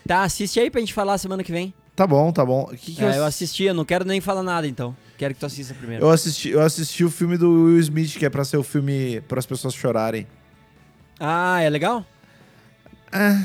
Tá, 0.06 0.24
assiste 0.24 0.60
aí 0.60 0.70
pra 0.70 0.80
gente 0.80 0.92
falar 0.92 1.16
semana 1.16 1.42
que 1.42 1.50
vem. 1.50 1.72
Tá 1.96 2.06
bom, 2.06 2.30
tá 2.30 2.44
bom. 2.44 2.66
Que 2.66 2.94
que 2.94 3.02
É, 3.02 3.08
eu 3.08 3.12
eu, 3.14 3.24
assisti, 3.24 3.64
eu 3.64 3.72
não 3.74 3.84
quero 3.84 4.04
nem 4.04 4.20
falar 4.20 4.42
nada, 4.42 4.68
então. 4.68 4.94
Quero 5.16 5.32
que 5.32 5.40
tu 5.40 5.46
assista 5.46 5.72
primeiro. 5.74 6.04
eu 6.04 6.10
assisti? 6.10 6.50
Eu 6.50 6.60
assisti 6.60 7.02
o 7.04 7.10
filme 7.10 7.38
do 7.38 7.48
Will 7.64 7.78
Smith, 7.80 8.18
que 8.18 8.26
é 8.26 8.30
pra 8.30 8.44
ser 8.44 8.58
o 8.58 8.62
filme 8.62 9.22
para 9.22 9.38
as 9.38 9.46
pessoas 9.46 9.72
chorarem. 9.74 10.26
Ah, 11.18 11.60
é 11.62 11.70
legal? 11.70 12.04
Ah, 13.10 13.42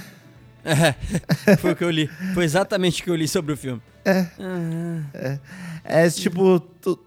É, 1.48 1.56
foi 1.58 1.72
o 1.72 1.76
que 1.76 1.84
eu 1.84 1.90
li. 1.90 2.08
Foi 2.36 2.44
exatamente 2.44 3.02
o 3.02 3.06
que 3.06 3.10
eu 3.10 3.16
li 3.16 3.28
sobre 3.28 3.54
o 3.54 3.58
filme. 3.58 3.82
É. 4.06 4.28
Ah, 4.40 5.40
é 5.84 6.10
tipo, 6.10 6.60
tu- 6.60 7.00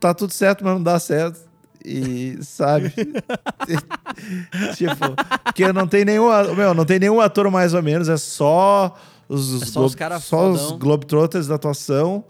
tá 0.00 0.14
tudo 0.14 0.32
certo, 0.32 0.64
mas 0.64 0.72
não 0.74 0.82
dá 0.82 0.98
certo. 0.98 1.40
E, 1.84 2.38
sabe? 2.40 2.94
tipo, 4.76 5.14
porque 5.44 5.70
não 5.72 5.86
tem 5.86 6.04
nenhum, 6.04 6.28
meu, 6.54 6.72
não 6.72 6.84
tem 6.86 6.98
nenhum 6.98 7.20
ator 7.20 7.50
mais 7.50 7.74
ou 7.74 7.82
menos, 7.82 8.08
é 8.08 8.16
só 8.16 8.96
os, 9.34 9.62
É 9.62 9.66
só 9.66 9.84
os 9.84 9.94
só 10.20 10.50
os. 10.52 10.72
Globetrotters 10.78 11.46
da 11.46 11.54
atuação. 11.56 12.24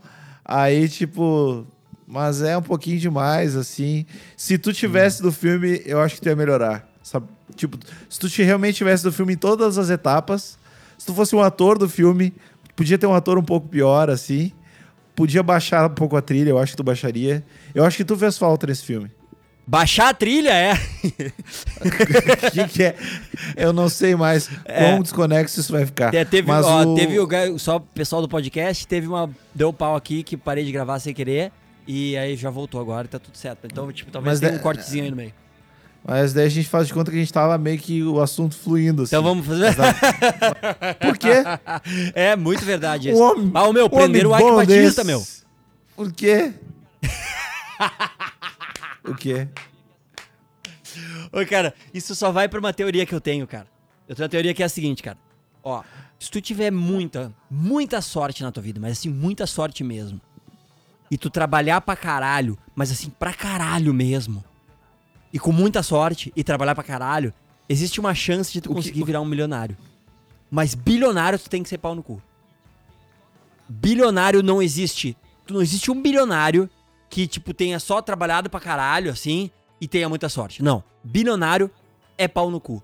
Aí, 0.44 0.88
tipo, 0.88 1.66
mas 2.06 2.42
é 2.42 2.56
um 2.56 2.62
pouquinho 2.62 2.98
demais, 2.98 3.56
assim. 3.56 4.04
Se 4.36 4.58
tu 4.58 4.72
tivesse 4.72 5.22
do 5.22 5.32
filme, 5.32 5.80
eu 5.86 6.00
acho 6.00 6.16
que 6.16 6.20
tu 6.20 6.28
ia 6.28 6.36
melhorar. 6.36 6.88
Sabe? 7.02 7.26
Tipo, 7.54 7.78
se 8.08 8.18
tu 8.18 8.28
te- 8.28 8.42
realmente 8.42 8.76
tivesse 8.76 9.02
do 9.04 9.12
filme 9.12 9.34
em 9.34 9.36
todas 9.36 9.78
as 9.78 9.90
etapas, 9.90 10.58
se 10.98 11.06
tu 11.06 11.14
fosse 11.14 11.34
um 11.36 11.40
ator 11.40 11.78
do 11.78 11.88
filme, 11.88 12.32
podia 12.74 12.96
ter 12.98 13.06
um 13.06 13.14
ator 13.14 13.38
um 13.38 13.42
pouco 13.42 13.68
pior, 13.68 14.08
assim. 14.10 14.52
Podia 15.14 15.42
baixar 15.42 15.86
um 15.88 15.94
pouco 15.94 16.16
a 16.16 16.22
trilha, 16.22 16.50
eu 16.50 16.58
acho 16.58 16.72
que 16.72 16.76
tu 16.76 16.82
baixaria. 16.84 17.44
Eu 17.74 17.84
acho 17.84 17.96
que 17.98 18.04
tu 18.04 18.16
fez 18.16 18.36
falta 18.36 18.66
nesse 18.66 18.84
filme. 18.84 19.10
Baixar 19.66 20.08
a 20.10 20.14
trilha, 20.14 20.50
é. 20.52 20.74
O 20.74 20.80
que, 22.52 22.68
que 22.68 22.82
é? 22.82 22.94
Eu 23.56 23.72
não 23.72 23.88
sei 23.88 24.14
mais 24.14 24.50
É. 24.66 24.90
quão 24.90 25.00
desconexo 25.02 25.58
isso 25.58 25.72
vai 25.72 25.86
ficar. 25.86 26.10
Te- 26.10 26.24
Teve, 26.26 26.46
Mas 26.48 26.66
ó, 26.66 26.82
o... 26.82 26.94
teve 26.94 27.18
o 27.18 27.58
só 27.58 27.76
o 27.76 27.80
pessoal 27.80 28.20
do 28.20 28.28
podcast, 28.28 28.86
teve 28.86 29.06
uma. 29.06 29.30
Deu 29.54 29.72
pau 29.72 29.96
aqui 29.96 30.22
que 30.22 30.36
parei 30.36 30.64
de 30.64 30.72
gravar 30.72 30.98
sem 30.98 31.14
querer. 31.14 31.50
E 31.86 32.16
aí 32.16 32.36
já 32.36 32.50
voltou 32.50 32.80
agora 32.80 33.06
e 33.06 33.08
tá 33.08 33.18
tudo 33.18 33.36
certo. 33.38 33.66
Então, 33.66 33.90
tipo, 33.92 34.10
talvez 34.10 34.32
Mas 34.34 34.40
tenha 34.40 34.52
de- 34.52 34.58
um 34.58 34.62
cortezinho 34.62 35.04
aí 35.04 35.10
no 35.10 35.16
meio. 35.16 35.32
Mas 36.06 36.34
daí 36.34 36.44
a 36.44 36.50
gente 36.50 36.68
faz 36.68 36.86
de 36.86 36.92
conta 36.92 37.10
que 37.10 37.16
a 37.16 37.20
gente 37.20 37.32
tava 37.32 37.56
meio 37.56 37.78
que 37.78 38.02
o 38.02 38.20
assunto 38.20 38.54
fluindo, 38.54 39.04
assim. 39.04 39.16
Então 39.16 39.22
vamos 39.22 39.46
fazer. 39.46 39.74
Por 41.00 41.16
quê? 41.16 41.42
é 42.14 42.36
muito 42.36 42.62
verdade 42.66 43.08
isso. 43.10 43.18
homem- 43.18 43.50
ah, 43.54 43.64
o 43.66 43.72
meu, 43.72 43.86
um 43.86 43.88
prenderam 43.88 44.30
o 44.30 44.36
Ike 44.38 44.50
Batista, 44.56 45.02
meu. 45.04 45.22
Por 45.96 46.12
quê? 46.12 46.52
o 49.04 49.14
quê? 49.14 49.48
Ô, 51.32 51.44
cara, 51.48 51.74
isso 51.92 52.14
só 52.14 52.30
vai 52.30 52.48
pra 52.48 52.58
uma 52.60 52.72
teoria 52.72 53.04
que 53.04 53.14
eu 53.14 53.20
tenho, 53.20 53.46
cara. 53.46 53.66
Eu 54.08 54.14
tenho 54.14 54.24
uma 54.24 54.30
teoria 54.30 54.54
que 54.54 54.62
é 54.62 54.66
a 54.66 54.68
seguinte, 54.68 55.02
cara. 55.02 55.18
Ó, 55.62 55.82
se 56.18 56.30
tu 56.30 56.40
tiver 56.40 56.70
muita, 56.70 57.32
muita 57.50 58.00
sorte 58.00 58.42
na 58.42 58.52
tua 58.52 58.62
vida, 58.62 58.78
mas 58.80 58.92
assim, 58.98 59.08
muita 59.08 59.46
sorte 59.46 59.82
mesmo. 59.82 60.20
E 61.10 61.18
tu 61.18 61.28
trabalhar 61.30 61.80
pra 61.80 61.96
caralho, 61.96 62.56
mas 62.74 62.90
assim, 62.90 63.10
pra 63.10 63.32
caralho 63.32 63.92
mesmo. 63.92 64.44
E 65.32 65.38
com 65.38 65.52
muita 65.52 65.82
sorte 65.82 66.32
e 66.36 66.44
trabalhar 66.44 66.74
pra 66.74 66.84
caralho, 66.84 67.32
existe 67.68 67.98
uma 67.98 68.14
chance 68.14 68.52
de 68.52 68.60
tu 68.60 68.66
O 68.66 68.74
que- 68.74 68.82
conseguir 68.82 69.04
virar 69.04 69.20
um 69.20 69.24
milionário. 69.24 69.76
Mas 70.50 70.74
bilionário 70.74 71.38
tu 71.38 71.50
tem 71.50 71.62
que 71.62 71.68
ser 71.68 71.78
pau 71.78 71.94
no 71.94 72.02
cu. 72.02 72.22
Bilionário 73.68 74.42
não 74.42 74.62
existe. 74.62 75.16
Tu 75.46 75.54
não 75.54 75.62
existe 75.62 75.90
um 75.90 76.00
bilionário 76.00 76.68
que, 77.14 77.28
tipo, 77.28 77.54
tenha 77.54 77.78
só 77.78 78.02
trabalhado 78.02 78.50
pra 78.50 78.58
caralho, 78.58 79.08
assim, 79.08 79.48
e 79.80 79.86
tenha 79.86 80.08
muita 80.08 80.28
sorte. 80.28 80.64
Não. 80.64 80.82
Bilionário 81.04 81.70
é 82.18 82.26
pau 82.26 82.50
no 82.50 82.58
cu. 82.58 82.82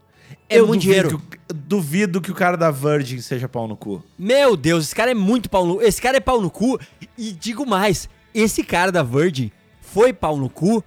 É 0.49 0.61
Eu 0.61 0.69
muito 0.69 0.83
duvido 0.85 1.09
dinheiro. 1.09 1.19
que 1.19 1.53
duvido 1.53 2.21
que 2.21 2.31
o 2.31 2.35
cara 2.35 2.57
da 2.57 2.71
Virgin 2.71 3.21
seja 3.21 3.49
pau 3.49 3.67
no 3.67 3.77
cu. 3.77 4.01
Meu 4.17 4.57
Deus, 4.57 4.85
esse 4.85 4.95
cara 4.95 5.11
é 5.11 5.15
muito 5.15 5.51
pau 5.51 5.67
no 5.67 5.83
Esse 5.83 6.01
cara 6.01 6.17
é 6.17 6.21
pau 6.21 6.41
no 6.41 6.49
cu. 6.49 6.79
E 7.19 7.33
digo 7.33 7.67
mais, 7.67 8.09
esse 8.33 8.63
cara 8.63 8.93
da 8.93 9.03
Virgin 9.03 9.51
foi 9.81 10.13
pau 10.13 10.37
no 10.37 10.49
cu 10.49 10.85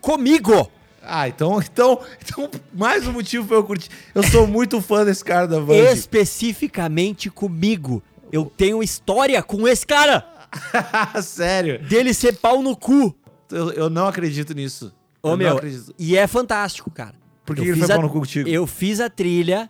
comigo. 0.00 0.70
Ah, 1.02 1.28
então, 1.28 1.60
então, 1.60 2.00
então 2.24 2.50
mais 2.72 3.06
um 3.06 3.12
motivo 3.12 3.46
pra 3.46 3.58
eu 3.58 3.64
curtir. 3.64 3.90
Eu 4.14 4.22
sou 4.22 4.46
muito 4.46 4.80
fã 4.80 5.04
desse 5.04 5.22
cara 5.22 5.46
da 5.46 5.60
Virgin. 5.60 5.92
Especificamente 5.92 7.28
comigo. 7.28 8.02
Eu 8.32 8.46
tenho 8.46 8.82
história 8.82 9.42
com 9.42 9.68
esse 9.68 9.86
cara. 9.86 10.39
Sério. 11.22 11.82
Dele 11.86 12.12
ser 12.14 12.36
pau 12.36 12.62
no 12.62 12.76
cu. 12.76 13.14
Eu, 13.50 13.70
eu 13.72 13.90
não 13.90 14.06
acredito 14.06 14.54
nisso. 14.54 14.92
Ô, 15.22 15.30
eu 15.30 15.36
meu, 15.36 15.50
não 15.50 15.56
acredito. 15.58 15.94
e 15.98 16.16
é 16.16 16.26
fantástico, 16.26 16.90
cara. 16.90 17.14
Por 17.44 17.54
que 17.56 17.62
Eu 17.62 17.66
ele 17.66 17.74
fiz 17.74 17.86
foi 17.86 17.92
a- 17.94 17.96
pau 17.98 18.02
no 18.06 18.12
cu 18.12 18.20
contigo? 18.20 18.48
Eu 18.48 18.66
fiz 18.66 19.00
a 19.00 19.10
trilha 19.10 19.68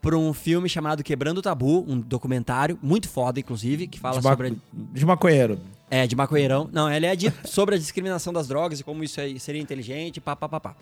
pra 0.00 0.16
um 0.16 0.32
filme 0.32 0.68
chamado 0.68 1.02
Quebrando 1.02 1.38
o 1.38 1.42
Tabu, 1.42 1.84
um 1.88 1.98
documentário 2.00 2.78
muito 2.82 3.08
foda, 3.08 3.40
inclusive, 3.40 3.86
que 3.88 3.98
fala 3.98 4.18
de, 4.18 4.22
sobre... 4.22 4.56
de 4.72 5.04
maconheiro. 5.04 5.58
É, 5.90 6.06
de 6.06 6.14
maconheirão. 6.14 6.68
Não, 6.72 6.90
ele 6.90 7.06
é 7.06 7.16
de, 7.16 7.32
sobre 7.44 7.74
a 7.74 7.78
discriminação 7.78 8.32
das 8.32 8.46
drogas 8.46 8.80
e 8.80 8.84
como 8.84 9.02
isso 9.02 9.20
aí 9.20 9.38
seria 9.40 9.60
inteligente, 9.60 10.20
pá, 10.20 10.36
pá, 10.36 10.48
pá, 10.48 10.60
pá. 10.60 10.76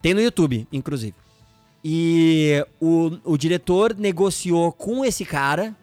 Tem 0.00 0.14
no 0.14 0.20
YouTube, 0.20 0.66
inclusive. 0.72 1.14
E 1.84 2.64
o, 2.80 3.12
o 3.24 3.36
diretor 3.36 3.94
negociou 3.96 4.72
com 4.72 5.04
esse 5.04 5.24
cara 5.24 5.74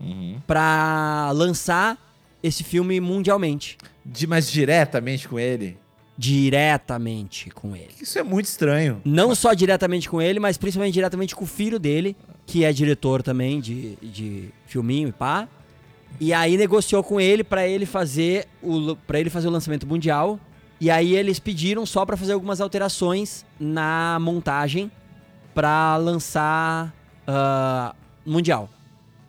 Uhum. 0.00 0.40
pra 0.48 1.30
lançar 1.32 1.96
esse 2.42 2.64
filme 2.64 3.00
mundialmente. 3.00 3.78
De, 4.04 4.26
mas 4.26 4.50
diretamente 4.50 5.28
com 5.28 5.38
ele? 5.38 5.78
Diretamente 6.18 7.50
com 7.50 7.74
ele. 7.74 7.90
Isso 8.00 8.18
é 8.18 8.22
muito 8.22 8.46
estranho. 8.46 9.00
Não 9.04 9.34
só 9.34 9.54
diretamente 9.54 10.08
com 10.08 10.20
ele, 10.20 10.38
mas 10.38 10.58
principalmente 10.58 10.94
diretamente 10.94 11.34
com 11.34 11.44
o 11.44 11.46
filho 11.46 11.78
dele, 11.78 12.16
que 12.46 12.64
é 12.64 12.72
diretor 12.72 13.22
também 13.22 13.60
de, 13.60 13.96
de 14.02 14.50
filminho 14.66 15.08
e 15.08 15.12
pá. 15.12 15.48
E 16.20 16.32
aí 16.32 16.56
negociou 16.56 17.02
com 17.02 17.20
ele 17.20 17.42
pra 17.42 17.66
ele 17.66 17.86
fazer 17.86 18.46
o 18.62 18.94
para 19.06 19.18
ele 19.18 19.30
fazer 19.30 19.48
o 19.48 19.50
lançamento 19.50 19.86
mundial. 19.86 20.38
E 20.80 20.90
aí 20.90 21.14
eles 21.14 21.38
pediram 21.38 21.86
só 21.86 22.04
pra 22.04 22.16
fazer 22.16 22.32
algumas 22.32 22.60
alterações 22.60 23.46
na 23.58 24.18
montagem 24.20 24.90
pra 25.54 25.96
lançar 25.96 26.92
ah, 27.26 27.94
mundial. 28.26 28.68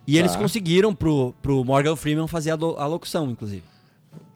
E 0.06 0.18
eles 0.18 0.32
Tá. 0.32 0.38
conseguiram 0.38 0.94
pro, 0.94 1.34
pro 1.42 1.64
Morgan 1.64 1.96
Freeman 1.96 2.26
fazer 2.28 2.50
a, 2.50 2.54
lo- 2.56 2.76
a 2.78 2.86
locução, 2.86 3.30
inclusive. 3.30 3.62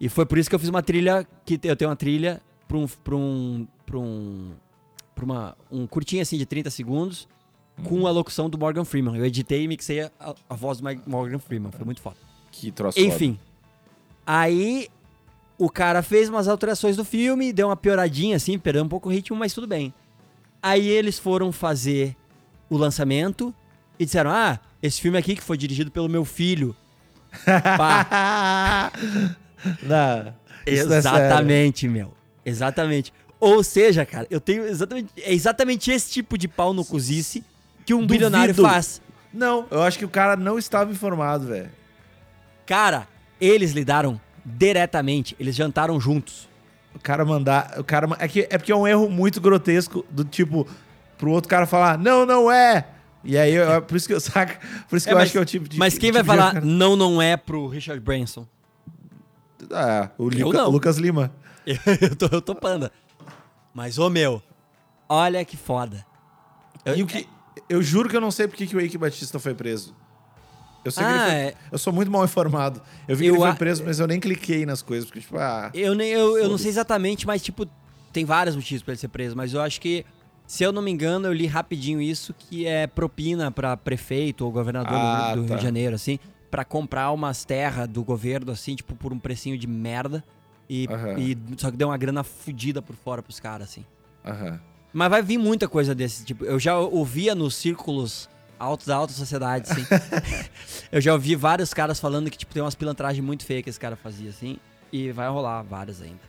E 0.01 0.09
foi 0.09 0.25
por 0.27 0.39
isso 0.39 0.49
que 0.49 0.55
eu 0.55 0.59
fiz 0.59 0.69
uma 0.69 0.83
trilha 0.83 1.27
que 1.45 1.59
eu 1.65 1.77
tenho 1.77 1.91
uma 1.91 1.97
trilha 1.97 2.41
pra 2.67 2.77
um 2.79 2.87
pra 2.87 3.17
um 3.17 3.67
pra 3.87 3.99
um 3.99 4.51
pra 5.15 5.25
uma 5.25 5.57
um 5.71 5.87
curtinho 5.87 6.23
assim 6.23 6.37
de 6.39 6.47
30 6.47 6.71
segundos 6.71 7.29
com 7.85 8.07
a 8.07 8.11
locução 8.11 8.49
do 8.51 8.57
Morgan 8.59 8.85
Freeman. 8.85 9.17
Eu 9.17 9.25
editei 9.25 9.65
e 9.65 9.69
mixei 9.69 10.01
a, 10.03 10.11
a 10.49 10.55
voz 10.55 10.81
do 10.81 10.89
Morgan 11.07 11.39
Freeman, 11.39 11.71
foi 11.71 11.85
muito 11.85 12.01
foda. 12.01 12.17
Que 12.51 12.71
troço 12.73 12.99
Enfim. 12.99 13.39
Aí 14.27 14.89
o 15.57 15.69
cara 15.69 16.03
fez 16.03 16.29
umas 16.29 16.49
alterações 16.49 16.97
do 16.97 17.05
filme, 17.05 17.53
deu 17.53 17.69
uma 17.69 17.77
pioradinha 17.77 18.37
assim, 18.37 18.59
perdeu 18.59 18.85
um 18.85 18.89
pouco 18.89 19.09
o 19.09 19.13
ritmo, 19.13 19.37
mas 19.37 19.53
tudo 19.55 19.67
bem. 19.67 19.93
Aí 20.63 20.87
eles 20.89 21.19
foram 21.19 21.53
fazer 21.53 22.17
o 22.69 22.77
lançamento 22.77 23.55
e 23.99 24.05
disseram: 24.05 24.31
"Ah, 24.31 24.61
esse 24.83 25.01
filme 25.01 25.19
aqui 25.19 25.37
que 25.37 25.43
foi 25.43 25.57
dirigido 25.57 25.91
pelo 25.91 26.09
meu 26.09 26.25
filho". 26.25 26.75
Pá, 27.45 28.91
Não, 29.83 30.35
isso 30.67 30.87
não 30.87 30.95
é 30.95 30.99
exatamente, 30.99 31.89
meu. 31.89 32.15
Exatamente. 32.45 33.13
Ou 33.41 33.63
seja, 33.63 34.05
cara, 34.05 34.27
eu 34.31 34.41
tenho 34.41 34.65
exatamente 34.67 35.13
é 35.19 35.33
exatamente 35.33 35.91
esse 35.91 36.11
tipo 36.11 36.37
de 36.37 36.49
pau 36.49 36.73
no 36.73 36.85
cozice 36.85 37.45
que 37.85 37.95
um 37.95 37.99
Duvido. 37.99 38.13
bilionário 38.15 38.55
faz. 38.55 39.01
Não, 39.33 39.67
eu 39.71 39.83
acho 39.83 39.99
que 39.99 40.05
o 40.05 40.09
cara 40.09 40.37
não 40.37 40.59
estava 40.59 40.91
informado, 40.91 41.47
velho. 41.47 41.71
Cara, 42.67 43.07
eles 43.41 43.73
lidaram 43.73 44.21
diretamente, 44.45 45.37
eles 45.39 45.55
jantaram 45.55 46.01
juntos. 46.01 46.49
O 46.95 46.99
cara 46.99 47.25
mandar. 47.25 47.75
O 47.79 47.85
cara, 47.85 48.09
é, 48.19 48.27
que, 48.27 48.47
é 48.51 48.59
porque 48.59 48.73
é 48.73 48.77
um 48.77 48.87
erro 48.87 49.09
muito 49.09 49.41
grotesco 49.41 50.05
do 50.11 50.25
tipo, 50.25 50.67
pro 51.17 51.31
outro 51.31 51.49
cara 51.49 51.67
falar, 51.67 51.97
não, 51.99 52.27
não 52.27 52.51
é. 52.51 52.87
E 53.29 53.37
aí, 53.37 53.53
eu- 53.55 53.83
por 53.83 53.97
isso 53.97 54.09
que 54.09 54.15
eu 54.15 54.21
saco. 54.21 54.55
Por 54.89 54.97
isso 54.97 55.07
que 55.07 55.11
É, 55.11 55.13
eu 55.13 55.17
mas- 55.19 55.25
acho 55.25 55.33
que 55.33 55.39
é 55.39 55.41
o 55.41 55.45
tipo 55.45 55.69
de. 55.69 55.79
Mas 55.79 55.99
quem 55.99 56.11
vai 56.11 56.23
tipo 56.23 56.33
de- 56.35 56.39
falar 56.39 56.63
não, 56.65 56.97
não 56.97 57.21
é 57.23 57.37
pro 57.37 57.69
Richard 57.69 58.01
Branson? 58.01 58.47
Ah, 59.73 60.11
o 60.17 60.25
Luca-. 60.29 60.65
Lucas 60.67 60.97
Lima. 60.97 61.31
eu, 61.67 62.17
tô, 62.17 62.27
eu 62.33 62.41
tô 62.41 62.55
panda. 62.55 62.91
Mas, 63.75 63.99
ô 63.99 64.09
meu, 64.09 64.43
olha 65.09 65.45
que 65.45 65.57
foda. 65.57 66.05
Eu- 66.85 66.97
E 66.97 67.03
o 67.03 67.07
que. 67.07 67.29
Eu 67.69 67.83
juro 67.83 68.09
que 68.09 68.17
eu 68.17 68.21
não 68.21 68.31
sei 68.31 68.49
por 68.49 68.57
que 68.57 68.67
que 68.67 68.77
o 68.77 68.81
Eike 68.81 68.97
Batista 68.97 69.39
foi 69.39 69.55
preso. 69.55 69.95
Eu 70.85 70.93
sei 70.93 71.05
que 71.05 71.11
ele 71.11 71.19
Ah, 71.19 71.25
foi. 71.27 71.35
é. 71.35 71.55
Eu 71.73 71.79
sou 71.79 71.93
muito 71.93 72.11
mal 72.11 72.25
informado. 72.25 72.81
Eu 73.07 73.15
vi 73.17 73.25
que 73.25 73.31
Eu 73.31 73.35
ele 73.35 73.43
foi 73.45 73.55
preso, 73.55 73.83
mas 73.85 73.99
eu 74.01 74.07
nem 74.07 74.19
cliquei 74.21 74.65
nas 74.65 74.81
coisas, 74.81 75.05
porque, 75.05 75.21
tipo, 75.21 75.37
ah. 75.37 75.71
Eu, 75.75 75.95
nem, 75.95 76.09
eu, 76.11 76.39
eu 76.39 76.49
não 76.49 76.57
sei 76.57 76.71
exatamente, 76.71 77.27
mas, 77.27 77.43
tipo, 77.43 77.67
tem 78.13 78.25
vários 78.25 78.55
motivos 78.57 78.83
pra 78.83 78.93
ele 78.93 79.01
ser 79.01 79.09
preso. 79.09 79.37
Mas 79.37 79.53
eu 79.53 79.61
acho 79.61 79.81
que, 79.81 80.07
se 80.49 80.65
eu 80.65 80.73
não 80.73 80.81
me 80.81 80.91
engano, 80.91 81.27
eu 81.29 81.33
li 81.33 81.47
rapidinho 81.47 82.01
isso, 82.01 82.33
que 82.33 82.67
é 82.67 82.87
propina 82.87 83.51
pra 83.51 83.77
prefeito 83.77 84.47
ou 84.47 84.51
governador 84.51 84.93
do- 84.99 84.99
Ah, 84.99 85.35
do, 85.35 85.41
Rio 85.43 85.49
tá. 85.51 85.57
de 85.57 85.63
Janeiro, 85.63 85.95
assim, 85.95 86.19
pra 86.51 86.65
comprar 86.65 87.11
umas 87.13 87.45
terras 87.45 87.87
do 87.87 88.03
governo, 88.03 88.51
assim, 88.51 88.75
tipo, 88.75 88.95
por 88.97 89.13
um 89.13 89.19
precinho 89.19 89.59
de 89.59 89.67
merda. 89.67 90.25
E, 90.71 90.87
Aham. 90.91 91.19
e 91.19 91.37
só 91.59 91.71
que 91.71 91.77
deu 91.77 91.89
uma 91.89 91.99
grana 91.99 92.25
fodida 92.25 92.81
por 92.81 92.97
fora 92.97 93.23
pros 93.23 93.39
caras, 93.39 93.69
assim. 93.69 93.85
Aham. 94.25 94.59
Mas 94.91 95.11
vai 95.11 95.21
vir 95.23 95.37
muita 95.37 95.69
coisa 95.69 95.95
desse 95.95 96.25
tipo. 96.25 96.45
Eu 96.47 96.59
já 96.59 96.79
ouvia 96.79 97.35
nos 97.35 97.55
círculos 97.55 98.27
altos 98.59 98.87
da 98.87 98.97
alta 98.97 99.13
sociedade, 99.13 99.71
assim. 99.71 99.85
eu 100.91 101.01
já 101.01 101.13
ouvi 101.13 101.37
vários 101.37 101.75
caras 101.75 102.01
falando 102.01 102.31
que, 102.31 102.39
tipo, 102.39 102.55
tem 102.55 102.63
umas 102.63 102.75
pilantragens 102.75 103.23
muito 103.25 103.45
feias 103.45 103.63
que 103.63 103.69
esse 103.71 103.79
cara 103.79 103.97
fazia, 103.97 104.31
assim. 104.31 104.57
E 104.91 105.13
vai 105.13 105.29
rolar 105.29 105.61
várias 105.63 106.01
ainda. 106.01 106.21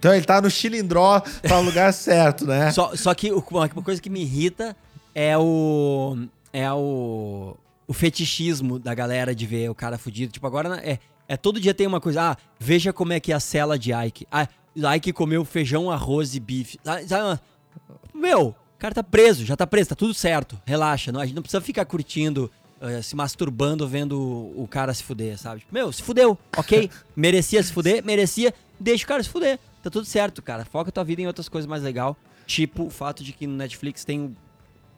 Então 0.00 0.14
ele 0.14 0.24
tá 0.24 0.40
no 0.40 0.50
chilindró, 0.50 1.20
tá 1.20 1.58
no 1.58 1.64
lugar 1.64 1.92
certo, 1.94 2.46
né? 2.46 2.72
Só, 2.72 2.96
só 2.96 3.12
que 3.12 3.30
uma 3.30 3.68
coisa 3.68 4.00
que 4.00 4.08
me 4.08 4.22
irrita 4.22 4.74
é 5.14 5.36
o. 5.36 6.16
É 6.50 6.72
o. 6.72 7.54
O 7.86 7.92
fetichismo 7.92 8.78
da 8.78 8.94
galera 8.94 9.34
de 9.34 9.44
ver 9.44 9.68
o 9.68 9.74
cara 9.74 9.98
fudido. 9.98 10.32
Tipo, 10.32 10.46
agora 10.46 10.80
é, 10.82 10.98
é 11.28 11.36
todo 11.36 11.60
dia 11.60 11.74
tem 11.74 11.86
uma 11.86 12.00
coisa. 12.00 12.30
Ah, 12.30 12.36
veja 12.58 12.94
como 12.94 13.12
é 13.12 13.20
que 13.20 13.30
é 13.30 13.34
a 13.34 13.40
cela 13.40 13.78
de 13.78 13.92
Ike. 13.92 14.26
Ah, 14.32 14.48
Ike 14.96 15.12
comeu 15.12 15.44
feijão, 15.44 15.90
arroz 15.90 16.34
e 16.34 16.40
bife. 16.40 16.78
Ah, 16.86 17.00
sabe? 17.06 17.38
Meu, 18.14 18.48
o 18.48 18.78
cara 18.78 18.94
tá 18.94 19.02
preso, 19.02 19.44
já 19.44 19.54
tá 19.54 19.66
preso, 19.66 19.90
tá 19.90 19.94
tudo 19.94 20.14
certo. 20.14 20.58
Relaxa, 20.64 21.12
não, 21.12 21.20
a 21.20 21.26
gente 21.26 21.34
não 21.34 21.42
precisa 21.42 21.60
ficar 21.60 21.84
curtindo, 21.84 22.50
eh, 22.80 23.02
se 23.02 23.14
masturbando 23.14 23.86
vendo 23.86 24.18
o, 24.18 24.66
cara 24.66 24.94
se 24.94 25.02
fuder, 25.02 25.36
sabe? 25.36 25.62
Meu, 25.70 25.92
se 25.92 26.02
fudeu, 26.02 26.38
ok? 26.56 26.90
merecia 27.14 27.62
se 27.62 27.72
fuder? 27.72 28.02
Merecia, 28.02 28.54
deixa 28.78 29.04
o 29.04 29.08
cara 29.08 29.22
se 29.22 29.28
fuder. 29.28 29.58
Tá 29.82 29.90
tudo 29.90 30.04
certo, 30.04 30.42
cara. 30.42 30.64
Foca 30.64 30.92
tua 30.92 31.04
vida 31.04 31.22
em 31.22 31.26
outras 31.26 31.48
coisas 31.48 31.68
mais 31.68 31.82
legal. 31.82 32.16
Tipo 32.46 32.84
o 32.86 32.90
fato 32.90 33.22
de 33.24 33.32
que 33.32 33.46
no 33.46 33.54
Netflix 33.56 34.04
tem 34.04 34.34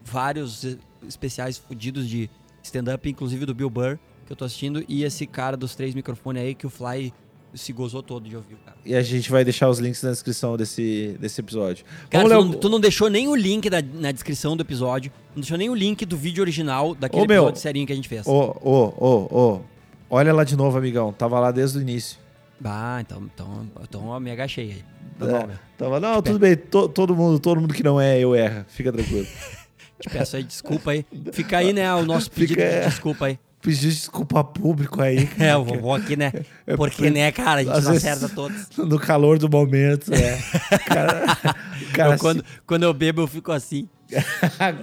vários 0.05 0.77
especiais 1.07 1.59
fudidos 1.59 2.09
de 2.09 2.29
stand-up, 2.63 3.09
inclusive 3.09 3.45
do 3.47 3.55
Bill 3.55 3.71
Burr, 3.71 3.99
que 4.27 4.33
eu 4.33 4.37
tô 4.37 4.45
assistindo, 4.45 4.85
e 4.89 5.05
esse 5.05 5.27
cara 5.27 5.57
dos 5.57 5.75
três 5.75 5.95
microfones 5.95 6.43
aí 6.43 6.55
que 6.55 6.67
o 6.67 6.71
Fly 6.71 7.13
se 7.55 7.73
gozou 7.73 8.03
todo 8.03 8.27
de 8.29 8.35
ouvir, 8.35 8.57
cara. 8.65 8.77
E 8.85 8.95
a 8.95 9.03
gente 9.03 9.31
vai 9.31 9.45
deixar 9.45 9.69
os 9.69 9.79
links 9.79 10.03
na 10.03 10.11
descrição 10.11 10.57
desse, 10.57 11.17
desse 11.21 11.39
episódio. 11.41 11.85
Cara, 12.09 12.25
tu 12.25 12.31
não, 12.31 12.51
tu 12.53 12.69
não 12.71 12.81
deixou 12.81 13.11
nem 13.11 13.29
o 13.29 13.35
link 13.37 13.69
da- 13.69 13.83
na 13.83 14.11
descrição 14.11 14.57
do 14.57 14.63
episódio, 14.63 15.13
não 15.35 15.43
deixou 15.43 15.59
nem 15.59 15.69
o 15.69 15.75
link 15.75 16.07
do 16.07 16.17
vídeo 16.17 16.41
original 16.41 16.95
daquele 16.95 17.25
Ô, 17.25 17.27
meu, 17.27 17.43
episódio 17.43 17.61
serinho 17.61 17.87
que 17.87 17.93
a 17.93 17.97
gente 17.97 18.09
fez. 18.09 18.27
Ô, 18.27 18.57
ô, 18.63 18.95
ô, 18.97 19.39
ô. 19.57 19.61
Olha 20.09 20.33
lá 20.33 20.45
de 20.45 20.57
novo, 20.57 20.79
amigão. 20.79 21.13
Tava 21.13 21.39
lá 21.41 21.51
desde 21.51 21.77
o 21.79 21.81
início. 21.83 22.19
Ah, 22.65 22.99
então, 23.01 23.23
então, 23.35 23.67
então 23.83 24.15
eu 24.15 24.21
me 24.21 24.31
agachei 24.31 24.65
aí. 24.73 24.85
Tá 25.19 25.27
É, 25.27 25.47
bom. 25.47 25.49
Tava, 25.79 26.01
não, 26.01 26.23
tudo 26.23 26.39
bem. 26.39 26.57
to- 26.57 26.89
todo 26.89 27.15
mundo, 27.15 27.39
todo 27.39 27.61
mundo 27.61 27.75
que 27.75 27.83
não 27.83 28.01
é, 28.01 28.19
eu 28.19 28.35
erra. 28.35 28.65
Fica 28.69 28.93
tranquilo. 28.93 29.27
Te 30.01 30.09
peço 30.11 30.37
aí 30.37 30.43
desculpa 30.43 30.91
aí. 30.93 31.05
Fica 31.33 31.59
aí, 31.59 31.73
né, 31.73 31.93
o 31.95 32.05
nosso 32.05 32.31
pedido 32.33 32.61
Fica- 32.61 32.81
de 32.81 32.87
desculpa 32.89 33.27
aí. 33.27 33.39
pedir 33.61 33.89
desculpa 33.91 34.43
público 34.43 35.01
aí. 35.01 35.29
É, 35.39 35.57
o 35.57 35.65
vovô 35.65 35.95
aqui, 35.95 36.17
né? 36.17 36.33
É 36.67 36.77
Porque, 36.77 37.09
né, 37.11 37.31
cara, 37.31 37.61
a 37.61 37.65
gente 37.65 37.73
às 37.77 37.85
não 37.85 37.93
vezes- 37.93 38.07
acerta 38.09 38.35
todos. 38.35 38.69
No 38.77 38.99
calor 38.99 39.39
do 39.39 39.49
momento, 39.49 40.13
é. 40.13 40.39
Cara, 40.87 41.25
cara 41.95 42.15
Eu, 42.15 42.19
quando, 42.19 42.45
quando 42.67 42.83
eu 42.85 42.93
bebo, 42.95 43.21
eu 43.23 43.27
fico 43.29 43.53
assim. 43.53 43.89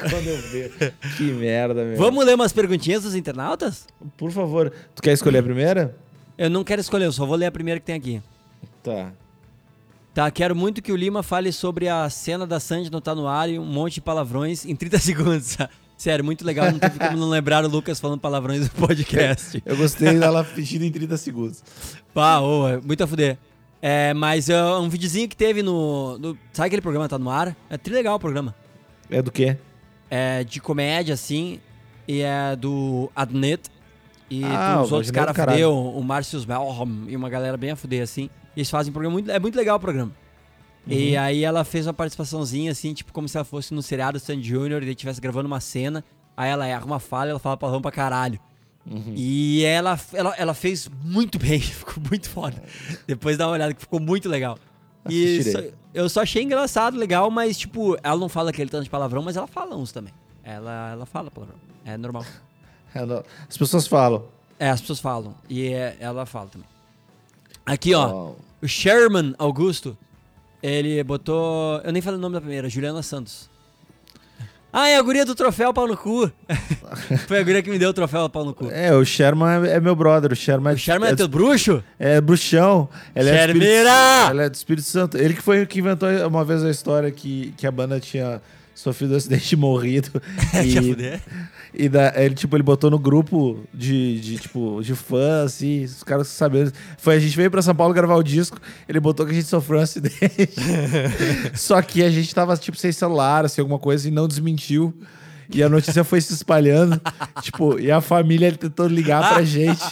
quando 0.09 0.27
eu 0.27 0.38
vejo. 0.49 0.93
Que 1.17 1.23
merda, 1.23 1.84
meu. 1.84 1.97
Vamos 1.97 2.25
ler 2.25 2.36
umas 2.36 2.51
perguntinhas 2.53 3.03
dos 3.03 3.13
internautas? 3.15 3.86
Por 4.17 4.32
favor. 4.32 4.71
Tu 4.95 5.01
quer 5.01 5.11
escolher 5.13 5.39
a 5.39 5.43
primeira? 5.43 5.95
Eu 6.39 6.49
não 6.49 6.63
quero 6.63 6.79
escolher, 6.79 7.03
eu 7.05 7.11
só 7.11 7.25
vou 7.25 7.35
ler 7.35 7.47
a 7.47 7.51
primeira 7.51 7.79
que 7.81 7.85
tem 7.85 7.95
aqui. 7.95 8.21
Tá. 8.81 9.11
Tá, 10.13 10.31
quero 10.31 10.55
muito 10.55 10.81
que 10.81 10.91
o 10.91 10.95
Lima 10.95 11.21
fale 11.21 11.51
sobre 11.51 11.89
a 11.89 12.09
cena 12.09 12.47
da 12.47 12.59
Sandy 12.61 12.89
no 12.89 13.01
Tá 13.01 13.13
No 13.13 13.27
Ar 13.27 13.49
e 13.49 13.59
um 13.59 13.65
monte 13.65 13.95
de 13.95 14.01
palavrões 14.01 14.65
em 14.65 14.73
30 14.75 14.97
segundos. 14.99 15.57
Sério, 15.97 16.23
muito 16.23 16.45
legal, 16.45 16.71
não 16.71 16.79
teve 16.79 16.97
como 16.97 17.17
não 17.17 17.27
lembrar 17.29 17.65
o 17.65 17.67
Lucas 17.67 17.99
falando 17.99 18.21
palavrões 18.21 18.61
no 18.61 18.69
podcast. 18.87 19.61
Eu 19.65 19.75
gostei 19.75 20.17
dela 20.17 20.43
pedindo 20.45 20.85
em 20.85 20.91
30 20.91 21.17
segundos. 21.17 21.61
Pá, 22.13 22.39
ô, 22.39 22.67
é 22.69 22.77
muito 22.79 23.03
a 23.03 23.07
fuder. 23.07 23.37
É, 23.81 24.13
mas 24.13 24.49
é 24.49 24.63
um 24.77 24.87
videozinho 24.89 25.27
que 25.27 25.35
teve 25.35 25.61
no, 25.61 26.17
no- 26.17 26.37
Sabe 26.53 26.67
aquele 26.67 26.81
programa 26.81 27.07
Tá 27.09 27.19
No 27.19 27.29
Ar? 27.29 27.55
É 27.69 27.77
tri 27.77 27.93
legal 27.93 28.15
o 28.15 28.19
programa. 28.19 28.55
É 29.09 29.21
do 29.21 29.29
quê? 29.31 29.57
É 30.09 30.43
de 30.45 30.59
comédia, 30.61 31.13
assim, 31.13 31.59
e 32.07 32.21
é 32.21 32.55
do 32.55 33.11
Adnet. 33.15 33.69
E 34.30 34.43
Ah, 34.43 34.82
os 34.84 34.91
outros 34.91 35.09
Adnet 35.09 35.34
caras 35.36 35.53
fuder, 35.53 35.67
o, 35.69 36.03
Márcio 36.03 36.39
Melham 36.41 37.05
e 37.07 37.15
uma 37.15 37.30
galera 37.30 37.57
bem 37.57 37.71
a 37.71 37.75
fuder, 37.75 38.03
assim. 38.03 38.30
E 38.55 38.59
eles 38.59 38.69
fazem 38.69 38.91
um 38.91 38.93
programa 38.93 39.13
muito. 39.13 39.32
É 39.32 39.39
muito 39.39 39.55
legal 39.55 39.77
o 39.77 39.80
programa. 39.80 40.11
E 40.88 41.15
Uhum. 41.15 41.21
aí 41.21 41.43
ela 41.43 41.63
fez 41.63 41.86
uma 41.88 41.93
participaçãozinha, 41.93 42.71
assim, 42.71 42.93
tipo, 42.93 43.11
como 43.11 43.27
se 43.27 43.38
ela 43.38 43.43
fosse 43.45 43.73
no 43.73 43.82
seriado 43.82 44.19
Sandy 44.19 44.47
Júnior 44.47 44.82
e 44.82 44.86
ele 44.86 44.91
estivesse 44.91 45.19
gravando 45.19 45.47
uma 45.47 45.59
cena. 45.59 46.03
Aí 46.38 46.49
ela 46.49 46.65
erra 46.65 46.86
uma 46.86 46.99
falha, 46.99 47.32
ela 47.32 47.39
fala 47.39 47.57
palavrão 47.57 47.82
pra 47.82 47.91
caralho. 47.91 48.39
Uhum. 48.89 49.13
E 49.15 49.63
ela, 49.65 49.99
ela, 50.13 50.34
ela 50.38 50.53
fez 50.53 50.89
muito 51.03 51.38
bem, 51.38 51.59
ficou 51.59 52.01
muito 52.09 52.30
foda. 52.30 52.61
Depois 53.05 53.38
dá 53.38 53.45
uma 53.47 53.53
olhada 53.53 53.73
que 53.73 53.82
ficou 53.82 53.99
muito 53.99 54.30
legal. 54.30 54.57
E 55.09 55.43
só- 55.43 55.59
eu 55.93 56.07
só 56.09 56.21
achei 56.21 56.43
engraçado, 56.43 56.97
legal, 56.97 57.30
mas 57.30 57.57
tipo, 57.57 57.97
ela 58.03 58.17
não 58.19 58.30
fala 58.30 58.49
aquele 58.51 58.69
tanto 58.69 58.84
de 58.86 58.89
palavrão, 58.89 59.21
mas 59.21 59.36
ela 59.38 59.47
fala 59.47 59.75
uns 59.75 59.91
também. 59.91 60.13
Ela, 60.43 60.91
ela 60.91 61.05
fala 61.05 61.30
palavrão. 61.30 61.57
É 61.86 61.97
normal. 61.97 62.25
É, 62.93 63.05
não- 63.05 63.23
As 63.49 63.57
pessoas 63.57 63.87
falam. 63.87 64.25
É, 64.59 64.69
as 64.69 64.81
pessoas 64.81 64.99
falam. 64.99 65.35
E 65.49 65.67
é- 65.67 65.95
ela 65.99 66.25
fala 66.25 66.47
também. 66.47 66.67
Aqui, 67.65 67.93
ó. 67.93 68.07
Ó, 68.09 68.33
O 68.61 68.67
Sherman 68.67 69.33
Augusto, 69.37 69.97
ele 70.61 71.01
botou. 71.03 71.79
Eu 71.83 71.93
nem 71.93 72.01
falei 72.01 72.17
o 72.17 72.21
nome 72.21 72.33
da 72.33 72.41
primeira, 72.41 72.67
Juliana 72.67 73.01
Santos. 73.01 73.49
Ah, 74.71 74.87
é 74.87 74.97
a 74.97 75.01
guria 75.01 75.25
do 75.25 75.33
troféu 75.33 75.73
pau 75.73 75.87
no 75.87 75.97
cu. 75.97 76.31
Foi 77.27 77.39
a 77.39 77.43
guria 77.43 77.63
que 77.63 77.71
me 77.71 77.79
deu 77.79 77.89
o 77.89 77.93
troféu 77.93 78.29
pau 78.29 78.45
no 78.45 78.53
cu. 78.53 78.69
É, 78.69 78.93
o 78.93 79.03
Sherman 79.03 79.65
é, 79.65 79.77
é 79.77 79.79
meu 79.79 79.95
brother. 79.95 80.31
O 80.31 80.35
Sherman 80.35 80.73
é, 80.73 80.75
O 80.75 80.77
Sherman 80.77 81.09
é 81.09 81.13
é, 81.13 81.15
teu 81.15 81.27
bruxo? 81.27 81.83
é 81.97 82.21
bruxão. 82.21 82.87
Ele 83.15 83.29
é, 83.29 83.31
do 83.31 83.37
Espírito, 83.53 83.63
Shermira! 83.65 84.29
ele 84.31 84.41
é 84.43 84.49
do 84.49 84.53
Espírito 84.55 84.87
Santo. 84.87 85.17
Ele 85.17 85.33
que 85.33 85.41
foi 85.41 85.63
o 85.63 85.67
que 85.67 85.79
inventou 85.79 86.07
uma 86.27 86.45
vez 86.45 86.63
a 86.63 86.69
história 86.69 87.09
que, 87.09 87.51
que 87.57 87.65
a 87.65 87.71
banda 87.71 87.99
tinha 87.99 88.39
sofrido 88.80 89.13
um 89.13 89.17
acidente 89.17 89.55
morrido. 89.57 90.21
E? 91.73 91.86
E 91.86 91.88
da, 91.88 92.11
ele, 92.15 92.34
tipo, 92.34 92.55
ele 92.55 92.63
botou 92.63 92.89
no 92.89 92.97
grupo 92.97 93.59
de, 93.71 94.19
de, 94.19 94.38
tipo, 94.39 94.82
de 94.82 94.95
fãs, 94.95 95.53
assim, 95.53 95.84
os 95.84 96.03
caras 96.03 96.27
sabendo. 96.27 96.73
Foi, 96.97 97.15
a 97.15 97.19
gente 97.19 97.38
veio 97.38 97.51
pra 97.51 97.61
São 97.61 97.75
Paulo 97.75 97.93
gravar 97.93 98.15
o 98.15 98.23
disco, 98.23 98.57
ele 98.88 98.99
botou 98.99 99.23
que 99.23 99.32
a 99.32 99.36
gente 99.36 99.47
sofreu 99.47 99.80
um 99.80 99.84
acidente. 99.84 100.17
Só 101.53 101.80
que 101.82 102.03
a 102.03 102.09
gente 102.09 102.34
tava, 102.34 102.57
tipo, 102.57 102.75
sem 102.75 102.91
celular, 102.91 103.45
assim, 103.45 103.61
alguma 103.61 103.77
coisa, 103.77 104.07
e 104.07 104.11
não 104.11 104.27
desmentiu. 104.27 104.93
E 105.51 105.61
a 105.61 105.69
notícia 105.69 106.03
foi 106.03 106.21
se 106.21 106.34
espalhando, 106.34 106.99
tipo, 107.41 107.80
e 107.80 107.91
a 107.91 108.01
família 108.01 108.51
tentou 108.51 108.88
ligar 108.88 109.34
pra 109.34 109.43
gente. 109.43 109.84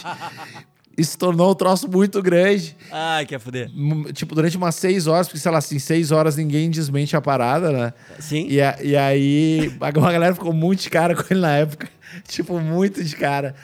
E 0.98 1.04
se 1.04 1.16
tornou 1.16 1.52
um 1.52 1.54
troço 1.54 1.88
muito 1.88 2.20
grande. 2.20 2.76
Ai, 2.90 3.24
quer 3.24 3.38
fuder. 3.38 3.70
M- 3.72 4.12
Tipo, 4.12 4.34
durante 4.34 4.56
umas 4.56 4.74
seis 4.74 5.06
horas, 5.06 5.28
porque, 5.28 5.38
sei 5.38 5.52
lá, 5.52 5.58
assim, 5.58 5.78
seis 5.78 6.10
horas 6.10 6.36
ninguém 6.36 6.68
desmente 6.70 7.16
a 7.16 7.20
parada, 7.20 7.70
né? 7.70 7.92
Sim? 8.18 8.46
E, 8.50 8.60
a- 8.60 8.76
e 8.82 8.96
aí, 8.96 9.72
a 9.80 9.90
galera 9.92 10.34
ficou 10.34 10.52
muito 10.52 10.82
de 10.82 10.90
cara 10.90 11.14
com 11.16 11.22
ele 11.30 11.40
na 11.40 11.56
época. 11.56 11.88
Tipo, 12.26 12.58
muito 12.58 13.02
de 13.04 13.14
cara. 13.14 13.54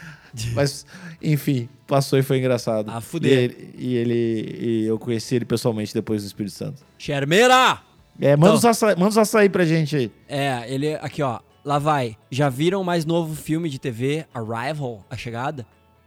Mas, 0.54 0.86
enfim, 1.22 1.68
passou 1.86 2.18
e 2.18 2.22
foi 2.22 2.38
engraçado. 2.38 2.90
Ah, 2.90 3.00
fuder. 3.00 3.32
E 3.32 3.42
ele, 3.44 3.74
e 3.78 3.94
ele- 3.96 4.56
e 4.60 4.86
eu 4.86 4.98
conheci 4.98 5.34
ele 5.34 5.44
pessoalmente 5.44 5.92
depois 5.92 6.22
do 6.22 6.26
Espírito 6.26 6.54
Santo. 6.54 6.82
Shermeira! 6.98 7.80
É, 8.20 8.36
manda, 8.36 8.46
Então- 8.48 8.54
os 8.58 8.64
açaí, 8.64 8.94
manda 8.96 9.08
os 9.08 9.18
açaí 9.18 9.48
pra 9.48 9.64
gente 9.64 9.96
aí. 9.96 10.12
É, 10.28 10.64
ele. 10.72 10.94
Aqui, 10.94 11.20
ó. 11.22 11.40
Lá 11.64 11.78
vai. 11.80 12.16
Já 12.30 12.48
viram 12.48 12.80
o 12.80 12.84
mais 12.84 13.04
novo 13.04 13.34
filme 13.34 13.68
de 13.68 13.78
TV, 13.78 14.24
Arrival, 14.34 15.04
A 15.10 15.16
Chegada? 15.16 15.66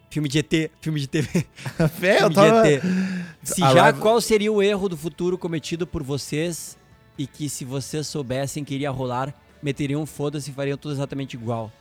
Filme 0.10 0.30
de 0.30 0.40
ET, 0.40 0.72
filme 0.82 1.00
de 1.00 1.08
TV. 1.08 1.46
É, 2.02 2.16
eu 2.16 2.20
filme 2.20 2.36
tava... 2.36 2.64
de 2.64 2.74
ET. 2.76 2.84
Se 3.44 3.60
já, 3.62 3.92
qual 3.94 4.20
seria 4.22 4.52
o 4.52 4.62
erro 4.62 4.88
do 4.90 4.98
futuro 4.98 5.38
cometido 5.38 5.86
por 5.86 6.02
vocês 6.04 6.78
e 7.18 7.26
que 7.28 7.50
se 7.50 7.66
vocês 7.66 8.08
soubessem 8.08 8.64
que 8.64 8.74
iria 8.76 8.90
rolar, 8.90 9.34
meteriam 9.62 10.06
foda-se 10.06 10.50
e 10.50 10.54
fariam 10.54 10.78
tudo 10.78 10.94
exatamente 10.94 11.34
igual? 11.36 11.72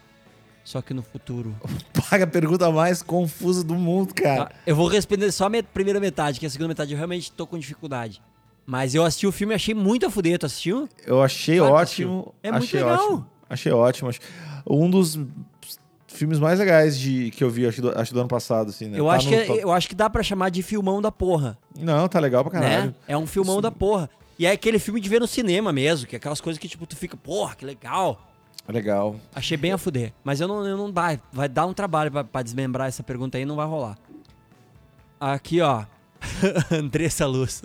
Só 0.65 0.83
que 0.83 0.93
no 0.93 1.03
futuro. 1.03 1.55
Paga 2.11 2.25
a 2.25 2.27
pergunta 2.27 2.69
mais 2.73 3.01
confusa 3.03 3.63
do 3.63 3.75
mundo, 3.77 4.13
cara. 4.13 4.47
Tá? 4.47 4.53
Eu 4.67 4.75
vou 4.75 4.89
responder 4.89 5.31
só 5.31 5.47
a 5.47 5.49
me- 5.49 5.63
primeira 5.63 6.01
metade, 6.01 6.41
que 6.41 6.47
a 6.47 6.51
segunda 6.51 6.69
metade 6.69 6.91
eu 6.93 6.97
realmente 6.97 7.31
tô 7.31 7.47
com 7.47 7.57
dificuldade. 7.57 8.21
Mas 8.67 8.93
eu 8.93 9.05
assisti 9.05 9.29
o 9.29 9.33
filme 9.33 9.55
e 9.55 9.57
achei 9.57 9.73
muito 9.75 10.05
a 10.07 10.11
fuder. 10.11 10.37
Tu 10.41 10.47
assistiu? 10.47 10.89
Eu 11.07 11.23
achei 11.23 11.59
Claro 11.59 11.75
ótimo. 11.75 12.19
assistiu. 12.19 12.35
É 12.43 12.51
muito 12.51 12.75
legal. 12.77 13.05
Ótimo. 13.13 13.31
Achei 13.49 13.73
ótimo. 13.73 14.11
Um 14.69 14.91
dos 14.91 15.17
filmes 16.17 16.39
mais 16.39 16.59
legais 16.59 16.99
de, 16.99 17.31
que 17.31 17.43
eu 17.45 17.51
vi, 17.51 17.67
acho, 17.67 17.81
do, 17.83 17.99
acho 17.99 18.13
do 18.13 18.21
ano 18.21 18.29
passado, 18.29 18.71
assim, 18.71 18.87
né? 18.89 18.99
Eu, 18.99 19.07
Tá 19.07 19.13
acho 19.13 19.31
no 19.31 19.37
que, 19.37 19.45
top- 19.45 19.61
eu 19.61 19.73
acho 19.73 19.89
que 19.89 19.95
dá 19.95 20.09
pra 20.11 20.23
chamar 20.23 20.51
de 20.51 20.63
filmão 20.63 21.01
da 21.03 21.13
porra. 21.13 21.57
Não, 21.79 22.09
tá 22.09 22.19
legal 22.19 22.43
pra 22.45 22.53
caralho. 22.61 22.87
né? 22.87 22.95
É 23.07 23.17
um 23.17 23.27
filmão 23.27 23.61
da 23.61 23.71
porra. 23.71 24.09
E 24.39 24.45
é 24.47 24.51
aquele 24.51 24.79
filme 24.79 25.01
de 25.01 25.09
ver 25.09 25.21
no 25.21 25.27
cinema 25.27 25.73
mesmo, 25.73 26.07
que 26.07 26.17
é 26.17 26.19
aquelas 26.19 26.41
coisas 26.41 26.59
que, 26.59 26.69
tipo, 26.69 26.87
tu 26.87 26.97
fica, 26.97 27.17
porra, 27.17 27.55
que 27.55 27.65
legal. 27.65 28.21
Legal. 28.69 29.17
Achei 29.35 29.57
bem 29.57 29.73
a 29.73 29.79
fuder. 29.79 30.13
Mas 30.25 30.41
eu 30.41 30.49
não, 30.49 30.67
eu 30.67 30.77
não 30.77 30.91
dá. 30.91 31.19
Vai 31.33 31.49
dar 31.49 31.67
um 31.67 31.73
trabalho 31.73 32.11
pra, 32.11 32.25
pra 32.25 32.43
desmembrar 32.43 32.89
essa 32.89 33.03
pergunta 33.03 33.39
aí, 33.39 33.45
não 33.45 33.55
vai 33.57 33.67
rolar. 33.67 33.97
Aqui, 35.21 35.61
ó. 35.61 35.85
Andressa 36.71 37.27
Luz. 37.27 37.63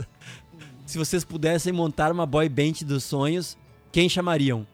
Se 0.85 0.97
vocês 0.97 1.23
pudessem 1.23 1.71
montar 1.73 2.11
uma 2.11 2.25
boy 2.25 2.47
band 2.49 2.73
dos 2.85 3.03
sonhos, 3.03 3.57
quem 3.91 4.07
chamariam? 4.09 4.65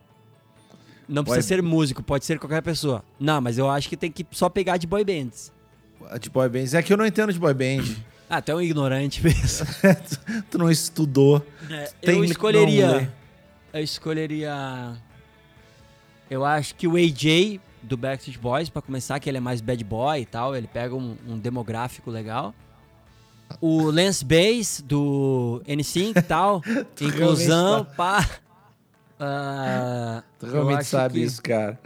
Não 1.08 1.24
Boy- 1.24 1.34
precisa 1.36 1.56
ser 1.56 1.62
músico, 1.64 2.04
pode 2.04 2.26
ser 2.26 2.38
qualquer 2.40 2.62
pessoa. 2.62 3.04
Não, 3.20 3.40
mas 3.40 3.58
eu 3.58 3.70
acho 3.70 3.88
que 3.88 3.96
tem 3.96 4.12
que 4.12 4.26
só 4.32 4.50
pegar 4.50 4.78
de 4.78 4.86
boy 4.86 5.04
bands. 5.06 5.52
De 6.20 6.30
boy 6.30 6.50
bands. 6.50 6.74
É 6.74 6.82
que 6.84 6.92
eu 6.92 6.98
não 6.98 7.06
entendo 7.06 7.32
de 7.34 7.40
boy 7.40 7.54
band. 7.54 7.84
Ah, 8.30 8.42
tu 8.42 8.52
é 8.52 8.56
um 8.56 8.62
ignorante 8.62 9.24
mesmo. 9.24 9.66
tu, 10.36 10.44
tu 10.52 10.58
não 10.58 10.70
estudou. 10.70 11.42
É, 11.70 11.90
Tem 12.02 12.18
eu 12.18 12.26
escolheria. 12.26 13.10
Eu 13.72 13.82
escolheria. 13.82 14.98
Eu 16.30 16.44
acho 16.44 16.76
que 16.76 16.86
o 16.90 16.98
AJ 16.98 17.62
do 17.82 17.96
Backstreet 17.96 18.38
Boys, 18.38 18.70
pra 18.70 18.82
começar, 18.82 19.18
que 19.22 19.30
ele 19.30 19.38
é 19.38 19.40
mais 19.40 19.62
bad 19.62 19.82
boy 19.86 20.20
e 20.20 20.26
tal, 20.26 20.54
ele 20.58 20.68
pega 20.68 20.94
um, 20.94 21.16
um 21.26 21.40
demográfico 21.40 22.12
legal. 22.12 22.54
O 23.62 23.84
Lance 23.90 24.26
Bass 24.26 24.84
do 24.86 25.62
N5 25.66 26.18
e 26.18 26.22
tal, 26.22 26.62
inclusão, 27.00 27.70
realmente 27.76 27.96
pá. 27.96 28.30
Ah, 29.18 30.22
Tu 30.22 30.27
eu 30.27 30.27
realmente 30.58 30.80
acho 30.82 30.90
sabe 30.90 31.14
que- 31.16 31.26
isso, 31.26 31.42
cara. 31.42 31.80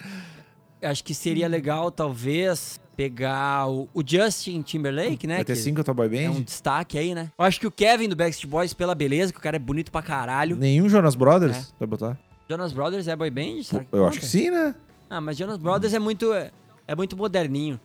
Acho 0.81 1.03
que 1.03 1.13
seria 1.13 1.47
legal, 1.47 1.91
talvez, 1.91 2.79
pegar 2.97 3.67
o, 3.69 3.87
o 3.93 4.01
Justin 4.05 4.61
Timberlake, 4.63 5.27
né? 5.27 5.35
Vai 5.35 5.45
ter 5.45 5.53
que 5.53 5.59
cinco 5.59 5.83
tua 5.83 5.93
boy 5.93 6.09
band? 6.09 6.17
é 6.17 6.29
um 6.29 6.41
destaque 6.41 6.97
aí, 6.97 7.13
né? 7.13 7.29
Eu 7.37 7.45
acho 7.45 7.59
que 7.59 7.67
o 7.67 7.71
Kevin 7.71 8.09
do 8.09 8.15
Backstreet 8.15 8.49
Boys, 8.49 8.73
pela 8.73 8.95
beleza, 8.95 9.31
que 9.31 9.37
o 9.37 9.41
cara 9.41 9.55
é 9.57 9.59
bonito 9.59 9.91
pra 9.91 10.01
caralho. 10.01 10.55
Nenhum 10.55 10.89
Jonas 10.89 11.13
Brothers? 11.13 11.55
É. 11.55 11.65
Vai 11.79 11.87
botar? 11.87 12.17
Jonas 12.49 12.73
Brothers 12.73 13.07
é 13.07 13.15
boy 13.15 13.29
band? 13.29 13.63
Será 13.63 13.85
Eu 13.91 14.07
acho 14.07 14.19
que 14.19 14.25
sim, 14.25 14.49
né? 14.49 14.73
Ah, 15.09 15.21
mas 15.21 15.37
Jonas 15.37 15.57
Brothers 15.57 15.93
é 15.93 15.99
muito 15.99 16.33
é 16.33 16.95
muito 16.95 17.15
moderninho. 17.15 17.79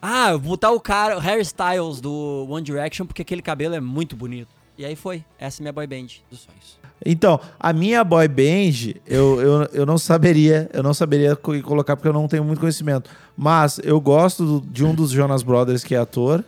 Ah, 0.00 0.30
eu 0.30 0.38
vou 0.38 0.50
botar 0.50 0.70
o 0.70 0.80
cara, 0.80 1.16
o 1.16 1.20
Harry 1.20 1.42
Styles 1.42 2.00
do 2.00 2.46
One 2.48 2.62
Direction, 2.64 3.04
porque 3.06 3.22
aquele 3.22 3.42
cabelo 3.42 3.74
é 3.74 3.80
muito 3.80 4.14
bonito. 4.16 4.48
E 4.78 4.84
aí 4.84 4.94
foi. 4.96 5.24
Essa 5.38 5.60
é 5.60 5.62
minha 5.62 5.72
boy 5.72 5.86
band 5.86 6.06
dos 6.30 6.40
sonhos. 6.40 6.78
Então, 7.04 7.40
a 7.58 7.72
minha 7.72 8.02
boy 8.04 8.26
band, 8.28 8.94
eu, 9.06 9.40
eu, 9.40 9.62
eu 9.72 9.86
não 9.86 9.98
saberia, 9.98 10.70
eu 10.72 10.82
não 10.82 10.94
saberia 10.94 11.34
co- 11.36 11.60
colocar 11.62 11.96
porque 11.96 12.08
eu 12.08 12.12
não 12.12 12.26
tenho 12.28 12.44
muito 12.44 12.60
conhecimento. 12.60 13.10
Mas 13.36 13.80
eu 13.82 14.00
gosto 14.00 14.60
do- 14.60 14.66
de 14.66 14.84
um 14.84 14.94
dos 14.94 15.10
Jonas 15.10 15.42
Brothers 15.42 15.82
que 15.84 15.94
é 15.94 15.98
ator. 15.98 16.44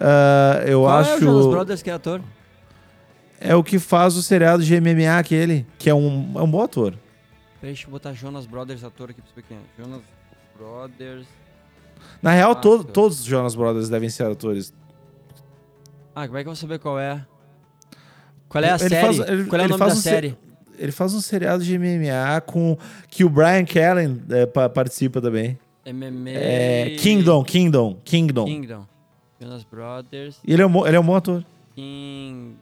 Ah, 0.00 0.62
eu 0.66 0.82
Qual 0.82 0.96
acho 0.98 1.10
é 1.10 1.16
o 1.16 1.20
Jonas 1.20 1.46
Brothers 1.46 1.82
que 1.82 1.90
é 1.90 1.92
ator? 1.94 2.20
é 3.40 3.54
o 3.54 3.62
que 3.64 3.78
faz 3.78 4.16
o 4.16 4.22
seriado 4.22 4.62
de 4.64 4.74
MMA 4.80 5.16
aquele, 5.18 5.64
que 5.78 5.88
é 5.90 5.94
um, 5.94 6.32
é 6.36 6.42
um 6.42 6.50
bom 6.50 6.62
ator. 6.62 6.94
Deixa 7.62 7.86
eu 7.86 7.90
botar 7.90 8.12
Jonas 8.12 8.46
Brothers 8.46 8.84
ator 8.84 9.10
aqui 9.10 9.20
pra 9.20 9.30
você 9.34 9.42
ver 9.48 9.56
é. 9.56 9.82
Jonas 9.82 10.02
Brothers. 10.56 11.26
Na 12.22 12.30
real, 12.32 12.54
to- 12.54 12.74
Ator. 12.74 12.84
todos 12.92 13.18
os 13.20 13.24
Jonas 13.26 13.54
Brothers 13.56 13.88
devem 13.88 14.08
ser 14.08 14.24
atores. 14.26 14.72
Ah, 16.14 16.26
como 16.26 16.38
é 16.38 16.42
que 16.42 16.48
eu 16.48 16.52
vou 16.52 16.56
saber 16.56 16.78
qual 16.78 16.98
é? 16.98 17.24
Qual 18.48 18.62
é 18.64 18.70
a 18.70 18.76
Ele 18.76 18.88
série? 18.88 19.00
faz- 19.06 19.18
ele- 19.28 19.44
qual 19.44 19.60
é 19.60 19.64
o 19.64 19.68
nome 19.68 19.78
faz 19.78 19.92
da 19.92 19.98
um 19.98 20.02
se- 20.02 20.08
série? 20.08 20.36
Ele 20.78 20.92
faz 20.92 21.12
um 21.14 21.20
seriado 21.20 21.62
de 21.64 21.74
MMA 21.78 22.40
com 22.40 22.78
que 23.10 23.24
o 23.24 23.28
Brian 23.28 23.64
Callen 23.64 24.22
eh, 24.30 24.46
pa- 24.46 24.68
participa 24.68 25.20
também. 25.20 25.58
MMA. 25.84 26.30
É, 26.30 26.96
Kingdom, 27.00 27.42
Kingdom, 27.44 27.96
Kingdom. 28.04 28.44
Kingdom. 28.44 28.86
Jonas 29.40 29.64
Brothers. 29.64 30.36
E 30.46 30.52
ele 30.52 30.62
é, 30.62 30.66
um, 30.66 30.86
ele 30.86 30.96
é 30.96 31.00
um 31.00 31.04
bom 31.04 31.16
ator. 31.16 31.44
Kingdom. 31.74 32.54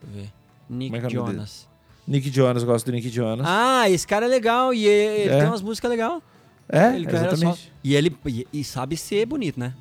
Deixa 0.00 0.06
eu 0.06 0.22
ver. 0.22 0.32
Nick 0.68 0.94
é 0.96 0.98
é 0.98 1.10
Jonas. 1.10 1.68
Nick 2.06 2.30
Jonas, 2.30 2.64
gosto 2.64 2.86
do 2.86 2.92
Nick 2.92 3.08
Jonas. 3.08 3.46
Ah, 3.48 3.88
esse 3.88 4.06
cara 4.06 4.26
é 4.26 4.28
legal 4.28 4.74
e 4.74 4.84
ele 4.86 5.30
É. 5.30 5.38
tem 5.38 5.46
umas 5.46 5.62
músicas 5.62 5.90
legais. 5.90 6.20
é, 6.68 6.94
ele 6.96 7.06
exatamente. 7.06 7.72
E 7.84 7.94
ele 7.94 8.16
e, 8.26 8.46
e 8.52 8.64
sabe 8.64 8.96
ser 8.96 9.26
bonito, 9.26 9.58
né? 9.60 9.74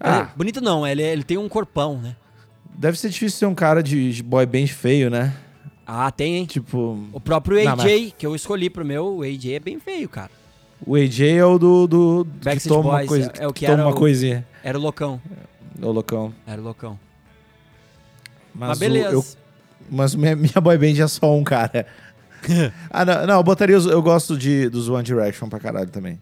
Ah. 0.00 0.30
É, 0.32 0.36
bonito 0.36 0.60
não, 0.60 0.86
ele, 0.86 1.02
ele 1.02 1.22
tem 1.22 1.36
um 1.36 1.48
corpão, 1.48 1.98
né? 2.00 2.16
Deve 2.74 2.98
ser 2.98 3.10
difícil 3.10 3.38
ser 3.38 3.46
um 3.46 3.54
cara 3.54 3.82
de, 3.82 4.12
de 4.12 4.22
boy 4.22 4.46
band 4.46 4.66
feio, 4.68 5.10
né? 5.10 5.36
Ah, 5.86 6.10
tem, 6.10 6.36
hein? 6.36 6.46
Tipo, 6.46 6.98
O 7.12 7.20
próprio 7.20 7.62
Não, 7.64 7.72
AJ, 7.72 8.14
que 8.16 8.24
eu 8.24 8.34
escolhi 8.34 8.70
pro 8.70 8.84
meu, 8.84 9.16
o 9.18 9.22
AJ 9.22 9.54
é 9.54 9.60
bem 9.60 9.78
feio, 9.78 10.08
cara. 10.08 10.30
o 10.86 10.94
AJ 10.94 11.20
é 11.38 11.44
o 11.44 11.58
do, 11.58 11.86
do 11.86 12.26
que 12.42 12.68
toma 12.68 12.88
uma 12.90 12.96
Boys, 12.98 13.08
coisa, 13.08 13.32
é 13.38 13.46
o 13.46 13.52
que 13.52 13.66
toma 13.66 13.78
era 13.78 13.86
uma 13.88 13.94
o- 13.94 13.98
coisinha. 13.98 14.46
Era 14.62 14.78
o 14.78 14.80
loucão. 14.80 15.20
Ô, 15.82 15.90
loucão. 15.90 16.32
Era 16.46 16.60
o 16.60 16.64
loucão. 16.64 16.98
Mas, 18.54 18.68
Mas, 18.70 18.76
o- 18.78 18.80
beleza. 18.80 19.12
eu- 19.14 19.24
mas 19.90 20.14
minha, 20.14 20.36
minha 20.36 20.60
boy 20.60 20.78
band 20.78 21.02
é 21.02 21.06
só 21.08 21.36
um 21.36 21.42
cara. 21.44 21.86
ah, 22.90 23.04
não, 23.04 23.26
não, 23.26 23.34
eu 23.36 23.42
botaria 23.42 23.76
os, 23.76 23.86
eu 23.86 24.00
gosto 24.00 24.38
de, 24.38 24.68
dos 24.68 24.88
One 24.88 25.02
Direction 25.04 25.48
pra 25.48 25.58
caralho 25.58 25.90
também. 25.90 26.20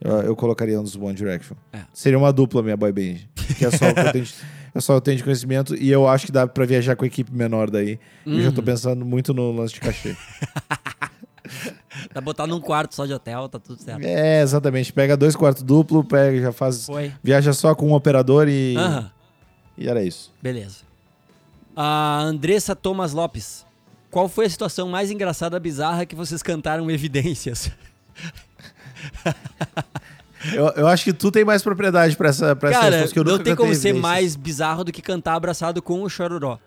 Eu, 0.00 0.12
eu 0.22 0.36
colocaria 0.36 0.78
um 0.80 0.82
dos 0.82 0.96
One 0.96 1.14
Direction. 1.14 1.56
É. 1.72 1.80
Seria 1.92 2.18
uma 2.18 2.32
dupla 2.32 2.62
minha 2.62 2.76
boy 2.76 2.92
band. 2.92 3.18
Que 3.58 3.66
é 3.66 3.70
só 3.70 3.90
o 3.90 3.94
que 3.94 4.00
eu 4.00 4.12
tenho 4.12 4.24
de, 4.24 4.34
é 4.74 4.80
só 4.80 4.94
eu 4.94 5.00
tenho 5.00 5.16
de 5.18 5.24
conhecimento 5.24 5.74
e 5.74 5.90
eu 5.90 6.08
acho 6.08 6.26
que 6.26 6.32
dá 6.32 6.46
pra 6.46 6.64
viajar 6.64 6.96
com 6.96 7.04
equipe 7.04 7.30
menor 7.34 7.70
daí. 7.70 7.98
E 8.24 8.36
eu 8.36 8.40
já 8.42 8.48
Uhum. 8.48 8.54
tô 8.54 8.62
pensando 8.62 9.04
muito 9.04 9.34
no 9.34 9.52
lance 9.52 9.74
de 9.74 9.80
cachê. 9.80 10.16
Dá 12.14 12.20
botar 12.20 12.46
num 12.46 12.60
quarto 12.60 12.94
só 12.94 13.06
de 13.06 13.12
hotel, 13.12 13.48
tá 13.48 13.58
tudo 13.58 13.80
certo. 13.82 14.04
é, 14.04 14.40
exatamente. 14.40 14.92
Pega 14.92 15.16
dois 15.16 15.34
quartos 15.34 15.62
duplo, 15.62 16.04
pega, 16.04 16.40
já 16.40 16.52
faz. 16.52 16.86
Foi. 16.86 17.12
Viaja 17.22 17.52
só 17.52 17.74
com 17.74 17.88
um 17.88 17.92
operador 17.94 18.48
e. 18.48 18.76
Aham, 18.76 19.10
E 19.76 19.88
era 19.88 20.02
isso. 20.02 20.32
beleza. 20.40 20.78
A 21.74 22.20
Andressa 22.22 22.76
Thomas 22.76 23.12
Lopes. 23.12 23.66
Qual 24.10 24.28
foi 24.28 24.46
a 24.46 24.50
situação 24.50 24.88
mais 24.88 25.10
engraçada, 25.10 25.58
bizarra 25.58 26.04
que 26.06 26.14
vocês 26.14 26.42
cantaram 26.42 26.88
evidências? 26.90 27.70
Eu, 30.54 30.68
eu 30.70 30.88
acho 30.88 31.04
que 31.04 31.12
tu 31.12 31.30
tem 31.30 31.44
mais 31.44 31.62
propriedade 31.62 32.16
pra 32.16 32.30
essa, 32.30 32.56
pra 32.56 32.70
essa 32.70 32.80
Cara, 32.80 33.08
que 33.08 33.18
eu 33.18 33.24
não 33.24 33.38
tem 33.38 33.54
como 33.54 33.74
ser 33.74 33.92
mais 33.92 34.36
bizarro 34.36 34.82
do 34.84 34.90
que 34.90 35.02
cantar 35.02 35.34
abraçado 35.34 35.82
com 35.82 36.02
o 36.02 36.08
chororó. 36.08 36.58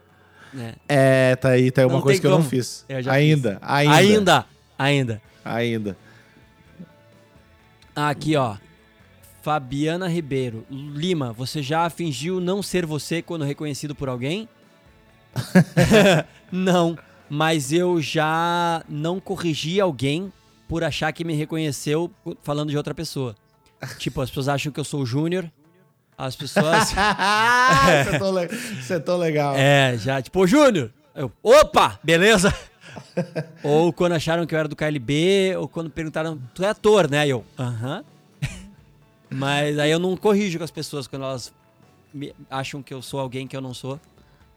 Né? 0.54 0.76
É, 0.88 1.36
tá 1.36 1.50
aí, 1.50 1.72
tá 1.72 1.82
aí 1.82 1.88
uma 1.88 1.96
Não 1.96 2.02
coisa 2.02 2.22
que 2.22 2.28
eu 2.28 2.32
não 2.32 2.38
como. 2.38 2.50
fiz. 2.50 2.86
Eu 2.88 3.02
já 3.02 3.12
ainda, 3.12 3.58
ainda, 3.62 3.96
Ainda, 3.96 4.46
ainda. 4.78 5.22
ainda. 5.44 5.98
Ah, 7.96 8.10
Aqui, 8.10 8.36
ó. 8.36 8.56
Fabiana 9.42 10.08
Ribeiro. 10.08 10.66
Lima, 10.70 11.34
você 11.34 11.62
já 11.64 11.90
fingiu 11.90 12.40
não 12.40 12.62
ser 12.62 12.86
você 12.86 13.24
quando 13.24 13.44
reconhecido 13.44 13.96
por 13.96 14.08
alguém? 14.08 14.48
não, 16.52 16.96
mas 17.28 17.74
eu 17.74 18.00
já 18.00 18.84
não 18.88 19.20
corrigi 19.20 19.82
alguém 19.82 20.32
por 20.68 20.84
achar 20.84 21.11
que 21.11 21.24
me 21.24 21.34
reconheceu 21.34 22.11
falando 22.41 22.70
de 22.70 22.78
outra 22.78 22.93
pessoa. 22.93 23.36
Tipo, 23.97 24.22
as 24.22 24.30
pessoas 24.30 24.47
acham 24.47 24.72
que 24.72 24.80
eu 24.80 24.84
sou 24.84 25.01
o 25.01 25.05
Júnior. 25.05 25.49
As 26.18 26.36
pessoas. 26.36 26.89
Isso 26.91 26.99
é 28.16 28.20
tão 28.20 28.32
le- 28.32 28.49
é 28.89 28.99
tão 28.99 29.18
legal. 29.18 29.55
é, 29.57 29.97
já, 29.97 30.22
tipo, 30.22 30.39
ô 30.39 30.47
Júnior! 30.47 30.91
Eu, 31.16 31.32
opa, 31.43 31.99
beleza? 32.03 32.53
ou 33.64 33.91
quando 33.93 34.14
acharam 34.14 34.45
que 34.45 34.53
eu 34.55 34.59
era 34.59 34.68
do 34.68 34.76
KLB, 34.76 35.55
ou 35.57 35.68
quando 35.68 35.89
perguntaram, 35.89 36.39
tu 36.53 36.64
é 36.64 36.70
ator, 36.70 37.09
né? 37.09 37.26
E 37.28 37.32
eu, 37.32 37.43
aham. 37.57 38.03
Mas 39.30 39.78
aí 39.80 39.91
eu 39.91 39.99
não 39.99 40.16
corrijo 40.16 40.57
com 40.57 40.64
as 40.64 40.72
pessoas 40.72 41.07
quando 41.07 41.24
elas 41.24 41.51
me- 42.14 42.34
acham 42.49 42.82
que 42.82 42.93
eu 42.93 43.01
sou 43.01 43.20
alguém 43.20 43.47
que 43.47 43.55
eu 43.57 43.61
não 43.61 43.74
sou. 43.74 43.99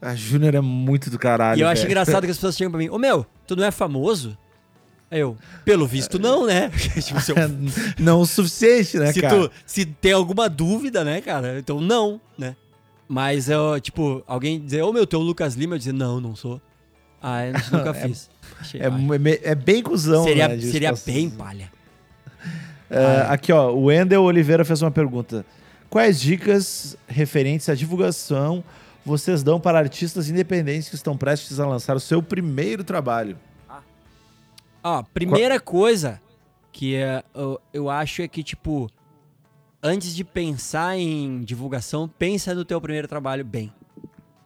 A 0.00 0.14
Júnior 0.14 0.54
é 0.54 0.61
muito 0.61 1.09
do 1.11 1.18
caralho. 1.18 1.59
e 1.59 1.62
eu 1.62 1.68
acho 1.68 1.82
velho. 1.82 1.90
engraçado 1.92 2.24
que 2.24 2.30
as 2.30 2.36
pessoas 2.36 2.57
chegam 2.57 2.70
pra 2.70 2.78
mim, 2.78 2.88
ô 2.90 2.98
meu, 2.98 3.26
tu 3.46 3.57
não 3.57 3.64
é 3.64 3.70
famoso? 3.70 4.36
Eu, 5.11 5.36
pelo 5.64 5.86
visto 5.86 6.18
não, 6.18 6.46
né? 6.46 6.68
tipo, 7.00 7.18
eu- 7.30 7.36
Não 7.98 8.20
o 8.22 8.26
suficiente, 8.26 8.98
né, 8.98 9.12
se 9.12 9.20
cara? 9.20 9.48
tu 9.48 9.52
se 9.64 9.84
tem 9.84 10.12
alguma 10.12 10.48
dúvida, 10.48 11.04
né, 11.04 11.20
cara? 11.20 11.59
Então 11.59 11.80
não, 11.80 12.20
né? 12.36 12.57
Mas 13.09 13.48
eu, 13.48 13.78
tipo, 13.80 14.22
alguém 14.26 14.61
dizer, 14.61 14.82
ô 14.82 14.92
meu, 14.92 15.07
tu 15.07 15.14
é 15.14 15.18
o 15.18 15.22
Lucas 15.22 15.54
Lima, 15.54 15.74
eu 15.76 15.78
dizer, 15.78 15.92
não, 15.92 16.20
não 16.20 16.34
sou. 16.34 16.61
Ah, 17.22 17.46
eu 17.46 17.52
nunca 17.72 17.94
fiz. 17.94 18.28
Achei, 18.61 18.80
É, 18.80 18.88
mu- 18.90 19.14
é 19.14 19.54
bem 19.54 19.80
cuzão, 19.82 20.24
seria 20.24 20.48
né? 20.48 20.59
seria 20.61 20.94
situação. 20.96 21.14
bem 21.14 21.30
palha. 21.30 21.70
É, 22.90 23.26
aqui, 23.28 23.52
ó, 23.52 23.70
o 23.72 23.84
Wendel 23.84 24.22
Oliveira 24.22 24.64
fez 24.64 24.80
uma 24.82 24.90
pergunta. 24.90 25.44
Quais 25.90 26.20
dicas 26.20 26.96
referentes 27.07 27.68
à 27.68 27.74
divulgação 27.74 28.62
vocês 29.04 29.42
dão 29.42 29.61
para 29.61 29.78
artistas 29.78 30.28
independentes 30.28 30.88
que 30.88 30.94
estão 30.96 31.16
prestes 31.16 31.61
a 31.61 31.66
lançar 31.66 31.96
o 31.96 32.00
seu 32.00 32.20
primeiro 32.22 32.82
trabalho? 32.84 33.38
Ó, 34.89 35.03
primeira 35.03 35.59
coisa 35.59 36.22
que 36.70 36.95
é, 36.95 37.24
eu, 37.34 37.61
eu 37.72 37.91
acho 37.91 38.22
é 38.22 38.28
que, 38.28 38.41
tipo, 38.45 38.89
antes 39.82 40.14
de 40.14 40.22
pensar 40.22 40.97
em 40.97 41.41
divulgação, 41.43 42.07
pensa 42.07 42.55
no 42.55 42.64
teu 42.64 42.80
primeiro 42.80 43.09
trabalho 43.09 43.45
bem. 43.45 43.72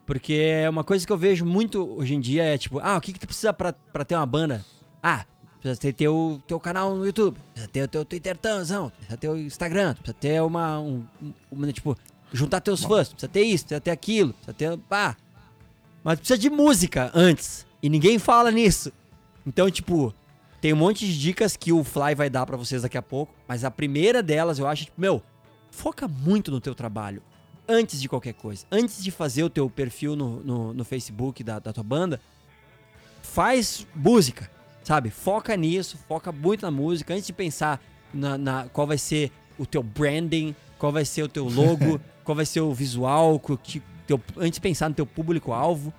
Porque 0.07 0.33
é 0.33 0.71
uma 0.71 0.83
coisa 0.83 1.07
que 1.07 1.13
eu 1.13 1.19
vejo 1.19 1.45
muito 1.45 1.87
hoje 1.99 2.15
em 2.15 2.21
dia 2.21 2.43
é 2.43 2.57
tipo, 2.57 2.79
ah, 2.79 2.97
o 2.97 3.01
que, 3.03 3.13
que 3.13 3.19
tu 3.21 3.27
precisa 3.27 3.53
pra, 3.53 3.75
pra 3.75 4.03
ter 4.03 4.17
uma 4.17 4.25
banda? 4.25 4.65
Ah, 5.03 5.27
precisa 5.61 5.79
ter 5.79 5.93
teu, 5.93 6.41
teu 6.47 6.59
canal 6.59 6.97
no 6.97 7.05
YouTube, 7.05 7.37
precisa 7.53 7.71
ter 7.71 7.83
o 7.83 7.89
teu 7.89 8.05
Twitter 8.05 8.35
tanzão, 8.37 8.89
precisa 8.89 9.17
ter 9.19 9.29
o 9.29 9.37
Instagram, 9.37 9.93
precisa 9.95 10.15
ter 10.15 10.41
uma, 10.43 10.81
um, 10.81 11.05
um- 11.53 11.71
tipo, 11.71 11.95
juntar 12.33 12.63
teus 12.63 12.83
fãs, 12.83 13.11
precisa 13.11 13.29
ter 13.31 13.43
isso, 13.43 13.65
precisa 13.67 13.81
ter 13.83 13.91
aquilo, 13.91 14.33
precisa 14.33 14.55
ter, 14.55 14.79
pá. 14.89 15.19
Mas 16.03 16.19
precisa 16.19 16.39
de 16.39 16.49
música 16.49 17.11
antes, 17.15 17.67
e 17.83 17.91
ninguém 17.91 18.19
fala 18.19 18.51
nisso. 18.51 18.91
Então, 19.47 19.71
tipo, 19.71 20.15
tem 20.61 20.73
um 20.73 20.77
monte 20.77 21.07
de 21.07 21.19
dicas 21.19 21.57
que 21.57 21.73
o 21.73 21.83
Fly 21.83 22.15
vai 22.15 22.29
dar 22.29 22.45
pra 22.47 22.57
vocês 22.57 22.83
daqui 22.83 22.99
a 22.99 23.03
pouco, 23.03 23.35
mas 23.49 23.65
a 23.65 23.71
primeira 23.71 24.23
delas 24.23 24.59
eu 24.59 24.67
acho, 24.67 24.85
tipo, 24.87 25.01
meu, 25.01 25.23
foca 25.71 26.07
muito 26.07 26.51
no 26.51 26.61
teu 26.61 26.75
trabalho 26.75 27.23
antes 27.69 28.01
de 28.01 28.09
qualquer 28.09 28.35
coisa. 28.35 28.67
Antes 28.71 29.03
de 29.03 29.11
fazer 29.11 29.43
o 29.45 29.51
teu 29.51 29.71
perfil 29.71 30.15
no, 30.17 30.41
no, 30.41 30.75
no 30.75 30.85
Facebook 30.85 31.43
da, 31.45 31.59
da 31.59 31.73
tua 31.73 31.85
banda, 31.85 32.21
faz 33.23 33.87
música, 33.95 34.51
sabe? 34.83 35.11
Foca 35.11 35.57
nisso, 35.57 35.97
foca 36.09 36.33
muito 36.33 36.63
na 36.63 36.71
música. 36.71 37.15
Antes 37.15 37.27
de 37.27 37.33
pensar 37.33 37.81
na, 38.13 38.37
na- 38.37 38.69
qual 38.73 38.87
vai 38.87 38.99
ser 38.99 39.31
o 39.59 39.65
teu 39.67 39.83
branding, 39.83 40.55
qual 40.79 40.93
vai 40.93 41.05
ser 41.05 41.23
o 41.23 41.29
teu 41.29 41.45
logo, 41.49 42.01
qual 42.25 42.35
vai 42.35 42.47
ser 42.47 42.61
o 42.61 42.73
visual, 42.75 43.39
que 43.63 43.83
teu- 44.07 44.21
antes 44.37 44.53
de 44.57 44.61
pensar 44.61 44.89
no 44.89 44.95
teu 44.95 45.07
público-alvo, 45.07 45.93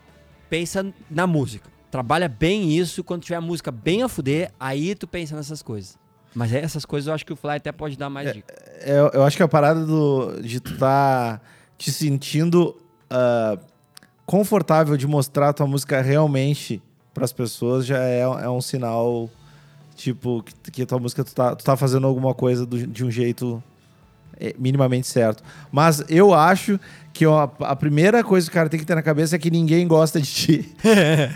pensa 0.49 0.93
na 1.09 1.25
música. 1.25 1.69
Trabalha 1.91 2.29
bem 2.29 2.71
isso, 2.75 3.03
quando 3.03 3.21
tiver 3.23 3.35
a 3.35 3.41
música 3.41 3.69
bem 3.69 4.01
a 4.01 4.07
fuder, 4.07 4.51
aí 4.59 4.95
tu 4.95 5.05
pensa 5.07 5.35
nessas 5.35 5.61
coisas. 5.61 5.97
Mas 6.33 6.53
essas 6.53 6.85
coisas 6.85 7.07
eu 7.07 7.13
acho 7.13 7.25
que 7.25 7.33
o 7.33 7.35
Fly 7.35 7.57
até 7.57 7.71
pode 7.73 7.97
dar 7.97 8.09
mais 8.09 8.31
dicas. 8.33 8.55
Eu, 8.85 9.09
eu 9.09 9.23
acho 9.25 9.35
que 9.35 9.43
a 9.43 9.47
parada 9.47 9.85
do, 9.85 10.41
de 10.41 10.61
tu 10.61 10.77
tá 10.77 11.41
te 11.77 11.91
sentindo 11.91 12.77
ah, 13.09 13.57
confortável 14.25 14.95
de 14.95 15.05
mostrar 15.05 15.49
a 15.49 15.53
tua 15.53 15.67
música 15.67 16.01
realmente 16.01 16.81
pras 17.13 17.33
pessoas 17.33 17.85
já 17.85 17.99
é, 18.01 18.21
é 18.21 18.49
um 18.49 18.61
sinal, 18.61 19.29
tipo, 19.95 20.41
que, 20.63 20.71
que 20.71 20.81
a 20.83 20.85
tua 20.85 20.99
música 20.99 21.23
tu 21.25 21.35
tá, 21.35 21.53
tu 21.55 21.63
tá 21.65 21.75
fazendo 21.75 22.07
alguma 22.07 22.33
coisa 22.33 22.65
do- 22.65 22.87
de 22.87 23.03
um 23.03 23.11
jeito 23.11 23.61
é, 24.41 24.55
minimamente 24.57 25.05
certo. 25.05 25.43
Mas 25.71 26.03
eu 26.09 26.33
acho 26.33 26.79
que 27.13 27.27
ó, 27.27 27.47
a 27.59 27.75
primeira 27.75 28.23
coisa 28.23 28.47
que 28.47 28.51
o 28.51 28.53
cara 28.55 28.67
tem 28.67 28.79
que 28.79 28.85
ter 28.85 28.95
na 28.95 29.03
cabeça 29.03 29.35
é 29.35 29.39
que 29.39 29.51
ninguém 29.51 29.87
gosta 29.87 30.19
de 30.19 30.27
ti. 30.27 30.75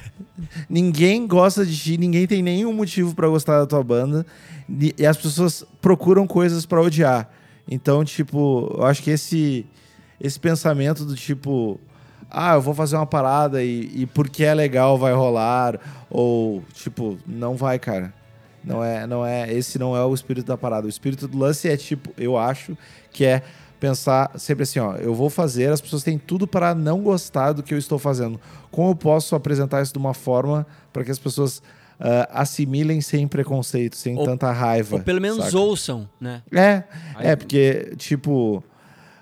ninguém 0.68 1.28
gosta 1.28 1.64
de 1.64 1.78
ti, 1.78 1.98
ninguém 1.98 2.26
tem 2.26 2.42
nenhum 2.42 2.74
motivo 2.74 3.14
pra 3.14 3.28
gostar 3.28 3.60
da 3.60 3.68
tua 3.68 3.84
banda. 3.84 4.26
E 4.68 5.06
as 5.06 5.16
pessoas 5.16 5.64
procuram 5.80 6.26
coisas 6.26 6.66
pra 6.66 6.82
odiar. 6.82 7.30
Então, 7.70 8.04
tipo, 8.04 8.74
eu 8.76 8.86
acho 8.86 9.04
que 9.04 9.12
esse, 9.12 9.66
esse 10.20 10.40
pensamento 10.40 11.06
do 11.06 11.16
tipo, 11.16 11.80
ah, 12.30 12.56
eu 12.56 12.62
vou 12.62 12.74
fazer 12.74 12.96
uma 12.96 13.06
parada 13.06 13.64
e, 13.64 13.92
e 13.94 14.06
porque 14.08 14.44
é 14.44 14.54
legal 14.54 14.98
vai 14.98 15.14
rolar, 15.14 15.80
ou 16.10 16.64
tipo, 16.74 17.18
não 17.28 17.56
vai, 17.56 17.78
cara. 17.78 18.12
Não 18.66 18.84
é, 18.84 19.06
não 19.08 19.26
é, 19.26 19.52
esse 19.54 19.78
não 19.78 19.96
é 19.96 20.04
o 20.04 20.14
espírito 20.14 20.48
da 20.48 20.58
parada. 20.58 20.88
O 20.88 20.90
espírito 20.90 21.28
do 21.28 21.38
lance 21.38 21.70
é 21.70 21.78
tipo, 21.78 22.12
eu 22.18 22.38
acho 22.38 22.78
que 23.12 23.24
é 23.26 23.42
pensar 23.80 24.32
sempre 24.38 24.64
assim, 24.64 24.80
ó, 24.80 24.96
eu 24.96 25.14
vou 25.14 25.30
fazer, 25.30 25.70
as 25.72 25.82
pessoas 25.82 26.02
têm 26.04 26.18
tudo 26.18 26.48
para 26.48 26.74
não 26.74 27.02
gostar 27.02 27.52
do 27.54 27.62
que 27.62 27.74
eu 27.74 27.78
estou 27.78 28.00
fazendo. 28.00 28.40
Como 28.72 28.90
eu 28.92 28.96
posso 28.96 29.36
apresentar 29.36 29.82
isso 29.84 29.94
de 29.94 30.00
uma 30.00 30.14
forma 30.14 30.66
para 30.92 31.04
que 31.04 31.12
as 31.12 31.20
pessoas 31.20 31.62
ah, 32.00 32.28
assimilem 32.42 33.00
sem 33.02 33.28
preconceito, 33.28 33.96
sem 33.96 34.18
Ou- 34.18 34.26
tanta 34.26 34.52
raiva. 34.52 34.96
Ou 34.98 35.02
pelo 35.02 35.22
menos 35.22 35.46
saca? 35.46 35.58
ouçam, 35.58 36.10
né? 36.20 36.42
É, 36.52 36.84
Aí- 37.16 37.28
é, 37.28 37.36
porque, 37.36 37.94
tipo. 37.98 38.64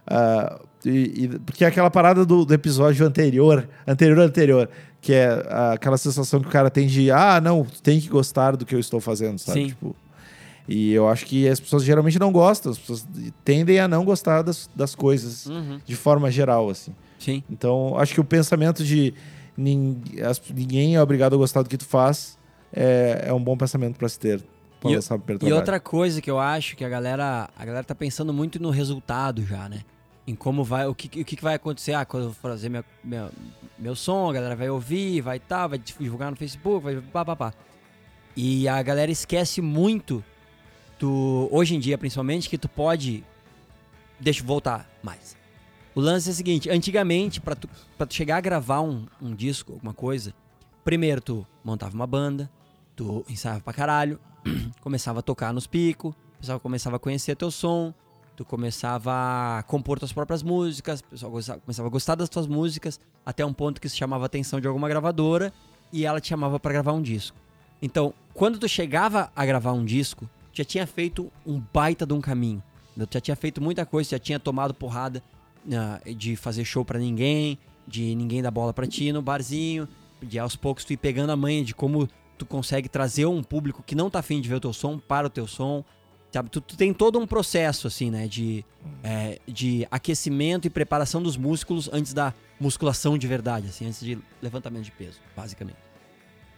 ah, 0.07 0.59
e- 0.85 1.23
e- 1.25 1.39
porque 1.39 1.63
é 1.63 1.67
aquela 1.67 1.89
parada 1.89 2.25
do, 2.25 2.43
do 2.45 2.53
episódio 2.53 3.05
anterior, 3.05 3.67
anterior, 3.87 4.19
anterior, 4.19 4.69
que 5.03 5.11
é 5.13 5.27
aquela 5.73 5.97
sensação 5.97 6.39
que 6.39 6.47
o 6.47 6.49
cara 6.49 6.69
tem 6.71 6.87
de, 6.87 7.11
ah, 7.11 7.39
não, 7.41 7.63
tem 7.83 7.99
que 7.99 8.07
gostar 8.07 8.55
do 8.55 8.65
que 8.65 8.73
eu 8.73 8.79
estou 8.79 8.99
fazendo, 9.01 9.37
sabe? 9.37 9.59
Sim. 9.61 9.67
Tipo, 9.67 9.95
E 10.65 10.93
eu 10.93 11.09
acho 11.09 11.25
que 11.25 11.45
as 11.45 11.59
pessoas 11.59 11.83
geralmente 11.83 12.17
não 12.17 12.31
gostam, 12.31 12.71
as 12.71 12.77
pessoas 12.77 13.05
tendem 13.43 13.81
a 13.81 13.87
não 13.87 14.05
gostar 14.05 14.41
das, 14.41 14.69
das 14.73 14.95
coisas 14.95 15.45
Uhum. 15.45 15.77
de 15.85 15.93
forma 15.93 16.31
geral, 16.31 16.69
assim. 16.69 16.95
Sim. 17.19 17.43
Então, 17.51 17.97
acho 17.97 18.13
que 18.13 18.21
o 18.21 18.23
pensamento 18.23 18.81
de 18.81 19.13
nin- 19.57 20.01
as- 20.25 20.41
ninguém 20.55 20.95
é 20.95 21.01
obrigado 21.01 21.33
a 21.33 21.37
gostar 21.37 21.63
do 21.63 21.69
que 21.69 21.77
tu 21.77 21.83
faz 21.85 22.37
é, 22.73 23.25
é 23.27 23.33
um 23.33 23.43
bom 23.43 23.57
pensamento 23.57 23.97
para 23.97 24.07
se 24.07 24.17
ter 24.17 24.41
E- 24.85 25.47
E 25.47 25.53
outra 25.53 25.79
coisa 25.81 26.21
que 26.21 26.29
eu 26.31 26.39
acho 26.39 26.75
que 26.77 26.83
a 26.85 26.89
galera, 26.89 27.49
a 27.57 27.65
galera 27.65 27.83
tá 27.83 27.93
pensando 27.95 28.33
muito 28.33 28.57
no 28.61 28.69
resultado 28.69 29.45
já, 29.45 29.67
né? 29.69 29.81
Em 30.25 30.35
como 30.35 30.63
vai, 30.63 30.87
o 30.87 30.95
que, 30.95 31.21
o 31.21 31.25
que 31.25 31.41
vai 31.41 31.55
acontecer, 31.55 31.93
ah, 31.93 32.05
quando 32.05 32.27
eu 32.27 32.33
for 32.33 32.51
fazer 32.51 32.69
meu, 32.69 32.83
meu, 33.03 33.29
meu 33.77 33.95
som, 33.95 34.29
a 34.29 34.33
galera 34.33 34.55
vai 34.55 34.69
ouvir, 34.69 35.19
vai 35.19 35.39
tá, 35.39 35.67
vai 35.67 35.77
divulgar 35.77 36.31
no 36.31 36.37
Facebook, 36.37 36.83
vai 36.83 37.01
pá, 37.01 37.25
pá, 37.25 37.35
pá. 37.35 37.53
E 38.35 38.67
a 38.67 38.81
galera 38.81 39.11
esquece 39.11 39.61
muito 39.61 40.23
do, 40.97 41.49
hoje 41.51 41.75
em 41.75 41.79
dia 41.79 41.97
principalmente, 41.97 42.49
que 42.49 42.57
tu 42.57 42.69
pode, 42.69 43.23
deixa 44.19 44.41
eu 44.41 44.45
voltar 44.45 44.89
mais. 45.03 45.35
O 45.93 45.99
lance 45.99 46.29
é 46.29 46.31
o 46.31 46.35
seguinte, 46.35 46.69
antigamente, 46.69 47.41
pra 47.41 47.55
tu, 47.55 47.69
pra 47.97 48.07
tu 48.07 48.13
chegar 48.13 48.37
a 48.37 48.41
gravar 48.41 48.81
um, 48.81 49.05
um 49.21 49.35
disco, 49.35 49.73
alguma 49.73 49.93
coisa, 49.93 50.33
primeiro 50.83 51.21
tu 51.21 51.45
montava 51.63 51.93
uma 51.93 52.07
banda, 52.07 52.49
tu 52.95 53.25
ensaiava 53.29 53.61
pra 53.61 53.73
caralho, 53.73 54.19
começava 54.81 55.19
a 55.19 55.21
tocar 55.21 55.53
nos 55.53 55.67
picos, 55.67 56.15
começava 56.61 56.95
a 56.95 56.99
conhecer 56.99 57.35
teu 57.35 57.51
som, 57.51 57.93
tu 58.35 58.43
começava 58.43 59.11
a 59.59 59.63
compor 59.63 59.99
tuas 59.99 60.11
próprias 60.11 60.41
músicas, 60.41 61.01
o 61.01 61.03
pessoal 61.05 61.31
começava 61.59 61.87
a 61.87 61.91
gostar 61.91 62.15
das 62.15 62.29
tuas 62.29 62.47
músicas, 62.47 62.99
até 63.25 63.45
um 63.45 63.53
ponto 63.53 63.79
que 63.79 63.87
isso 63.87 63.95
chamava 63.95 64.25
a 64.25 64.27
atenção 64.27 64.59
de 64.59 64.67
alguma 64.67 64.89
gravadora 64.89 65.53
e 65.91 66.05
ela 66.05 66.19
te 66.19 66.29
chamava 66.29 66.59
pra 66.59 66.73
gravar 66.73 66.93
um 66.93 67.01
disco. 67.01 67.37
Então, 67.81 68.13
quando 68.33 68.57
tu 68.57 68.67
chegava 68.67 69.31
a 69.35 69.45
gravar 69.45 69.73
um 69.73 69.85
disco, 69.85 70.25
tu 70.51 70.57
já 70.57 70.63
tinha 70.63 70.87
feito 70.87 71.31
um 71.45 71.61
baita 71.73 72.05
de 72.05 72.13
um 72.13 72.21
caminho. 72.21 72.63
Tu 72.95 73.13
já 73.13 73.21
tinha 73.21 73.35
feito 73.35 73.61
muita 73.61 73.85
coisa, 73.85 74.11
já 74.11 74.19
tinha 74.19 74.39
tomado 74.39 74.73
porrada 74.73 75.21
ah, 75.71 75.99
de 76.15 76.35
fazer 76.35 76.65
show 76.65 76.83
pra 76.85 76.97
ninguém, 76.97 77.57
de 77.87 78.15
ninguém 78.15 78.41
dar 78.41 78.51
bola 78.51 78.73
pra 78.73 78.87
ti 78.87 79.11
no 79.11 79.21
barzinho, 79.21 79.87
de 80.21 80.39
aos 80.39 80.55
poucos 80.55 80.85
tu 80.85 80.93
ir 80.93 80.97
pegando 80.97 81.31
a 81.31 81.35
manha 81.35 81.63
de 81.63 81.75
como 81.75 82.07
tu 82.37 82.45
consegue 82.45 82.89
trazer 82.89 83.25
um 83.25 83.43
público 83.43 83.83
que 83.83 83.95
não 83.95 84.09
tá 84.09 84.19
afim 84.19 84.41
de 84.41 84.49
ver 84.49 84.55
o 84.55 84.59
teu 84.59 84.73
som 84.73 84.97
para 84.97 85.27
o 85.27 85.29
teu 85.29 85.47
som. 85.47 85.83
Sabe? 86.33 86.49
Tu, 86.49 86.59
tu 86.61 86.75
tem 86.75 86.91
todo 86.91 87.19
um 87.19 87.27
processo, 87.27 87.85
assim, 87.85 88.09
né? 88.09 88.27
De, 88.27 88.65
é, 89.03 89.39
de 89.47 89.87
aquecimento 89.91 90.65
e 90.65 90.69
preparação 90.69 91.21
dos 91.21 91.37
músculos 91.37 91.87
antes 91.93 92.11
da 92.11 92.33
musculação 92.59 93.17
de 93.17 93.27
verdade, 93.27 93.67
assim, 93.67 93.85
antes 93.85 93.99
de 93.99 94.17
levantamento 94.41 94.83
de 94.83 94.91
peso, 94.91 95.19
basicamente. 95.35 95.77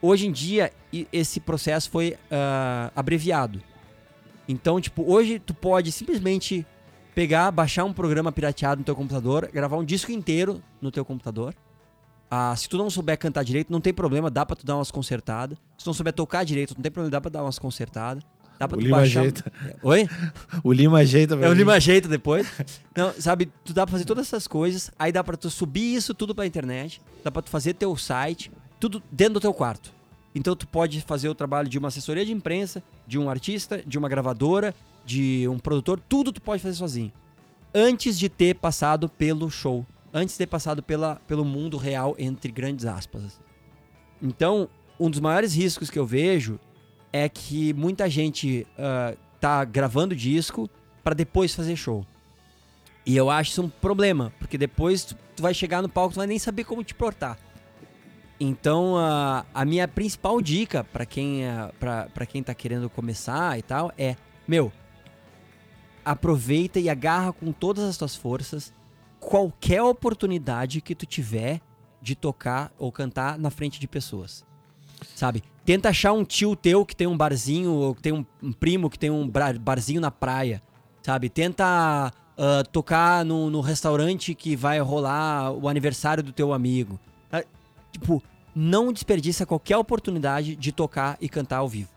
Hoje 0.01 0.27
em 0.27 0.31
dia, 0.31 0.71
esse 1.11 1.39
processo 1.39 1.89
foi 1.89 2.15
ah, 2.31 2.91
abreviado. 2.95 3.61
Então, 4.47 4.79
tipo, 4.79 5.03
hoje 5.11 5.39
tu 5.39 5.53
pode 5.53 5.91
simplesmente 5.91 6.65
pegar, 7.13 7.51
baixar 7.51 7.83
um 7.83 7.91
programa 7.91 8.31
pirateado 8.31 8.79
no 8.79 8.85
teu 8.85 8.95
computador, 8.95 9.49
gravar 9.51 9.77
um 9.77 9.83
disco 9.83 10.11
inteiro 10.11 10.61
no 10.79 10.91
teu 10.91 11.03
computador. 11.03 11.53
Ah, 12.29 12.55
se 12.55 12.69
tu 12.69 12.77
não 12.77 12.89
souber 12.89 13.17
cantar 13.17 13.43
direito, 13.43 13.71
não 13.71 13.81
tem 13.81 13.93
problema, 13.93 14.29
dá 14.29 14.45
pra 14.45 14.55
tu 14.55 14.65
dar 14.65 14.75
umas 14.75 14.91
consertadas. 14.91 15.57
Se 15.77 15.83
tu 15.83 15.87
não 15.87 15.93
souber 15.93 16.13
tocar 16.13 16.43
direito, 16.45 16.75
não 16.75 16.81
tem 16.81 16.91
problema, 16.91 17.11
dá 17.11 17.19
pra 17.19 17.31
dar 17.31 17.43
umas 17.43 17.59
consertadas. 17.59 18.23
Dá 18.59 18.67
pra 18.67 18.77
O 18.77 18.79
tu 18.79 18.83
Lima 18.85 18.97
baixar... 18.97 19.21
ajeita. 19.21 19.51
Oi? 19.83 20.07
O 20.63 20.71
Lima 20.71 20.99
ajeita. 20.99 21.35
É 21.35 21.49
o. 21.49 21.53
Lima 21.53 21.73
ajeita 21.73 22.07
depois. 22.07 22.47
Não, 22.95 23.13
sabe, 23.13 23.51
tu 23.63 23.73
dá 23.73 23.85
pra 23.85 23.91
fazer 23.91 24.05
todas 24.05 24.27
essas 24.27 24.47
coisas, 24.47 24.91
aí 24.97 25.11
dá 25.11 25.23
pra 25.23 25.35
tu 25.35 25.49
subir 25.49 25.95
isso 25.95 26.13
tudo 26.13 26.33
pra 26.33 26.45
internet, 26.45 27.01
dá 27.23 27.29
pra 27.31 27.41
tu 27.41 27.49
fazer 27.49 27.73
teu 27.73 27.95
site, 27.97 28.51
tudo 28.79 29.03
dentro 29.11 29.35
do 29.35 29.39
teu 29.41 29.53
quarto. 29.53 29.91
Então 30.33 30.55
tu 30.55 30.67
pode 30.67 31.01
fazer 31.01 31.29
o 31.29 31.35
trabalho 31.35 31.67
de 31.69 31.77
uma 31.77 31.87
assessoria 31.89 32.25
de 32.25 32.31
imprensa, 32.31 32.83
de 33.07 33.17
um 33.17 33.29
artista, 33.29 33.81
de 33.85 33.97
uma 33.97 34.09
gravadora, 34.09 34.73
de 35.05 35.47
um 35.49 35.57
produtor, 35.59 35.99
tudo 36.09 36.31
tu 36.31 36.41
pode 36.41 36.61
fazer 36.61 36.75
sozinho. 36.75 37.11
Antes 37.73 38.17
de 38.17 38.29
ter 38.29 38.55
passado 38.55 39.07
pelo 39.09 39.49
show, 39.49 39.85
antes 40.13 40.33
de 40.35 40.39
ter 40.39 40.47
passado 40.47 40.81
pela, 40.81 41.15
pelo 41.27 41.43
mundo 41.43 41.77
real, 41.77 42.15
entre 42.17 42.51
grandes 42.51 42.85
aspas. 42.85 43.39
Então, 44.21 44.69
um 44.99 45.09
dos 45.09 45.19
maiores 45.19 45.53
riscos 45.53 45.89
que 45.89 45.99
eu 45.99 46.05
vejo 46.05 46.57
é 47.15 47.29
que 47.29 47.73
muita 47.73 48.09
gente 48.09 48.67
ah, 48.77 49.15
tá 49.39 49.63
gravando 49.63 50.13
disco 50.13 50.69
pra 51.01 51.13
depois 51.13 51.55
fazer 51.55 51.77
show. 51.77 52.05
E 53.05 53.15
eu 53.15 53.29
acho 53.29 53.51
isso 53.51 53.61
um 53.61 53.69
problema, 53.69 54.33
porque 54.37 54.57
depois 54.57 55.05
tu, 55.05 55.15
tu 55.33 55.41
vai 55.41 55.53
chegar 55.53 55.81
no 55.81 55.87
palco, 55.87 56.13
tu 56.13 56.17
vai 56.17 56.27
nem 56.27 56.37
saber 56.37 56.65
como 56.65 56.83
te 56.83 56.93
portar. 56.93 57.37
Então, 58.37 58.97
a, 58.97 59.45
a 59.53 59.63
minha 59.63 59.87
principal 59.87 60.41
dica 60.41 60.83
pra 60.83 61.05
quem, 61.05 61.47
ah, 61.47 61.71
pra 61.79 62.09
pra 62.13 62.25
quem 62.25 62.43
tá 62.43 62.53
querendo 62.53 62.89
começar 62.89 63.57
e 63.57 63.61
tal 63.61 63.93
é: 63.97 64.17
meu, 64.45 64.69
aproveita 66.03 66.81
e 66.81 66.89
agarra 66.89 67.31
com 67.31 67.53
todas 67.53 67.85
as 67.85 67.95
tuas 67.95 68.13
forças 68.13 68.73
qualquer 69.21 69.81
oportunidade 69.81 70.81
que 70.81 70.93
tu 70.93 71.05
tiver 71.05 71.61
de 72.01 72.13
tocar 72.13 72.73
ou 72.77 72.91
cantar 72.91 73.39
na 73.39 73.49
frente 73.49 73.79
de 73.79 73.87
pessoas. 73.87 74.45
Sabe? 75.15 75.41
Tenta 75.65 75.89
achar 75.89 76.13
um 76.13 76.23
tio 76.23 76.55
teu 76.55 76.85
que 76.85 76.95
tem 76.95 77.07
um 77.07 77.17
barzinho, 77.17 77.71
ou 77.71 77.95
que 77.95 78.01
tem 78.01 78.13
um, 78.13 78.25
um 78.41 78.53
primo 78.53 78.89
que 78.89 78.99
tem 78.99 79.09
um 79.09 79.29
barzinho 79.59 79.99
na 79.99 80.11
praia. 80.11 80.61
Sabe? 81.01 81.27
Tenta 81.27 82.13
ah, 82.37 82.63
tocar 82.71 83.23
no, 83.23 83.49
no 83.49 83.61
restaurante 83.61 84.35
que 84.35 84.55
vai 84.55 84.79
rolar 84.79 85.51
o 85.51 85.69
aniversário 85.69 86.21
do 86.21 86.31
teu 86.31 86.51
amigo. 86.53 86.99
Ah, 87.31 87.43
tipo, 87.91 88.21
não 88.53 88.91
desperdiça 88.91 89.45
qualquer 89.45 89.77
oportunidade 89.77 90.55
de 90.55 90.71
tocar 90.71 91.17
e 91.21 91.29
cantar 91.29 91.57
ao 91.57 91.69
vivo. 91.69 91.89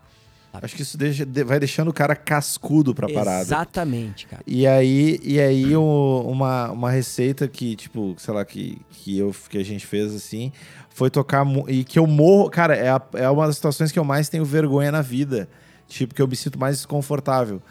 Acho 0.51 0.75
que 0.75 0.81
isso 0.81 0.97
deixa- 0.97 1.25
de- 1.25 1.43
vai 1.43 1.59
deixando 1.59 1.89
o 1.89 1.93
cara 1.93 2.15
cascudo 2.15 2.93
pra 2.95 3.07
parada. 3.07 3.41
Exatamente, 3.43 4.25
cara. 4.27 4.41
E 4.47 4.65
aí, 4.65 5.19
e 5.23 5.39
aí 5.39 5.75
o- 5.75 6.25
uma, 6.27 6.71
uma 6.71 6.89
receita 6.91 7.47
que, 7.47 7.75
tipo, 7.75 8.15
sei 8.17 8.33
lá, 8.33 8.43
que, 8.43 8.81
que, 8.89 9.17
eu, 9.19 9.33
que 9.49 9.57
a 9.57 9.63
gente 9.63 9.85
fez 9.85 10.13
assim, 10.13 10.51
foi 10.89 11.09
tocar. 11.09 11.45
E 11.67 11.83
que 11.83 11.99
eu 11.99 12.07
morro. 12.07 12.49
Cara, 12.49 12.75
é, 12.75 12.89
a- 12.89 13.01
é 13.13 13.29
uma 13.29 13.45
das 13.47 13.55
situações 13.55 13.91
que 13.91 13.99
eu 13.99 14.03
mais 14.03 14.27
tenho 14.27 14.43
vergonha 14.43 14.91
na 14.91 15.01
vida. 15.01 15.47
Tipo, 15.87 16.13
que 16.15 16.21
eu 16.21 16.27
me 16.27 16.35
sinto 16.35 16.59
mais 16.59 16.77
desconfortável. 16.77 17.61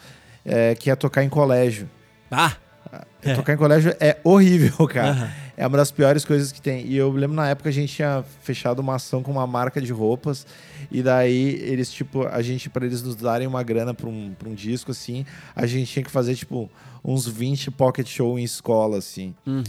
É, 0.45 0.73
que 0.73 0.89
é 0.89 0.95
tocar 0.95 1.23
em 1.23 1.29
colégio. 1.29 1.89
Ah! 2.31 2.53
É. 3.21 3.35
Tocar 3.35 3.53
em 3.53 3.57
colégio 3.57 3.93
é 3.99 4.17
horrível, 4.23 4.71
cara. 4.87 5.09
Aham. 5.11 5.29
É 5.57 5.67
uma 5.67 5.77
das 5.77 5.91
piores 5.91 6.23
coisas 6.23 6.53
que 6.53 6.61
tem. 6.61 6.85
E 6.87 6.95
eu 6.95 7.11
lembro 7.11 7.35
na 7.35 7.49
época 7.49 7.67
a 7.67 7.71
gente 7.71 7.93
tinha 7.93 8.23
fechado 8.41 8.79
uma 8.79 8.95
ação 8.95 9.21
com 9.21 9.29
uma 9.31 9.45
marca 9.45 9.81
de 9.81 9.91
roupas. 9.91 10.47
E 10.91 11.03
daí 11.03 11.55
eles, 11.61 11.91
tipo, 11.91 12.25
a 12.27 12.41
gente, 12.41 12.69
pra 12.69 12.85
eles 12.85 13.01
nos 13.03 13.15
darem 13.15 13.47
uma 13.47 13.61
grana 13.63 13.93
pra 13.93 14.09
um, 14.09 14.33
pra 14.37 14.49
um 14.49 14.53
disco, 14.53 14.91
assim, 14.91 15.25
a 15.55 15.65
gente 15.65 15.91
tinha 15.91 16.03
que 16.03 16.11
fazer, 16.11 16.35
tipo, 16.35 16.69
uns 17.03 17.27
20 17.27 17.71
pocket 17.71 18.07
show 18.07 18.39
em 18.39 18.43
escola, 18.43 18.97
assim. 18.97 19.35
Uhum. 19.45 19.63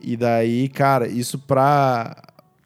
E 0.00 0.16
daí, 0.16 0.68
cara, 0.68 1.08
isso 1.08 1.38
pra, 1.38 2.16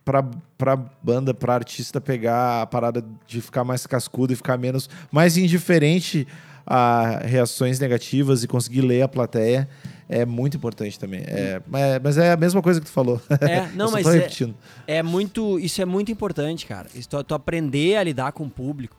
pra, 0.04 0.24
pra 0.56 0.76
banda, 1.02 1.32
pra 1.32 1.54
artista 1.54 2.00
pegar 2.00 2.62
a 2.62 2.66
parada 2.66 3.04
de 3.26 3.40
ficar 3.40 3.64
mais 3.64 3.86
cascudo 3.86 4.32
e 4.32 4.36
ficar 4.36 4.56
menos, 4.56 4.88
mais 5.10 5.36
indiferente 5.36 6.26
a 6.66 7.20
reações 7.24 7.78
negativas 7.78 8.42
e 8.42 8.48
conseguir 8.48 8.80
ler 8.80 9.02
a 9.02 9.08
plateia 9.08 9.68
é 10.08 10.24
muito 10.24 10.56
importante 10.56 10.98
também. 10.98 11.22
É, 11.26 11.62
mas, 11.66 12.00
mas 12.02 12.18
é 12.18 12.32
a 12.32 12.36
mesma 12.36 12.60
coisa 12.60 12.80
que 12.80 12.86
tu 12.86 12.92
falou. 12.92 13.20
É, 13.40 13.68
não, 13.74 13.90
mas 13.92 14.06
é-. 14.06 14.28
É 14.86 15.02
muito, 15.02 15.58
isso 15.58 15.80
é 15.80 15.84
muito 15.84 16.12
importante, 16.12 16.66
cara. 16.66 16.88
Isso, 16.94 17.08
tu, 17.08 17.22
tu 17.24 17.34
aprender 17.34 17.96
a 17.96 18.02
lidar 18.02 18.32
com 18.32 18.44
o 18.44 18.50
público, 18.50 18.96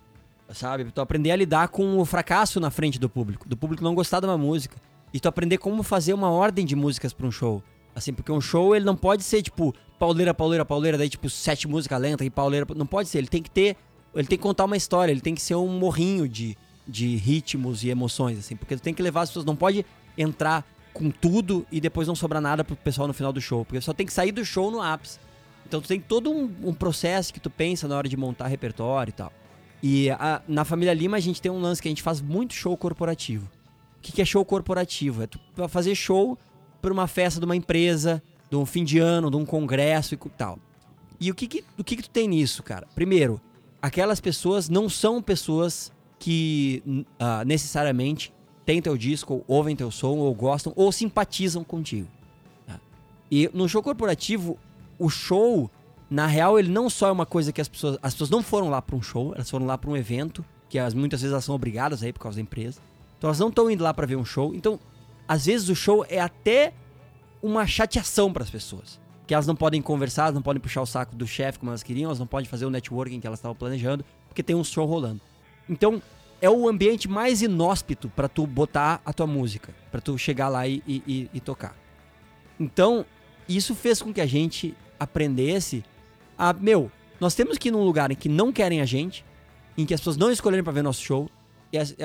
sabe? 0.53 0.85
Tu 0.85 1.01
aprender 1.01 1.31
a 1.31 1.35
lidar 1.35 1.67
com 1.67 1.99
o 1.99 2.05
fracasso 2.05 2.59
na 2.59 2.71
frente 2.71 2.99
do 2.99 3.09
público, 3.09 3.47
do 3.47 3.55
público 3.55 3.83
não 3.83 3.93
gostar 3.93 4.19
de 4.19 4.25
uma 4.25 4.37
música. 4.37 4.77
E 5.13 5.19
tu 5.19 5.27
aprender 5.27 5.57
como 5.57 5.83
fazer 5.83 6.13
uma 6.13 6.29
ordem 6.29 6.65
de 6.65 6.75
músicas 6.75 7.13
pra 7.13 7.25
um 7.25 7.31
show. 7.31 7.63
Assim, 7.95 8.11
porque 8.11 8.31
um 8.31 8.41
show 8.41 8.75
ele 8.75 8.83
não 8.83 8.95
pode 8.95 9.23
ser 9.23 9.41
tipo 9.41 9.73
pauleira, 9.97 10.33
pauleira, 10.33 10.65
pauleira, 10.65 10.97
daí 10.97 11.07
tipo 11.07 11.29
sete 11.29 11.67
músicas 11.67 12.01
lentas 12.01 12.27
e 12.27 12.29
pauleira, 12.29 12.65
não 12.75 12.85
pode 12.85 13.07
ser, 13.07 13.19
ele 13.19 13.27
tem 13.27 13.41
que 13.41 13.49
ter, 13.49 13.77
ele 14.13 14.27
tem 14.27 14.37
que 14.37 14.43
contar 14.43 14.65
uma 14.65 14.75
história, 14.75 15.11
ele 15.11 15.21
tem 15.21 15.33
que 15.33 15.41
ser 15.41 15.55
um 15.55 15.79
morrinho 15.79 16.27
de, 16.27 16.57
de 16.85 17.15
ritmos 17.15 17.85
e 17.85 17.89
emoções 17.89 18.37
assim, 18.37 18.57
porque 18.57 18.75
tu 18.75 18.81
tem 18.81 18.93
que 18.93 19.01
levar 19.01 19.21
as 19.21 19.29
pessoas, 19.29 19.45
não 19.45 19.55
pode 19.55 19.85
entrar 20.17 20.65
com 20.95 21.11
tudo 21.11 21.67
e 21.69 21.81
depois 21.81 22.07
não 22.07 22.15
sobrar 22.15 22.41
nada 22.41 22.63
pro 22.63 22.75
pessoal 22.75 23.05
no 23.07 23.13
final 23.13 23.33
do 23.33 23.41
show, 23.41 23.65
porque 23.65 23.81
só 23.81 23.91
tem 23.93 24.05
que 24.05 24.13
sair 24.13 24.31
do 24.31 24.43
show 24.45 24.71
no 24.71 24.81
ápice. 24.81 25.19
Então 25.67 25.81
tu 25.81 25.87
tem 25.89 25.99
todo 25.99 26.31
um, 26.31 26.49
um 26.63 26.73
processo 26.73 27.33
que 27.33 27.39
tu 27.39 27.49
pensa 27.49 27.87
na 27.87 27.97
hora 27.97 28.07
de 28.07 28.15
montar 28.15 28.47
repertório 28.47 29.09
e 29.11 29.13
tal. 29.13 29.33
E 29.83 30.09
a- 30.11 30.41
na 30.47 30.63
família 30.63 30.93
Lima 30.93 31.17
a 31.17 31.19
gente 31.19 31.41
tem 31.41 31.51
um 31.51 31.59
lance 31.59 31.81
que 31.81 31.87
a 31.87 31.91
gente 31.91 32.01
faz 32.01 32.21
muito 32.21 32.53
show 32.53 32.75
corporativo. 32.77 33.45
O 33.97 34.01
que, 34.01 34.11
que 34.13 34.21
é 34.21 34.25
show 34.25 34.45
corporativo? 34.45 35.23
É 35.23 35.27
tu 35.27 35.37
fazer 35.67 35.93
show 35.95 36.37
pra 36.81 36.93
uma 36.93 37.07
festa 37.07 37.39
de 37.39 37.45
uma 37.45 37.55
empresa, 37.55 38.23
de 38.49 38.55
um 38.55 38.65
fim 38.65 38.83
de 38.85 38.97
ano, 38.99 39.29
de 39.29 39.35
um 39.37 39.45
congresso 39.45 40.13
e 40.15 40.17
tal. 40.37 40.57
E 41.19 41.29
o 41.29 41.35
que 41.35 41.47
que, 41.47 41.63
o 41.77 41.83
que 41.83 41.95
que 41.97 42.03
tu 42.03 42.09
tem 42.09 42.27
nisso, 42.27 42.63
cara? 42.63 42.87
Primeiro, 42.95 43.41
aquelas 43.81 44.21
pessoas 44.21 44.69
não 44.69 44.87
são 44.87 45.21
pessoas 45.21 45.91
que 46.19 47.03
ah, 47.19 47.43
necessariamente 47.43 48.31
têm 48.65 48.81
teu 48.81 48.97
disco, 48.97 49.35
ou 49.47 49.57
ouvem 49.57 49.75
teu 49.75 49.91
som, 49.91 50.17
ou 50.17 50.33
gostam, 50.33 50.73
ou 50.75 50.91
simpatizam 50.91 51.63
contigo. 51.63 52.07
tá? 52.65 52.79
E 53.31 53.49
no 53.53 53.69
show 53.69 53.83
corporativo, 53.83 54.57
o 54.97 55.09
show, 55.09 55.69
na 56.09 56.25
real, 56.25 56.57
ele 56.57 56.69
não 56.69 56.89
só 56.89 57.09
é 57.09 57.11
uma 57.11 57.25
coisa 57.25 57.51
que 57.51 57.61
as 57.61 57.67
pessoas. 57.67 57.97
As 58.01 58.13
pessoas 58.13 58.29
não 58.29 58.41
foram 58.41 58.69
lá 58.69 58.81
pra 58.81 58.95
um 58.95 59.01
show, 59.01 59.33
elas 59.35 59.49
foram 59.49 59.65
lá 59.65 59.77
pra 59.77 59.89
um 59.89 59.97
evento 59.97 60.43
que 60.69 60.79
as, 60.79 60.93
muitas 60.93 61.21
vezes 61.21 61.31
elas 61.31 61.45
são 61.45 61.55
obrigadas 61.55 62.03
aí 62.03 62.11
por 62.11 62.19
causa 62.19 62.37
da 62.37 62.41
empresa. 62.41 62.81
Então 63.17 63.29
elas 63.29 63.39
não 63.39 63.49
estão 63.49 63.69
indo 63.69 63.83
lá 63.83 63.93
para 63.93 64.05
ver 64.05 64.15
um 64.15 64.25
show. 64.25 64.53
Então, 64.53 64.79
às 65.27 65.45
vezes 65.45 65.69
o 65.69 65.75
show 65.75 66.05
é 66.09 66.19
até 66.19 66.73
uma 67.41 67.65
chateação 67.65 68.33
para 68.33 68.43
as 68.43 68.49
pessoas. 68.49 68.99
Que 69.27 69.33
elas 69.33 69.47
não 69.47 69.55
podem 69.55 69.81
conversar, 69.81 70.23
elas 70.23 70.35
não 70.35 70.41
podem 70.41 70.61
puxar 70.61 70.81
o 70.81 70.85
saco 70.85 71.15
do 71.15 71.25
chefe 71.25 71.59
como 71.59 71.71
elas 71.71 71.81
queriam, 71.81 72.09
elas 72.09 72.19
não 72.19 72.27
podem 72.27 72.49
fazer 72.49 72.65
o 72.65 72.69
networking 72.69 73.19
que 73.19 73.25
elas 73.25 73.39
estavam 73.39 73.55
planejando, 73.55 74.05
porque 74.27 74.43
tem 74.43 74.55
um 74.55 74.63
show 74.63 74.85
rolando. 74.85 75.21
Então, 75.67 76.01
é 76.41 76.49
o 76.49 76.67
ambiente 76.67 77.07
mais 77.07 77.41
inóspito 77.41 78.09
para 78.09 78.27
tu 78.27 78.45
botar 78.45 79.01
a 79.05 79.13
tua 79.13 79.27
música, 79.27 79.73
para 79.91 80.01
tu 80.01 80.17
chegar 80.17 80.49
lá 80.49 80.67
e, 80.67 80.83
e, 80.87 81.29
e, 81.33 81.39
tocar. 81.39 81.75
Então, 82.59 83.05
isso 83.47 83.73
fez 83.73 84.01
com 84.01 84.13
que 84.13 84.21
a 84.21 84.25
gente 84.25 84.75
aprendesse 84.99 85.83
a, 86.37 86.53
meu, 86.53 86.91
nós 87.19 87.35
temos 87.35 87.57
que 87.57 87.69
ir 87.69 87.71
num 87.71 87.83
lugar 87.83 88.11
em 88.11 88.15
que 88.15 88.29
não 88.29 88.51
querem 88.51 88.81
a 88.81 88.85
gente, 88.85 89.25
em 89.77 89.85
que 89.85 89.93
as 89.93 89.99
pessoas 89.99 90.17
não 90.17 90.31
escolherem 90.31 90.63
para 90.63 90.73
ver 90.73 90.81
nosso 90.83 91.01
show, 91.01 91.29
e, 91.71 91.77
as, 91.77 91.95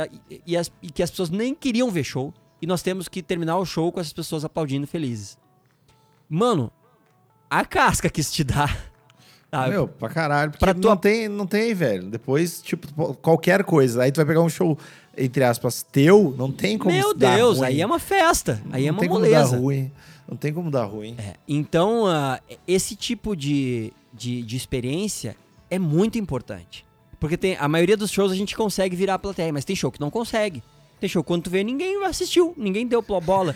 e, 0.47 0.57
as, 0.57 0.73
e 0.83 0.91
que 0.91 1.03
as 1.03 1.11
pessoas 1.11 1.31
nem 1.31 1.55
queriam 1.55 1.91
ver 1.91 2.05
show, 2.05 2.33
e 2.63 2.67
nós 2.67 2.83
temos 2.83 3.09
que 3.09 3.23
terminar 3.23 3.57
o 3.59 3.65
show 3.65 3.91
com 3.91 4.01
essas 4.01 4.13
pessoas 4.13 4.45
aplaudindo 4.45 4.87
felizes. 4.87 5.39
Mano, 6.29 6.71
a 7.49 7.65
casca 7.65 8.09
que 8.09 8.21
isso 8.21 8.33
te 8.33 8.45
dá 8.45 8.69
ah, 9.53 9.69
Meu, 9.69 9.89
pra 9.89 10.09
caralho. 10.09 10.51
Porque 10.53 10.65
pra 10.65 10.75
não, 10.75 10.97
tem, 10.97 11.29
não 11.29 11.47
tem, 11.47 11.75
velho. 11.75 12.05
Depois, 12.05 12.63
tipo, 12.63 13.15
qualquer 13.15 13.65
coisa. 13.65 14.03
Aí 14.03 14.13
tu 14.13 14.17
vai 14.17 14.27
pegar 14.27 14.43
um 14.43 14.49
show, 14.49 14.79
entre 15.17 15.43
aspas, 15.43 15.83
teu, 15.83 16.35
não 16.39 16.53
tem 16.53 16.79
como 16.79 16.95
Meu 16.95 17.13
Deus, 17.13 17.59
ruim. 17.59 17.67
aí 17.67 17.81
é 17.81 17.87
uma 17.87 17.99
festa. 17.99 18.63
Aí 18.71 18.87
é 18.87 18.91
uma 18.93 19.03
moleza. 19.03 19.11
Não 19.11 19.49
tem 19.49 19.49
como 19.49 19.51
dar 19.51 19.59
ruim. 19.59 19.93
Não 20.29 20.37
tem 20.37 20.53
como 20.53 20.71
dar 20.71 20.85
ruim. 20.85 21.17
É, 21.19 21.35
então, 21.49 22.05
uh, 22.05 22.39
esse 22.67 22.95
tipo 22.95 23.35
de, 23.35 23.93
de, 24.13 24.43
de 24.43 24.57
experiência 24.57 25.37
é 25.69 25.79
muito 25.79 26.19
importante. 26.19 26.87
Porque 27.19 27.37
tem, 27.37 27.57
a 27.59 27.67
maioria 27.67 27.97
dos 27.97 28.11
shows 28.11 28.31
a 28.31 28.37
gente 28.37 28.57
consegue 28.57 28.95
virar 28.95 29.15
a 29.15 29.19
plateia, 29.19 29.53
mas 29.53 29.65
tem 29.65 29.75
show 29.75 29.91
que 29.91 30.01
não 30.01 30.11
consegue. 30.11 30.63
Tem 31.01 31.09
show 31.09 31.25
quando 31.25 31.45
tu 31.45 31.51
vê, 31.51 31.65
ninguém 31.65 32.03
assistiu, 32.05 32.55
ninguém 32.57 32.87
deu 32.87 33.03
bola. 33.03 33.55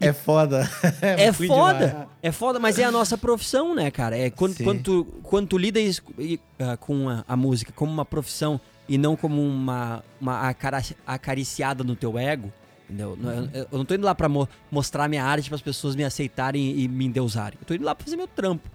É 0.00 0.12
foda. 0.12 0.68
É, 1.00 1.24
é 1.24 1.32
foda. 1.32 1.88
Demais. 1.88 2.08
É 2.22 2.32
foda, 2.32 2.58
mas 2.58 2.78
é 2.78 2.84
a 2.84 2.90
nossa 2.90 3.16
profissão, 3.16 3.74
né, 3.74 3.90
cara? 3.90 4.16
É 4.16 4.30
quando, 4.30 4.56
quando, 4.62 4.82
tu, 4.82 5.04
quando 5.22 5.48
tu 5.48 5.58
lida 5.58 5.80
isso, 5.80 6.02
uh, 6.18 6.76
com 6.78 7.08
a, 7.08 7.24
a, 7.26 7.36
música 7.36 7.72
como 7.72 7.92
uma 7.92 8.04
profissão 8.04 8.60
e 8.88 8.98
não 8.98 9.16
como 9.16 9.42
uma, 9.42 10.02
uma 10.20 10.54
acariciada 11.06 11.82
no 11.84 11.96
teu 11.96 12.18
ego, 12.18 12.52
entendeu? 12.84 13.16
Uhum. 13.20 13.50
Eu, 13.52 13.68
eu, 13.72 13.78
não 13.78 13.84
tô 13.84 13.94
indo 13.94 14.04
lá 14.04 14.14
pra 14.14 14.28
mo 14.28 14.48
mostrar 14.70 15.08
minha 15.08 15.24
arte 15.24 15.48
para 15.48 15.56
as 15.56 15.62
pessoas 15.62 15.94
me 15.96 16.04
aceitarem 16.04 16.78
e 16.78 16.88
me 16.88 17.06
endeusarem. 17.06 17.58
Eu 17.60 17.66
tô 17.66 17.74
indo 17.74 17.84
lá 17.84 17.94
pra 17.94 18.04
fazer 18.04 18.16
meu 18.16 18.28
trampo. 18.28 18.68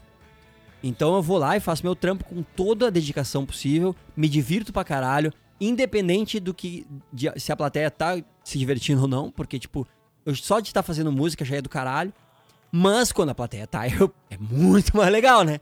Então 0.83 1.15
eu 1.15 1.21
vou 1.21 1.37
lá 1.37 1.55
e 1.55 1.59
faço 1.59 1.83
meu 1.83 1.95
trampo 1.95 2.23
com 2.25 2.41
toda 2.41 2.87
a 2.87 2.89
dedicação 2.89 3.45
possível, 3.45 3.95
me 4.15 4.27
divirto 4.27 4.73
pra 4.73 4.83
caralho, 4.83 5.31
independente 5.59 6.39
do 6.39 6.53
que. 6.53 6.87
De, 7.13 7.31
se 7.39 7.51
a 7.51 7.55
plateia 7.55 7.91
tá 7.91 8.21
se 8.43 8.57
divertindo 8.57 9.01
ou 9.01 9.07
não, 9.07 9.29
porque, 9.29 9.59
tipo, 9.59 9.87
eu, 10.25 10.35
só 10.35 10.59
de 10.59 10.69
estar 10.69 10.83
fazendo 10.83 11.11
música 11.11 11.45
já 11.45 11.57
é 11.57 11.61
do 11.61 11.69
caralho. 11.69 12.13
Mas 12.71 13.11
quando 13.11 13.29
a 13.31 13.35
plateia 13.35 13.67
tá, 13.67 13.85
eu, 13.89 14.13
é 14.29 14.37
muito 14.39 14.95
mais 14.95 15.11
legal, 15.11 15.43
né? 15.43 15.59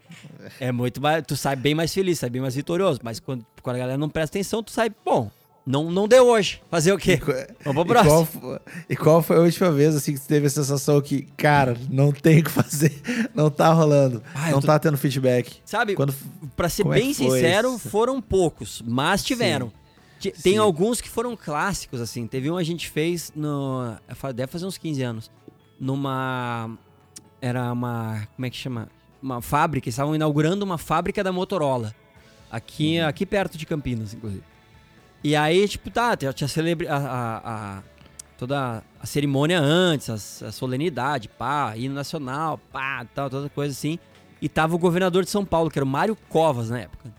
É 0.60 0.72
muito 0.72 1.02
mais. 1.02 1.24
Tu 1.26 1.36
sai 1.36 1.56
bem 1.56 1.74
mais 1.74 1.94
feliz, 1.94 2.20
sai 2.20 2.30
bem 2.30 2.42
mais 2.42 2.56
vitorioso. 2.56 3.00
Mas 3.04 3.20
quando, 3.20 3.46
quando 3.64 3.78
a 3.78 3.80
galera 3.80 3.98
não 3.98 4.10
presta 4.10 4.38
atenção, 4.38 4.62
tu 4.62 4.72
sai, 4.72 4.92
bom, 5.04 5.32
não, 5.70 5.92
não 5.92 6.08
deu 6.08 6.28
hoje. 6.28 6.62
Fazer 6.70 6.92
o 6.92 6.98
quê? 6.98 7.20
E, 7.22 7.64
Vamos 7.64 7.84
pro 7.84 7.86
próximo. 7.86 8.28
E 8.28 8.40
qual, 8.40 8.62
e 8.90 8.96
qual, 8.96 9.22
foi 9.22 9.38
a 9.38 9.42
última 9.42 9.72
vez 9.72 9.96
assim 9.96 10.14
que 10.14 10.20
tu 10.20 10.28
teve 10.28 10.48
a 10.48 10.50
sensação 10.50 11.00
que, 11.02 11.24
cara, 11.38 11.78
não 11.90 12.12
tem 12.12 12.40
o 12.40 12.44
que 12.44 12.50
fazer, 12.50 13.00
não 13.36 13.52
tá 13.52 13.72
rolando, 13.72 14.24
ah, 14.34 14.50
não 14.50 14.62
tô... 14.62 14.68
tá 14.68 14.80
tendo 14.80 14.98
feedback? 14.98 15.58
Sabe, 15.64 15.94
Quando, 15.94 16.14
pra 16.56 16.70
ser 16.70 16.88
é 16.88 16.90
bem 16.90 17.12
é 17.12 17.14
sincero, 17.14 17.78
foram 17.78 18.20
poucos, 18.22 18.82
mas 18.84 19.24
tiveram. 19.24 19.68
Sim. 19.68 19.74
Tem 20.20 20.34
Sim. 20.34 20.58
alguns 20.58 21.00
que 21.00 21.10
foram 21.10 21.36
clássicos, 21.36 22.02
assim. 22.02 22.28
Teve 22.28 22.52
um 22.52 22.58
a 22.58 22.64
gente 22.64 22.90
fez 22.90 23.32
no. 23.36 23.96
Deve 24.36 24.52
fazer 24.52 24.66
uns 24.66 24.78
15 24.78 25.02
anos. 25.02 25.32
Numa. 25.80 26.78
Era 27.42 27.72
uma. 27.72 28.28
Como 28.36 28.46
é 28.46 28.50
que 28.50 28.58
chama? 28.58 28.90
Uma 29.22 29.42
fábrica. 29.42 29.88
Estavam 29.88 30.14
inaugurando 30.14 30.66
uma 30.66 30.78
fábrica 30.78 31.24
da 31.24 31.32
Motorola. 31.32 31.96
Aqui, 32.52 33.00
uhum. 33.00 33.08
aqui 33.08 33.26
perto 33.26 33.58
de 33.58 33.66
Campinas, 33.66 34.14
inclusive. 34.14 34.44
E 35.24 35.36
aí, 35.36 35.68
tipo, 35.68 35.90
tá, 35.90 36.16
tinha 36.16 36.48
celebra 36.48 36.92
a, 36.92 36.98
a, 36.98 37.78
a, 37.78 37.84
toda 38.38 38.84
a 39.00 39.06
cerimônia 39.06 39.60
antes, 39.60 40.10
a, 40.10 40.48
a, 40.48 40.52
solenidade, 40.52 41.28
pá, 41.28 41.76
hino 41.76 41.94
nacional, 41.94 42.58
pá, 42.72 43.06
tal, 43.14 43.30
toda 43.30 43.50
coisa 43.50 43.72
assim. 43.72 44.00
E 44.42 44.48
tava 44.48 44.76
o 44.76 44.80
governador 44.80 45.24
de 45.24 45.30
São 45.30 45.46
Paulo, 45.46 45.70
que 45.70 45.78
era 45.78 45.86
o 45.86 45.88
Mário 45.88 46.16
Covas 46.30 46.70
na 46.70 46.80
época. 46.80 47.14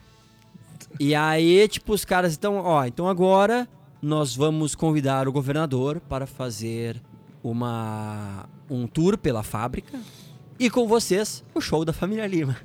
E 0.99 1.14
aí, 1.14 1.66
tipo, 1.68 1.93
os 1.93 2.05
caras 2.05 2.32
estão, 2.32 2.57
ó, 2.57 2.84
então 2.84 3.09
agora 3.09 3.68
nós 4.03 4.34
vamos 4.34 4.74
convidar 4.74 5.28
o 5.28 5.32
governador 5.32 6.01
para 6.01 6.26
fazer 6.26 7.01
uma 7.43 8.49
um 8.68 8.86
tour 8.86 9.18
pela 9.18 9.43
fábrica 9.43 9.99
e 10.59 10.70
com 10.70 10.86
vocês 10.86 11.45
o 11.55 11.61
show 11.61 11.84
da 11.84 11.93
família 11.93 12.26
Lima. 12.26 12.57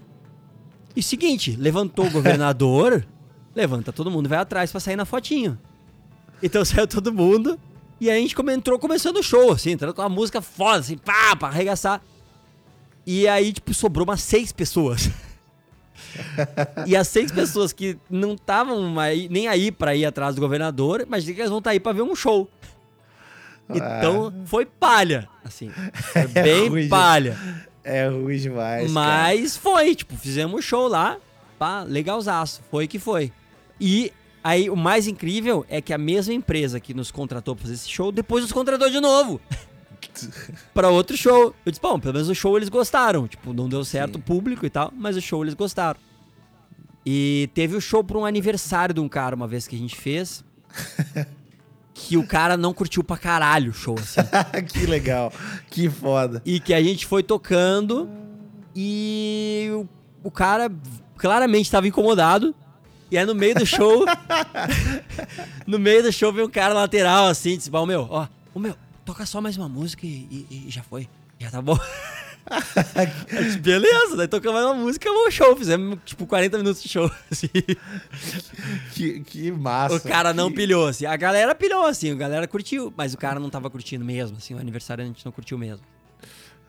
E 0.95 1.03
seguinte, 1.03 1.55
levantou 1.57 2.05
o 2.05 2.11
governador, 2.11 3.05
levanta 3.55 3.91
todo 3.91 4.11
mundo, 4.11 4.29
vai 4.29 4.37
atrás 4.37 4.71
para 4.71 4.79
sair 4.79 4.95
na 4.95 5.05
fotinho. 5.05 5.57
Então 6.41 6.63
saiu 6.65 6.87
todo 6.87 7.11
mundo 7.11 7.59
e 7.99 8.09
aí 8.09 8.17
a 8.17 8.21
gente 8.21 8.35
entrou 8.51 8.77
começando 8.77 9.17
o 9.17 9.23
show, 9.23 9.51
assim, 9.51 9.71
entrando 9.71 9.93
com 9.93 10.01
uma 10.01 10.09
música 10.09 10.41
foda, 10.41 10.79
assim, 10.79 10.97
pá, 10.97 11.35
pra 11.35 11.47
arregaçar. 11.47 12.01
E 13.05 13.27
aí, 13.27 13.53
tipo, 13.53 13.73
sobrou 13.73 14.05
umas 14.05 14.21
seis 14.21 14.51
pessoas. 14.51 15.09
e 16.85 16.95
as 16.95 17.07
seis 17.07 17.31
pessoas 17.31 17.73
que 17.73 17.97
não 18.09 18.33
estavam 18.33 18.93
nem 19.29 19.47
aí 19.47 19.71
para 19.71 19.95
ir 19.95 20.05
atrás 20.05 20.35
do 20.35 20.41
governador, 20.41 21.05
mas 21.07 21.25
que 21.25 21.33
elas 21.33 21.49
vão 21.49 21.59
estar 21.59 21.69
tá 21.69 21.73
aí 21.73 21.79
para 21.79 21.93
ver 21.93 22.01
um 22.01 22.15
show. 22.15 22.49
Então 23.69 24.27
ah. 24.27 24.45
foi 24.45 24.65
palha, 24.65 25.27
assim. 25.43 25.69
Foi 25.93 26.21
é 26.35 26.43
bem 26.43 26.87
palha. 26.87 27.37
É 27.83 28.07
ruim 28.07 28.37
demais. 28.37 28.91
Mas 28.91 29.57
cara. 29.57 29.61
foi, 29.61 29.95
tipo, 29.95 30.15
fizemos 30.17 30.57
um 30.57 30.61
show 30.61 30.87
lá, 30.87 31.17
pá, 31.57 31.83
legalzaço. 31.83 32.61
Foi 32.69 32.87
que 32.87 32.99
foi. 32.99 33.31
E 33.79 34.11
aí 34.43 34.69
o 34.69 34.75
mais 34.75 35.07
incrível 35.07 35.65
é 35.69 35.81
que 35.81 35.93
a 35.93 35.97
mesma 35.97 36.33
empresa 36.33 36.79
que 36.79 36.93
nos 36.93 37.11
contratou 37.11 37.55
pra 37.55 37.63
fazer 37.63 37.75
esse 37.75 37.89
show, 37.89 38.11
depois 38.11 38.43
nos 38.43 38.51
contratou 38.51 38.89
de 38.89 38.99
novo. 38.99 39.39
para 40.73 40.89
outro 40.89 41.15
show. 41.17 41.53
Eu 41.65 41.71
disse, 41.71 41.81
bom, 41.81 41.99
pelo 41.99 42.13
menos 42.13 42.29
o 42.29 42.35
show 42.35 42.57
eles 42.57 42.69
gostaram. 42.69 43.27
Tipo, 43.27 43.53
não 43.53 43.69
deu 43.69 43.83
certo 43.83 44.15
o 44.15 44.21
público 44.21 44.65
e 44.65 44.69
tal, 44.69 44.91
mas 44.95 45.15
o 45.15 45.21
show 45.21 45.43
eles 45.43 45.53
gostaram. 45.53 45.99
E 47.05 47.49
teve 47.53 47.75
o 47.75 47.81
show 47.81 48.03
pra 48.03 48.17
um 48.17 48.25
aniversário 48.25 48.93
de 48.93 48.99
um 48.99 49.07
cara 49.07 49.35
uma 49.35 49.47
vez 49.47 49.67
que 49.67 49.75
a 49.75 49.79
gente 49.79 49.95
fez. 49.95 50.43
que 51.93 52.17
o 52.17 52.27
cara 52.27 52.57
não 52.57 52.73
curtiu 52.73 53.03
pra 53.03 53.17
caralho 53.17 53.71
o 53.71 53.73
show, 53.73 53.95
assim. 53.97 54.21
que 54.67 54.85
legal. 54.85 55.31
Que 55.69 55.89
foda. 55.89 56.41
E 56.45 56.59
que 56.59 56.73
a 56.73 56.81
gente 56.81 57.05
foi 57.05 57.23
tocando 57.23 58.09
e 58.75 59.69
o, 59.71 59.87
o 60.27 60.31
cara 60.31 60.69
claramente 61.15 61.65
estava 61.65 61.87
incomodado. 61.87 62.53
E 63.09 63.17
aí 63.17 63.25
no 63.25 63.35
meio 63.35 63.55
do 63.55 63.65
show. 63.65 64.03
no 65.65 65.79
meio 65.79 66.03
do 66.03 66.11
show 66.11 66.33
veio 66.33 66.47
um 66.47 66.49
cara 66.49 66.73
lateral 66.73 67.27
assim, 67.27 67.55
disse: 67.55 67.69
Bom, 67.69 67.85
meu, 67.85 68.07
ó, 68.09 68.27
o 68.53 68.59
meu, 68.59 68.75
toca 69.05 69.25
só 69.25 69.39
mais 69.39 69.55
uma 69.55 69.69
música 69.69 70.05
e, 70.05 70.27
e, 70.49 70.65
e 70.67 70.69
já 70.69 70.81
foi. 70.81 71.07
Já 71.39 71.51
tá 71.51 71.61
bom. 71.61 71.77
Beleza, 73.61 74.15
daí 74.15 74.27
tocamos 74.27 74.61
mais 74.61 74.65
uma 74.65 74.83
música, 74.83 75.09
um 75.09 75.29
show. 75.29 75.55
Fizemos 75.55 75.99
tipo 76.03 76.25
40 76.25 76.57
minutos 76.57 76.81
de 76.81 76.89
show. 76.89 77.09
Assim. 77.31 77.47
Que, 78.93 79.19
que 79.21 79.51
massa. 79.51 79.95
O 79.95 80.01
cara 80.01 80.31
que... 80.31 80.37
não 80.37 80.51
pilhou, 80.51 80.87
assim. 80.87 81.05
A 81.05 81.15
galera 81.15 81.53
pilhou, 81.53 81.85
assim, 81.85 82.11
a 82.11 82.15
galera 82.15 82.47
curtiu, 82.47 82.93
mas 82.97 83.13
o 83.13 83.17
cara 83.17 83.39
não 83.39 83.49
tava 83.49 83.69
curtindo 83.69 84.03
mesmo, 84.03 84.37
assim. 84.37 84.55
O 84.55 84.59
aniversário 84.59 85.03
a 85.03 85.07
gente 85.07 85.23
não 85.23 85.31
curtiu 85.31 85.57
mesmo. 85.57 85.85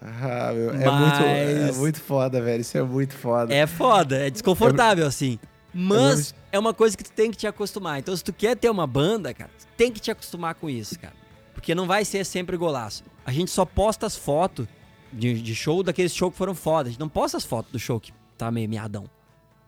Ah, 0.01 0.53
meu, 0.53 0.71
é, 0.71 0.91
muito, 0.91 1.23
é 1.23 1.73
muito 1.73 2.01
foda, 2.01 2.41
velho. 2.43 2.61
Isso 2.61 2.77
é 2.77 2.83
muito 2.83 3.15
foda. 3.15 3.55
É 3.55 3.67
foda, 3.67 4.17
é 4.17 4.31
desconfortável, 4.31 5.05
eu... 5.05 5.09
assim. 5.09 5.39
Mas 5.73 6.35
é 6.53 6.59
uma 6.59 6.75
coisa 6.75 6.97
que 6.97 7.05
tu 7.05 7.13
tem 7.13 7.31
que 7.31 7.37
te 7.37 7.47
acostumar. 7.47 7.99
Então, 7.99 8.17
se 8.17 8.25
tu 8.25 8.33
quer 8.33 8.57
ter 8.57 8.71
uma 8.71 8.87
banda, 8.87 9.33
cara, 9.33 9.51
tu 9.59 9.67
tem 9.77 9.93
que 9.93 10.01
te 10.01 10.11
acostumar 10.11 10.55
com 10.55 10.69
isso, 10.69 10.99
cara. 10.99 11.15
Porque 11.67 11.75
não 11.75 11.89
vai 11.89 12.05
ser 12.05 12.25
sempre 12.25 12.57
golaço. 12.57 13.03
A 13.25 13.33
gente 13.33 13.51
só 13.51 13.65
posta 13.65 14.07
as 14.07 14.15
fotos 14.15 14.69
de, 15.13 15.43
de, 15.43 15.53
show 15.53 15.83
daqueles 15.83 16.15
shows 16.15 16.31
que 16.31 16.39
foram 16.39 16.55
foda. 16.55 16.89
A 16.89 16.93
gente 16.93 17.01
não 17.01 17.09
posta 17.09 17.37
as 17.37 17.45
fotos 17.45 17.73
do 17.73 17.79
show 17.81 17.99
que 17.99 18.13
tá 18.39 18.53
meio 18.53 18.69
miadão. 18.69 19.11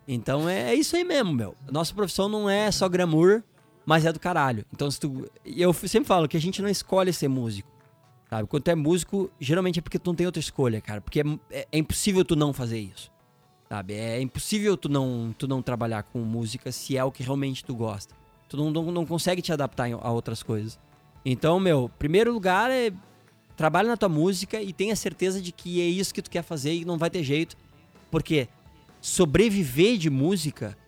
Então 0.07 0.49
é, 0.49 0.70
é 0.70 0.74
isso 0.76 0.94
aí 0.94 1.03
mesmo, 1.03 1.32
meu. 1.32 1.57
Nossa 1.68 1.92
profissão 1.92 2.28
não 2.28 2.49
é 2.49 2.70
só 2.70 2.88
glamour, 2.88 3.42
mas 3.84 4.07
é 4.07 4.12
do 4.12 4.20
caralho. 4.20 4.64
Então 4.72 4.88
se 4.88 5.01
tu. 5.01 5.28
Eu 5.44 5.72
sempre 5.72 6.07
falo 6.07 6.28
que 6.28 6.36
a 6.36 6.40
gente 6.40 6.62
não 6.62 6.68
escolhe 6.68 7.12
ser 7.12 7.26
músico. 7.26 7.68
Sabe? 8.30 8.46
Quando 8.46 8.62
tu 8.62 8.70
é 8.70 8.76
músico, 8.76 9.28
geralmente 9.40 9.80
é 9.80 9.82
porque 9.82 9.99
tu 9.99 10.07
não 10.07 10.14
tem 10.14 10.24
outra 10.24 10.38
escolha, 10.38 10.80
cara. 10.80 11.01
Porque 11.01 11.22
é, 11.22 11.24
é, 11.51 11.66
é 11.72 11.78
impossível 11.78 12.24
tu 12.24 12.36
não 12.36 12.53
fazer 12.53 12.78
isso. 12.78 13.11
Sabe? 13.68 13.94
É 13.94 14.20
impossível 14.20 14.76
tu 14.76 14.88
não, 14.88 15.34
tu 15.36 15.49
não 15.49 15.61
trabalhar 15.61 16.05
com 16.05 16.20
música 16.20 16.70
se 16.70 16.96
é 16.96 17.03
o 17.03 17.11
que 17.11 17.24
realmente 17.24 17.64
tu 17.64 17.74
gosta. 17.74 18.14
Tu 18.49 18.57
não, 18.57 18.70
não, 18.70 18.84
não 18.92 19.05
consegue 19.05 19.42
te 19.42 19.53
adaptar 19.53 19.90
a 19.92 20.12
outras 20.12 20.44
coisas. 20.44 20.78
Então, 21.24 21.58
meu, 21.58 21.90
primeiro 21.98 22.32
lugar 22.32 22.70
é 22.70 22.92
trabalha 23.56 23.88
na 23.88 23.96
tua 23.96 24.08
música 24.08 24.62
e 24.62 24.72
tenha 24.72 24.94
certeza 24.94 25.42
de 25.42 25.50
que 25.50 25.80
é 25.80 25.84
isso 25.84 26.14
que 26.14 26.22
tu 26.22 26.30
quer 26.30 26.42
fazer 26.42 26.74
e 26.74 26.84
não 26.84 26.96
vai 26.96 27.10
ter 27.10 27.24
jeito. 27.24 27.56
Porque 28.08 28.48
sobreviver 29.00 29.98
de 29.98 30.08
música 30.08 30.78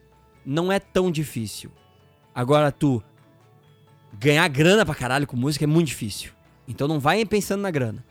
não 0.46 0.70
é 0.70 0.78
tão 0.78 1.10
difícil. 1.10 1.72
Agora, 2.32 2.70
tu 2.70 3.02
ganhar 4.18 4.46
grana 4.48 4.86
pra 4.86 4.94
caralho 4.94 5.26
com 5.26 5.36
música 5.36 5.64
é 5.64 5.66
muito 5.66 5.88
difícil. 5.88 6.32
Então 6.66 6.86
não 6.86 7.00
vai 7.00 7.24
pensando 7.24 7.60
na 7.60 7.70
grana. 7.72 8.04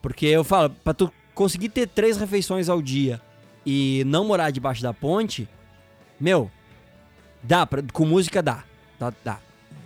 Porque 0.00 0.26
eu 0.26 0.44
falo, 0.44 0.70
pra 0.70 0.94
tu 0.94 1.12
conseguir 1.34 1.70
ter 1.70 1.88
três 1.88 2.16
refeições 2.16 2.68
ao 2.68 2.80
dia 2.80 3.20
e 3.66 4.04
não 4.06 4.24
morar 4.24 4.52
debaixo 4.52 4.82
da 4.82 4.94
ponte, 4.94 5.48
meu, 6.18 6.48
dá, 7.42 7.66
pra, 7.66 7.82
com 7.92 8.06
música 8.06 8.40
dá. 8.40 8.62
Dá, 8.98 9.12
dá. 9.24 9.40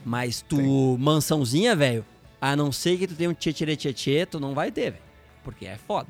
Mas 0.04 0.42
tu, 0.42 0.96
mansãozinha, 0.98 1.76
velho, 1.76 2.04
a 2.40 2.56
não 2.56 2.72
ser 2.72 2.96
que 2.98 3.06
tu 3.06 3.14
tenha 3.14 3.30
um 3.30 3.34
tchê 3.34 3.52
tchê 3.52 4.26
tu 4.26 4.40
não 4.40 4.54
vai 4.54 4.70
ter, 4.72 4.92
velho. 4.92 5.02
Porque 5.44 5.66
é 5.66 5.76
foda. 5.76 6.08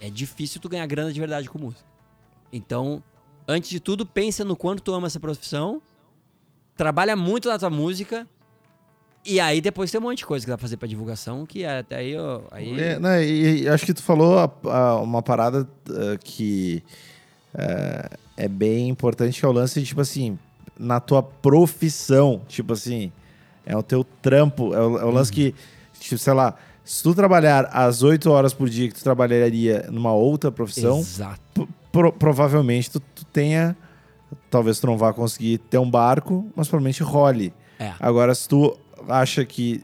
É 0.00 0.08
difícil 0.08 0.60
tu 0.60 0.68
ganhar 0.68 0.86
grana 0.86 1.12
de 1.12 1.18
verdade 1.18 1.48
com 1.48 1.58
música. 1.58 1.82
Então, 2.52 3.02
antes 3.46 3.68
de 3.70 3.80
tudo, 3.80 4.06
pensa 4.06 4.44
no 4.44 4.54
quanto 4.56 4.82
tu 4.82 4.94
ama 4.94 5.06
essa 5.08 5.18
profissão, 5.20 5.82
trabalha 6.76 7.16
muito 7.16 7.48
na 7.48 7.58
tua 7.58 7.70
música, 7.70 8.26
e 9.26 9.40
aí 9.40 9.60
depois 9.60 9.90
tem 9.90 10.00
um 10.00 10.04
monte 10.04 10.18
de 10.18 10.26
coisa 10.26 10.46
que 10.46 10.50
dá 10.50 10.56
pra 10.56 10.62
fazer 10.62 10.76
pra 10.76 10.86
divulgação, 10.88 11.44
que 11.44 11.64
até 11.64 11.96
aí... 11.96 12.16
ó, 12.16 12.42
aí... 12.52 12.80
É, 12.80 12.98
né, 13.00 13.24
e, 13.26 13.62
e 13.62 13.68
acho 13.68 13.84
que 13.84 13.92
tu 13.92 14.02
falou 14.02 14.38
a- 14.38 14.50
a- 14.64 15.00
uma 15.00 15.20
parada 15.22 15.68
ah, 15.90 16.16
que 16.22 16.82
é, 17.52 18.10
é 18.36 18.48
bem 18.48 18.88
importante, 18.88 19.40
que 19.40 19.44
é 19.44 19.48
o 19.48 19.52
lance 19.52 19.80
de, 19.80 19.86
tipo 19.86 20.00
assim, 20.00 20.38
na 20.78 21.00
tua 21.00 21.22
profissão, 21.22 22.40
tipo 22.48 22.72
assim, 22.72 23.10
é 23.66 23.76
o 23.76 23.82
teu 23.82 24.04
trampo, 24.04 24.74
é 24.74 24.80
o, 24.80 24.98
é 24.98 25.04
o 25.04 25.10
lance 25.10 25.30
que, 25.32 25.54
tipo, 26.00 26.16
sei 26.18 26.32
lá, 26.32 26.54
se 26.84 27.02
tu 27.02 27.14
trabalhar 27.14 27.68
as 27.72 28.02
8 28.02 28.30
horas 28.30 28.54
por 28.54 28.68
dia 28.68 28.88
que 28.88 28.94
tu 28.94 29.02
trabalharia 29.04 29.86
numa 29.90 30.12
outra 30.12 30.50
profissão, 30.50 31.02
pro- 31.92 32.12
provavelmente 32.12 32.90
tu, 32.90 33.00
tu 33.14 33.24
tenha, 33.26 33.76
talvez 34.50 34.78
tu 34.80 34.86
não 34.86 34.96
vá 34.96 35.12
conseguir 35.12 35.58
ter 35.58 35.78
um 35.78 35.90
barco, 35.90 36.46
mas 36.56 36.68
provavelmente 36.68 37.02
role. 37.02 37.52
É. 37.78 37.92
Agora, 38.00 38.34
se 38.34 38.48
tu 38.48 38.76
acha 39.08 39.44
que 39.44 39.82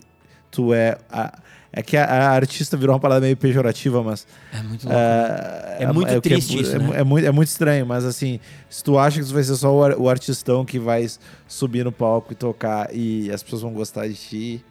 tu 0.51 0.72
é. 0.72 0.97
a- 1.11 1.38
é 1.77 1.83
que 1.83 1.97
a, 1.97 2.05
a 2.05 2.31
artista 2.31 2.77
virou 2.77 2.95
uma 2.95 3.01
parada 3.01 3.20
meio 3.22 3.37
pejorativa, 3.37 4.03
mas. 4.03 4.27
É 4.53 4.62
muito 4.62 4.85
louco. 4.85 4.99
né? 4.99 5.77
É, 5.81 5.85
É 5.85 5.93
muito 5.93 6.14
o 6.16 6.22
que 6.22 6.29
triste 6.31 6.57
é, 6.59 6.61
isso, 6.62 6.77
é, 6.77 6.79
né? 6.79 6.91
é 7.01 7.05
muito, 7.05 7.27
é 7.27 7.31
muito 7.33 7.49
estranho, 7.49 7.85
mas 7.85 8.05
assim, 8.05 8.39
se 8.70 8.83
tu 8.85 8.97
acha 8.99 9.20
que 9.20 9.27
tu 9.27 9.35
vai 9.35 9.43
ser 9.43 9.57
só 9.57 9.72
o, 9.75 10.03
o 10.03 10.09
artistão 10.09 10.64
que 10.64 10.79
vai 10.79 11.07
subir 11.49 11.85
no 11.85 11.91
palco 11.91 12.33
e 12.33 12.37
tocar 12.37 12.89
e 12.95 13.31
as 13.33 13.43
pessoas 13.43 13.62
vão 13.62 13.72
gostar 13.72 14.07
de 14.07 14.14
ti, 14.14 14.64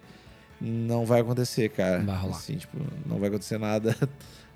não 0.62 1.06
vai 1.06 1.20
acontecer, 1.22 1.70
cara. 1.70 1.98
Não 2.00 2.06
vai 2.06 2.18
rolar. 2.18 2.38
Assim, 2.38 2.56
tipo, 2.56 2.78
não 3.06 3.18
vai 3.20 3.28
acontecer 3.30 3.58
nada. 3.58 3.96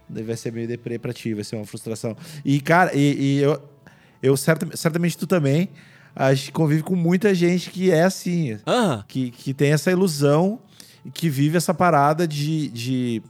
Vai 0.09 0.37
ser 0.37 0.53
meio 0.53 0.65
deprê 0.69 0.97
pra 0.97 1.11
ti, 1.11 1.33
vai 1.33 1.43
ser 1.43 1.57
uma 1.57 1.65
frustração. 1.65 2.15
E, 2.45 2.61
cara, 2.61 2.95
e, 2.95 2.99
e 2.99 3.37
eu, 3.39 3.61
eu 4.23 4.37
certa- 4.37 4.65
certamente 4.77 5.17
tu 5.17 5.27
também, 5.27 5.67
a 6.15 6.33
gente 6.33 6.53
convive 6.53 6.81
com 6.81 6.95
muita 6.95 7.35
gente 7.35 7.69
que 7.69 7.91
é 7.91 8.03
assim, 8.03 8.57
que, 9.05 9.31
que 9.31 9.53
tem 9.53 9.73
essa 9.73 9.91
ilusão 9.91 10.59
que 11.13 11.29
vive 11.29 11.57
essa 11.57 11.73
parada 11.73 12.27
de, 12.27 12.67
de, 12.69 13.21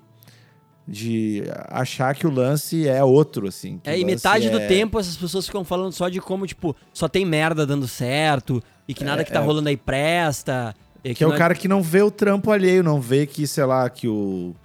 de 0.88 1.43
achar 1.69 2.15
que 2.15 2.25
o 2.25 2.30
lance 2.32 2.88
é 2.88 3.03
outro, 3.03 3.47
assim. 3.47 3.80
que 3.84 3.89
É, 3.89 3.99
e 3.99 4.05
metade 4.05 4.49
do 4.49 4.59
é- 4.59 4.67
tempo 4.67 4.99
essas 4.99 5.17
pessoas 5.17 5.45
ficam 5.45 5.63
falando 5.63 5.91
só 5.91 6.07
de 6.09 6.19
como, 6.21 6.47
tipo, 6.47 6.75
só 6.93 7.07
tem 7.07 7.25
merda 7.25 7.65
dando 7.65 7.88
certo 7.88 8.61
e 8.88 8.93
que 8.93 9.03
nada 9.03 9.23
que 9.23 9.32
tá 9.32 9.41
é. 9.41 9.43
rolando 9.43 9.69
aí 9.69 9.78
presta. 9.78 10.73
e 11.03 11.13
Que 11.13 11.23
é 11.23 11.28
o 11.28 11.32
não 11.32 11.38
cara 11.38 11.53
que 11.53 11.67
não 11.67 11.82
vê 11.82 12.01
o 12.01 12.09
trampo 12.11 12.51
alheio, 12.51 12.82
não 12.84 13.01
vê 13.01 13.25
que, 13.25 13.45
sei 13.45 13.65
lá, 13.65 13.89
que 13.89 14.07
o 14.07 14.55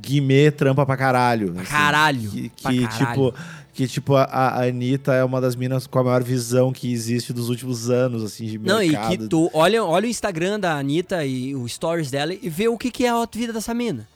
Guimê 0.00 0.50
trampa 0.50 0.86
pra 0.86 0.96
caralho. 0.96 1.52
Pra 1.52 1.62
assim. 1.62 1.70
caralho, 1.70 2.30
Que, 2.30 2.50
pra 2.62 2.70
que, 2.72 2.86
caralho. 2.86 3.06
tipo, 3.06 3.34
que, 3.74 3.86
tipo, 3.88 4.14
a, 4.14 4.24
a 4.24 4.62
Anitta 4.64 5.12
é 5.12 5.24
uma 5.24 5.40
das 5.40 5.56
minas 5.56 5.86
com 5.86 5.98
a 5.98 6.04
maior 6.04 6.22
visão 6.22 6.72
que 6.72 6.92
existe 6.92 7.32
dos 7.32 7.48
últimos 7.48 7.90
anos, 7.90 8.22
assim, 8.22 8.46
de 8.46 8.56
Não, 8.58 8.80
e 8.82 8.96
que 8.96 9.28
tu 9.28 9.50
olha, 9.52 9.84
olha 9.84 10.06
o 10.06 10.10
Instagram 10.10 10.60
da 10.60 10.78
Anitta 10.78 11.24
e 11.26 11.54
o 11.56 11.68
stories 11.68 12.10
dela 12.10 12.32
e 12.32 12.48
vê 12.48 12.68
o 12.68 12.78
que, 12.78 12.90
que 12.90 13.04
é 13.04 13.10
a 13.10 13.26
vida 13.32 13.52
dessa 13.52 13.74
mina. 13.74 14.06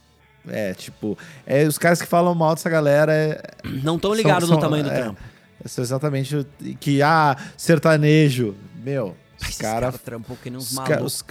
É, 0.46 0.72
tipo, 0.72 1.18
é, 1.44 1.64
os 1.66 1.76
caras 1.76 2.00
que 2.00 2.06
falam 2.06 2.34
mal 2.34 2.54
dessa 2.54 2.70
galera 2.70 3.12
é, 3.12 3.42
Não 3.82 3.98
tão 3.98 4.12
São- 4.12 4.16
ligados 4.16 4.48
no 4.48 4.58
tamanho 4.58 4.84
do 4.84 4.90
é, 4.90 4.94
trampo. 5.02 5.20
é 5.62 5.80
exatamente 5.80 6.36
o- 6.36 6.46
que, 6.80 7.02
ah, 7.02 7.36
sertanejo. 7.56 8.54
Meu, 8.82 9.14
os 9.40 9.56
caras 9.58 9.80
caras 9.80 10.00
trampam 10.00 10.36
que 10.42 10.48
nem 10.50 10.58
uns 10.58 10.72
malucos. 10.72 11.04
os- 11.04 11.24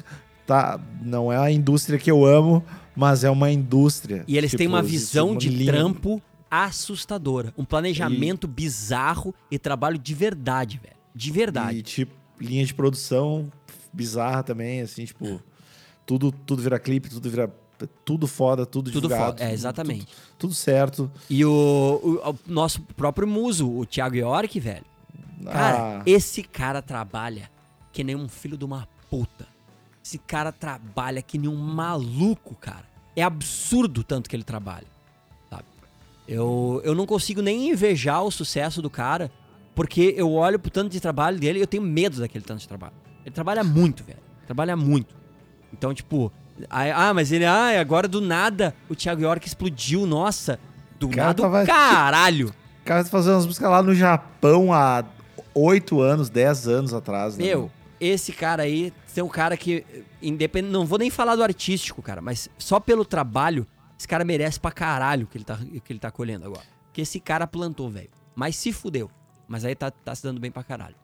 tá, 0.46 0.80
não 1.02 1.32
é 1.32 1.38
a 1.38 1.50
indústria 1.50 1.98
que 1.98 2.12
eu 2.12 2.26
amo, 2.26 2.64
mas 2.96 3.24
é 3.24 3.30
uma 3.30 3.50
indústria. 3.50 4.24
E 4.28 4.38
eles 4.38 4.52
têm 4.52 4.68
Tipo, 4.68 4.72
uma 4.72 4.80
existe 4.82 4.98
visão 5.12 5.30
uma 5.32 5.40
de 5.40 5.66
trampo 5.66 6.22
assustadora. 6.50 7.54
Um 7.58 7.66
planejamento 7.66 8.48
bizarro 8.48 9.34
e 9.52 9.58
trabalho 9.60 9.98
de 9.98 10.14
verdade, 10.14 10.80
velho. 10.82 10.96
De 11.16 11.32
verdade. 11.32 11.80
E, 11.80 11.82
tipo, 11.82 12.14
linha 12.40 12.66
de 12.66 12.74
produção 12.74 13.52
bizarra 13.92 14.44
também, 14.44 14.82
assim, 14.82 15.06
tipo, 15.06 15.42
tudo, 16.06 16.32
tudo 16.32 16.62
vira 16.62 16.80
clipe, 16.80 17.10
tudo 17.10 17.30
vira. 17.30 17.52
Tudo 18.04 18.26
foda, 18.26 18.66
tudo, 18.66 18.90
Tudo 18.92 19.04
divulgado. 19.08 19.38
foda. 19.38 19.44
É, 19.44 19.54
exatamente. 19.54 20.08
Tudo, 20.08 20.16
tudo 20.40 20.54
certo. 20.56 21.12
E 21.30 21.46
o, 21.46 21.52
o- 22.26 22.30
o 22.32 22.36
nosso 22.48 22.82
próprio 22.82 23.28
muso, 23.28 23.70
o 23.70 23.86
Thiago 23.86 24.16
York, 24.16 24.60
velho. 24.60 24.84
Cara, 25.44 26.00
Ah, 26.00 26.04
esse 26.04 26.42
cara 26.42 26.82
trabalha 26.82 27.52
que 27.94 28.04
nem 28.04 28.16
um 28.16 28.28
filho 28.28 28.58
de 28.58 28.66
uma 28.66 28.88
puta. 29.12 29.48
Esse 30.04 30.18
cara 30.18 30.52
trabalha 30.52 31.22
que 31.22 31.38
nem 31.38 31.48
um 31.48 31.56
maluco, 31.56 32.56
cara. 32.56 32.86
É 33.16 33.22
absurdo 33.22 34.02
o 34.02 34.04
tanto 34.04 34.28
que 34.28 34.36
ele 34.36 34.44
trabalha. 34.44 34.88
Eu, 36.28 36.82
eu 36.84 36.94
não 36.94 37.06
consigo 37.06 37.42
nem 37.42 37.70
invejar 37.70 38.24
o 38.24 38.32
sucesso 38.32 38.82
do 38.82 38.90
cara, 38.90 39.32
porque 39.74 40.14
eu 40.18 40.32
olho 40.34 40.60
pro 40.60 40.70
tanto 40.72 40.90
de 40.92 41.00
trabalho 41.00 41.40
dele 41.40 41.60
e 41.60 41.62
eu 41.62 41.68
tenho 41.68 41.84
medo 41.84 42.20
daquele 42.20 42.44
tanto 42.44 42.60
de 42.60 42.68
trabalho. 42.68 42.94
Ele 43.26 43.34
trabalha 43.34 43.64
muito, 43.64 44.04
velho. 44.04 44.20
Trabalha 44.46 44.76
muito. 44.76 45.16
Então, 45.72 45.94
tipo, 45.94 46.32
aí- 46.70 46.92
ah, 46.92 47.14
mas 47.14 47.32
ele, 47.32 47.46
ah, 47.46 47.80
agora 47.80 48.08
do 48.08 48.20
nada 48.22 48.76
o 48.90 48.96
Thiago 48.96 49.22
York 49.22 49.48
explodiu, 49.48 50.06
nossa. 50.06 50.60
Do 51.00 51.10
Cara, 51.10 51.28
nada, 51.28 51.42
tava- 51.44 51.66
caralho. 51.66 52.48
o 52.82 52.86
cara 52.86 53.04
tá 53.04 53.10
fazendo 53.10 53.34
umas 53.36 53.46
músicas 53.46 53.70
lá 53.70 53.84
no 53.84 53.94
Japão 53.94 54.74
há 54.74 55.06
oito 55.54 56.02
anos, 56.02 56.30
dez 56.30 56.68
anos 56.68 56.94
atrás, 56.94 57.38
né? 57.38 57.46
Meu, 57.46 57.72
esse 58.00 58.32
cara 58.34 58.64
aí 58.64 58.92
tem 59.14 59.24
um 59.24 59.28
cara 59.30 59.56
que, 59.56 59.84
independente, 60.22 60.72
não 60.72 60.86
vou 60.86 60.98
nem 61.00 61.10
falar 61.10 61.36
do 61.36 61.44
artístico, 61.44 62.02
cara, 62.02 62.22
mas 62.22 62.50
só 62.58 62.80
pelo 62.80 63.04
trabalho, 63.06 63.66
esse 63.98 64.08
cara 64.08 64.24
merece 64.24 64.60
pra 64.60 64.72
caralho 64.72 65.24
o 65.26 65.28
que 65.28 65.38
ele 65.38 65.46
tá, 65.46 65.58
que 65.58 65.92
ele 65.94 66.00
tá 66.00 66.12
colhendo 66.12 66.46
agora. 66.46 66.64
Que 66.94 67.02
esse 67.02 67.20
cara 67.20 67.46
plantou, 67.48 67.90
velho. 67.90 68.10
Mas 68.36 68.56
se 68.56 68.72
fudeu. 68.72 69.10
Mas 69.48 69.64
aí 69.66 69.74
tá, 69.76 69.90
tá 69.92 70.14
se 70.14 70.24
dando 70.24 70.40
bem 70.40 70.52
pra 70.52 70.64
caralho. 70.64 70.96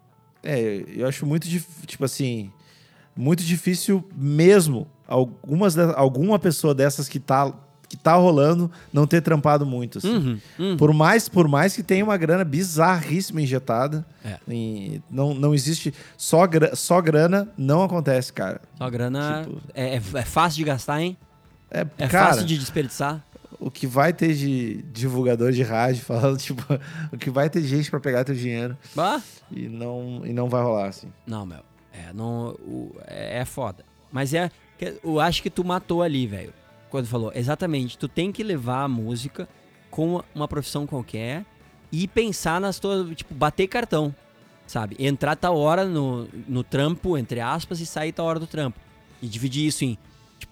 É, 0.43 0.83
eu 0.87 1.07
acho 1.07 1.25
muito 1.25 1.47
difícil, 1.47 1.85
tipo 1.85 2.03
assim, 2.03 2.51
muito 3.15 3.43
difícil 3.43 4.03
mesmo 4.15 4.87
algumas 5.07 5.77
alguma 5.77 6.37
pessoa 6.37 6.73
dessas 6.75 7.07
que 7.07 7.19
tá 7.19 7.53
que 7.87 7.95
tá 7.97 8.15
rolando 8.15 8.71
não 8.91 9.05
ter 9.05 9.21
trampado 9.21 9.65
muito, 9.67 9.99
assim. 9.99 10.15
Uhum, 10.15 10.39
uhum. 10.57 10.77
Por 10.77 10.91
mais 10.93 11.29
por 11.29 11.47
mais 11.47 11.75
que 11.75 11.83
tenha 11.83 12.03
uma 12.03 12.17
grana 12.17 12.43
bizarríssima 12.43 13.39
injetada, 13.41 14.03
É. 14.25 14.37
e 14.47 14.99
não, 15.11 15.33
não 15.35 15.53
existe 15.53 15.93
só 16.17 16.45
gra- 16.47 16.75
só 16.75 16.99
grana, 16.99 17.47
não 17.55 17.83
acontece, 17.83 18.33
cara. 18.33 18.59
Só 18.79 18.89
grana 18.89 19.43
Tipo- 19.43 19.61
é, 19.75 19.95
é- 19.95 20.01
é 20.15 20.25
fácil 20.25 20.57
de 20.57 20.63
gastar, 20.63 21.01
hein? 21.01 21.15
É, 21.73 21.81
É 21.97 22.07
cara, 22.07 22.27
fácil 22.29 22.45
de 22.45 22.57
desperdiçar. 22.57 23.25
o 23.59 23.69
que 23.71 23.87
vai 23.87 24.13
ter 24.13 24.33
de 24.35 24.83
divulgador 24.93 25.51
de 25.51 25.63
rádio 25.63 26.03
falando, 26.05 26.37
tipo, 26.37 26.63
o 27.11 27.17
que 27.17 27.29
vai 27.29 27.49
ter 27.49 27.61
de 27.61 27.67
gente 27.67 27.89
pra 27.89 27.99
pegar 27.99 28.23
teu 28.23 28.35
dinheiro 28.35 28.77
Ah, 28.97 29.19
e 29.51 29.67
não 29.67 30.21
e 30.25 30.31
não 30.31 30.47
vai 30.47 30.61
rolar 30.61 30.87
assim. 30.89 31.11
Não, 31.25 31.45
meu. 31.45 31.59
É, 31.91 32.13
não, 32.13 32.49
o- 32.65 32.95
é, 33.07 33.39
é 33.39 33.45
foda. 33.45 33.83
Mas 34.11 34.33
é. 34.33 34.49
Eu 35.03 35.19
acho 35.19 35.41
que 35.41 35.49
tu 35.49 35.63
matou 35.63 36.01
ali, 36.03 36.27
velho. 36.27 36.53
Quando 36.89 37.05
falou. 37.07 37.31
Exatamente. 37.33 37.97
Tu 37.97 38.07
tem 38.07 38.31
que 38.31 38.43
levar 38.43 38.83
a 38.83 38.87
música 38.87 39.47
com 39.89 40.21
uma 40.35 40.47
profissão 40.47 40.85
qualquer 40.85 41.45
e 41.91 42.07
pensar 42.07 42.59
nas 42.59 42.79
tuas. 42.79 43.15
Tipo, 43.15 43.33
bater 43.33 43.67
cartão. 43.67 44.13
Sabe? 44.67 44.95
Entrar 44.99 45.35
tal 45.35 45.57
hora 45.57 45.85
no, 45.85 46.27
no 46.47 46.63
trampo, 46.63 47.17
entre 47.17 47.39
aspas, 47.39 47.79
e 47.79 47.85
sair 47.85 48.11
tal 48.11 48.25
hora 48.25 48.39
do 48.39 48.47
trampo. 48.47 48.79
E 49.21 49.27
dividir 49.27 49.65
isso 49.67 49.83
em, 49.85 49.97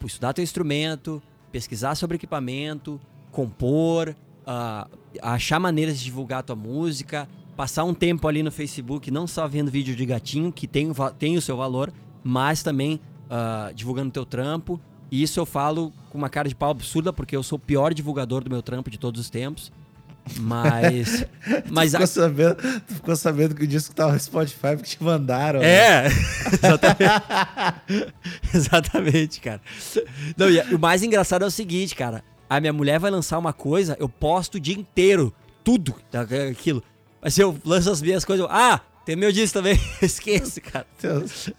estudar 0.07 0.33
teu 0.33 0.43
instrumento, 0.43 1.21
pesquisar 1.51 1.95
sobre 1.95 2.15
equipamento, 2.15 2.99
compor, 3.31 4.15
ah, 4.45 4.87
achar 5.21 5.59
maneiras 5.59 5.97
de 5.97 6.05
divulgar 6.05 6.43
tua 6.43 6.55
música, 6.55 7.27
passar 7.55 7.83
um 7.83 7.93
tempo 7.93 8.27
ali 8.27 8.41
no 8.43 8.51
Facebook, 8.51 9.11
não 9.11 9.27
só 9.27 9.47
vendo 9.47 9.69
vídeo 9.69 9.95
de 9.95 10.05
gatinho, 10.05 10.51
que 10.51 10.67
tem, 10.67 10.91
tem 11.19 11.37
o 11.37 11.41
seu 11.41 11.57
valor, 11.57 11.91
mas 12.23 12.63
também 12.63 12.99
ah, 13.29 13.71
divulgando 13.73 14.11
teu 14.11 14.25
trampo. 14.25 14.79
E 15.09 15.21
isso 15.21 15.39
eu 15.39 15.45
falo 15.45 15.91
com 16.09 16.17
uma 16.17 16.29
cara 16.29 16.47
de 16.47 16.55
pau 16.55 16.71
absurda, 16.71 17.11
porque 17.11 17.35
eu 17.35 17.43
sou 17.43 17.57
o 17.57 17.59
pior 17.59 17.93
divulgador 17.93 18.43
do 18.43 18.49
meu 18.49 18.61
trampo 18.61 18.89
de 18.89 18.97
todos 18.97 19.19
os 19.19 19.29
tempos. 19.29 19.71
Mas. 20.39 21.25
mas 21.69 21.91
ficou, 21.91 22.07
sabendo, 22.07 22.55
tu 22.87 22.93
ficou 22.95 23.15
sabendo 23.15 23.55
que 23.55 23.63
o 23.63 23.67
disco 23.67 23.93
tava 23.93 24.13
no 24.13 24.19
Spotify 24.19 24.75
porque 24.75 24.83
te 24.95 25.03
mandaram. 25.03 25.59
né? 25.59 25.67
É, 25.67 26.07
exatamente. 26.53 28.13
exatamente, 28.53 29.41
cara. 29.41 29.61
Não, 30.37 30.49
e 30.49 30.59
o 30.73 30.79
mais 30.79 31.03
engraçado 31.03 31.43
é 31.43 31.47
o 31.47 31.51
seguinte, 31.51 31.95
cara. 31.95 32.23
A 32.49 32.59
minha 32.59 32.73
mulher 32.73 32.99
vai 32.99 33.09
lançar 33.09 33.37
uma 33.37 33.53
coisa, 33.53 33.95
eu 33.99 34.09
posto 34.09 34.55
o 34.55 34.59
dia 34.59 34.75
inteiro. 34.75 35.33
Tudo 35.63 35.95
daquilo. 36.11 36.83
Mas 37.21 37.37
eu 37.37 37.57
lanço 37.63 37.89
as 37.91 38.01
minhas 38.01 38.25
coisas. 38.25 38.43
eu, 38.45 38.51
ah, 38.51 38.81
Tem 39.05 39.15
meu 39.15 39.31
disco 39.31 39.59
também. 39.59 39.79
Esqueço, 40.01 40.59
cara. 40.59 40.85
Você 40.97 41.53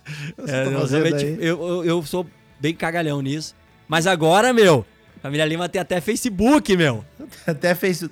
É, 0.47 0.65
tá 0.65 0.71
realmente, 0.71 1.25
aí? 1.25 1.37
eu, 1.41 1.63
eu, 1.63 1.85
eu 1.85 2.03
sou 2.03 2.27
bem 2.61 2.75
cagalhão 2.75 3.23
nisso. 3.23 3.55
Mas 3.89 4.07
agora, 4.07 4.53
meu, 4.53 4.85
Família 5.23 5.45
Lima 5.47 5.69
tem 5.69 5.81
até 5.81 6.01
Facebook, 6.01 6.77
meu. 6.77 7.05
Até 7.47 7.75
fez. 7.77 8.05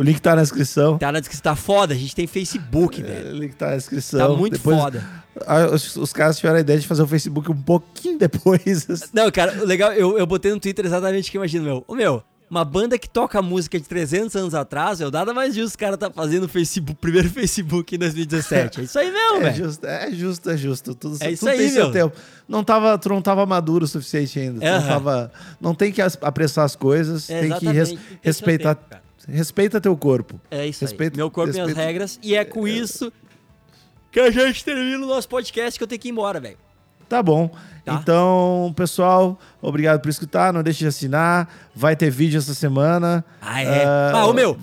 O 0.00 0.02
link 0.02 0.18
tá 0.20 0.34
na 0.34 0.40
descrição. 0.42 0.96
Tá 0.98 1.12
na 1.12 1.20
descrição, 1.20 1.42
tá 1.42 1.54
foda. 1.56 1.92
A 1.92 1.96
gente 1.96 2.14
tem 2.16 2.26
Facebook, 2.26 3.02
velho. 3.02 3.34
O 3.34 3.38
link 3.38 3.54
tá 3.54 3.68
na 3.70 3.76
descrição. 3.76 4.18
Tá 4.18 4.28
muito 4.34 4.54
Depois, 4.54 4.78
foda. 4.78 5.04
ah, 5.46 5.66
Os, 5.74 5.94
os 5.96 6.12
caras 6.12 6.36
tiveram 6.38 6.56
a 6.56 6.60
ideia 6.60 6.78
de 6.78 6.86
fazer 6.86 7.02
o 7.02 7.06
Facebook 7.06 7.50
um 7.50 7.60
pouquinho 7.62 8.18
depois. 8.18 8.86
Não, 9.12 9.30
cara, 9.30 9.62
o 9.62 9.66
legal, 9.66 9.92
eu, 9.92 10.18
eu 10.18 10.26
botei 10.26 10.50
no 10.52 10.58
Twitter 10.58 10.86
exatamente 10.86 11.28
o 11.28 11.30
que 11.32 11.36
eu 11.36 11.42
imagino, 11.42 11.64
meu. 11.64 11.84
Ô, 11.86 11.94
meu, 11.94 12.22
uma 12.50 12.64
banda 12.64 12.98
que 12.98 13.08
toca 13.08 13.40
música 13.42 13.78
de 13.78 13.84
300 13.86 14.34
anos 14.36 14.54
atrás, 14.54 15.00
eu 15.00 15.10
nada 15.10 15.32
mais 15.34 15.54
justo 15.54 15.68
os 15.68 15.76
caras 15.76 15.98
tá 15.98 16.10
fazendo 16.10 16.44
o 16.44 16.48
Facebook, 16.48 16.98
primeiro 17.00 17.28
Facebook 17.30 17.94
em 17.94 17.98
2017. 17.98 18.80
É 18.80 18.84
isso 18.84 18.98
aí 18.98 19.12
mesmo, 19.12 19.36
É 19.46 19.50
velho. 19.50 19.64
justo, 19.66 19.86
é 19.86 20.10
justo, 20.12 20.50
é 20.50 20.56
justo. 20.56 20.94
Tudo, 20.94 21.16
É 21.20 21.30
isso 21.30 21.44
tudo 21.46 21.54
tem 21.56 21.66
aí, 21.66 21.70
seu 21.70 21.84
meu. 21.84 21.92
tempo. 21.92 22.16
Não 22.48 22.64
tava, 22.64 22.96
tu 22.98 23.08
não 23.10 23.20
tava 23.20 23.44
maduro 23.46 23.84
o 23.84 23.88
suficiente 23.88 24.38
ainda. 24.38 24.58
Não, 24.78 24.86
tava, 24.86 25.30
não 25.60 25.74
tem 25.74 25.92
que 25.92 26.00
apressar 26.00 26.64
as 26.64 26.74
coisas, 26.74 27.28
É, 27.30 27.40
tem 27.42 27.52
que 27.58 27.66
res- 27.68 27.88
tem 27.90 27.98
seu 27.98 28.06
respeitar. 28.22 28.74
tempo, 28.74 28.88
cara. 28.90 29.09
Respeita 29.32 29.80
teu 29.80 29.96
corpo. 29.96 30.40
É 30.50 30.66
isso 30.66 30.84
Respeito- 30.84 31.14
aí. 31.14 31.16
Meu 31.18 31.30
corpo, 31.30 31.52
minhas 31.52 31.66
respeito- 31.68 31.86
regras. 31.86 32.18
E 32.22 32.34
é 32.34 32.44
com 32.44 32.66
isso 32.68 33.12
que 34.10 34.20
a 34.20 34.30
gente 34.30 34.64
termina 34.64 35.04
o 35.04 35.08
nosso 35.08 35.28
podcast 35.28 35.78
que 35.78 35.82
eu 35.82 35.88
tenho 35.88 36.00
que 36.00 36.08
ir 36.08 36.12
embora, 36.12 36.40
velho. 36.40 36.56
Tá 37.08 37.22
bom. 37.22 37.50
Tá. 37.84 37.94
Então, 37.94 38.72
pessoal, 38.76 39.38
obrigado 39.60 40.00
por 40.00 40.08
escutar. 40.08 40.52
Não 40.52 40.62
deixe 40.62 40.80
de 40.80 40.86
assinar. 40.86 41.52
Vai 41.74 41.96
ter 41.96 42.10
vídeo 42.10 42.38
essa 42.38 42.54
semana. 42.54 43.24
Ah, 43.40 43.62
é. 43.62 43.84
Ah, 43.84 44.12
Ah, 44.14 44.26
ô, 44.26 44.32
meu, 44.32 44.56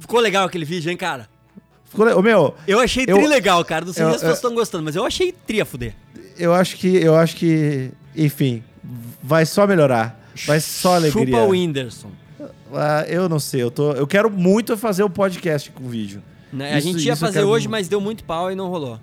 ficou 0.00 0.20
legal 0.20 0.44
aquele 0.46 0.64
vídeo, 0.64 0.90
hein, 0.90 0.96
cara? 0.96 1.28
Ficou 1.84 2.04
le- 2.06 2.12
Ô, 2.14 2.20
meu, 2.22 2.54
Eu 2.66 2.78
achei 2.80 3.04
Eu- 3.06 3.16
tri 3.18 3.26
legal, 3.26 3.64
cara. 3.64 3.84
Não 3.84 3.92
sei 3.92 4.02
eu- 4.04 4.08
se 4.10 4.14
as 4.16 4.20
pessoas 4.20 4.30
eu- 4.32 4.36
estão 4.36 4.54
gostando, 4.54 4.84
mas 4.84 4.96
eu 4.96 5.04
achei 5.06 5.32
tri 5.32 5.60
a 5.60 5.64
fuder. 5.64 5.94
eu 6.36 6.52
acho 6.54 6.76
que. 6.76 6.88
Eu 6.96 7.14
acho 7.16 7.36
que. 7.36 7.90
Enfim, 8.16 8.62
vai 9.22 9.46
só 9.46 9.66
melhorar. 9.66 10.18
Vai 10.46 10.60
só 10.60 10.94
alegria. 10.96 11.24
Chupa 11.26 11.38
o 11.42 11.48
Whindersson. 11.50 12.10
Ah, 12.74 13.04
eu 13.08 13.28
não 13.28 13.38
sei. 13.40 13.62
Eu, 13.62 13.70
tô, 13.70 13.92
eu 13.92 14.06
quero 14.06 14.30
muito 14.30 14.76
fazer 14.76 15.02
o 15.02 15.10
podcast 15.10 15.70
com 15.70 15.88
vídeo. 15.88 16.22
Né? 16.52 16.74
a 16.74 16.78
Isso- 16.78 16.88
gente 16.88 17.06
ia 17.06 17.16
fazer 17.16 17.44
hoje, 17.44 17.66
muito. 17.66 17.70
mas 17.70 17.88
deu 17.88 18.00
muito 18.00 18.24
pau 18.24 18.50
e 18.52 18.54
não 18.54 18.68
rolou. 18.68 19.00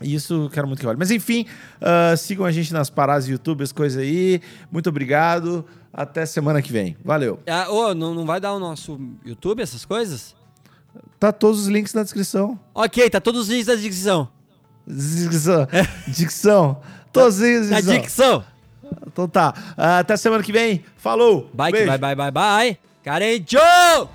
Isso 0.00 0.44
eu 0.44 0.50
quero 0.50 0.66
muito 0.66 0.78
que 0.80 0.86
role. 0.86 0.96
Mas 0.98 1.10
enfim, 1.10 1.44
ah, 1.80 2.16
sigam 2.16 2.46
a 2.46 2.52
gente 2.52 2.72
nas 2.72 2.88
paradas 2.88 3.26
do 3.26 3.32
YouTube, 3.32 3.62
as 3.62 3.72
coisas 3.72 4.00
aí. 4.02 4.40
Muito 4.70 4.88
obrigado. 4.88 5.64
Até 5.92 6.24
semana 6.24 6.62
que 6.62 6.70
vem. 6.70 6.96
Valeu. 7.04 7.40
Ah, 7.46 7.70
ô, 7.70 7.94
não, 7.94 8.14
não 8.14 8.24
vai 8.24 8.40
dar 8.40 8.52
o 8.52 8.58
nosso 8.60 8.98
YouTube, 9.24 9.60
essas 9.62 9.84
coisas? 9.84 10.36
Tá 11.18 11.32
todos 11.32 11.62
os 11.62 11.66
links 11.66 11.92
na 11.94 12.02
descrição. 12.02 12.58
Ok, 12.74 13.10
tá 13.10 13.20
todos 13.20 13.42
os 13.42 13.48
links 13.48 13.66
da 13.66 13.74
dicção. 13.74 14.28
Descrição. 14.86 15.66
Dicção. 16.06 16.80
Todos 17.12 17.36
os 17.36 17.40
links 17.42 17.70
Na 17.70 17.76
na 17.76 17.80
descrição. 17.80 18.38
dicção. 18.38 18.44
Então 19.06 19.28
tá. 19.28 19.52
Ah, 19.76 19.98
até 19.98 20.16
semana 20.16 20.42
que 20.42 20.52
vem. 20.52 20.84
Falou. 20.96 21.50
Bye, 21.52 21.72
bye, 21.72 21.98
bye, 21.98 22.14
bye, 22.14 22.30
bye. 22.30 22.87
Karen 23.08 23.42
Show. 23.46 24.10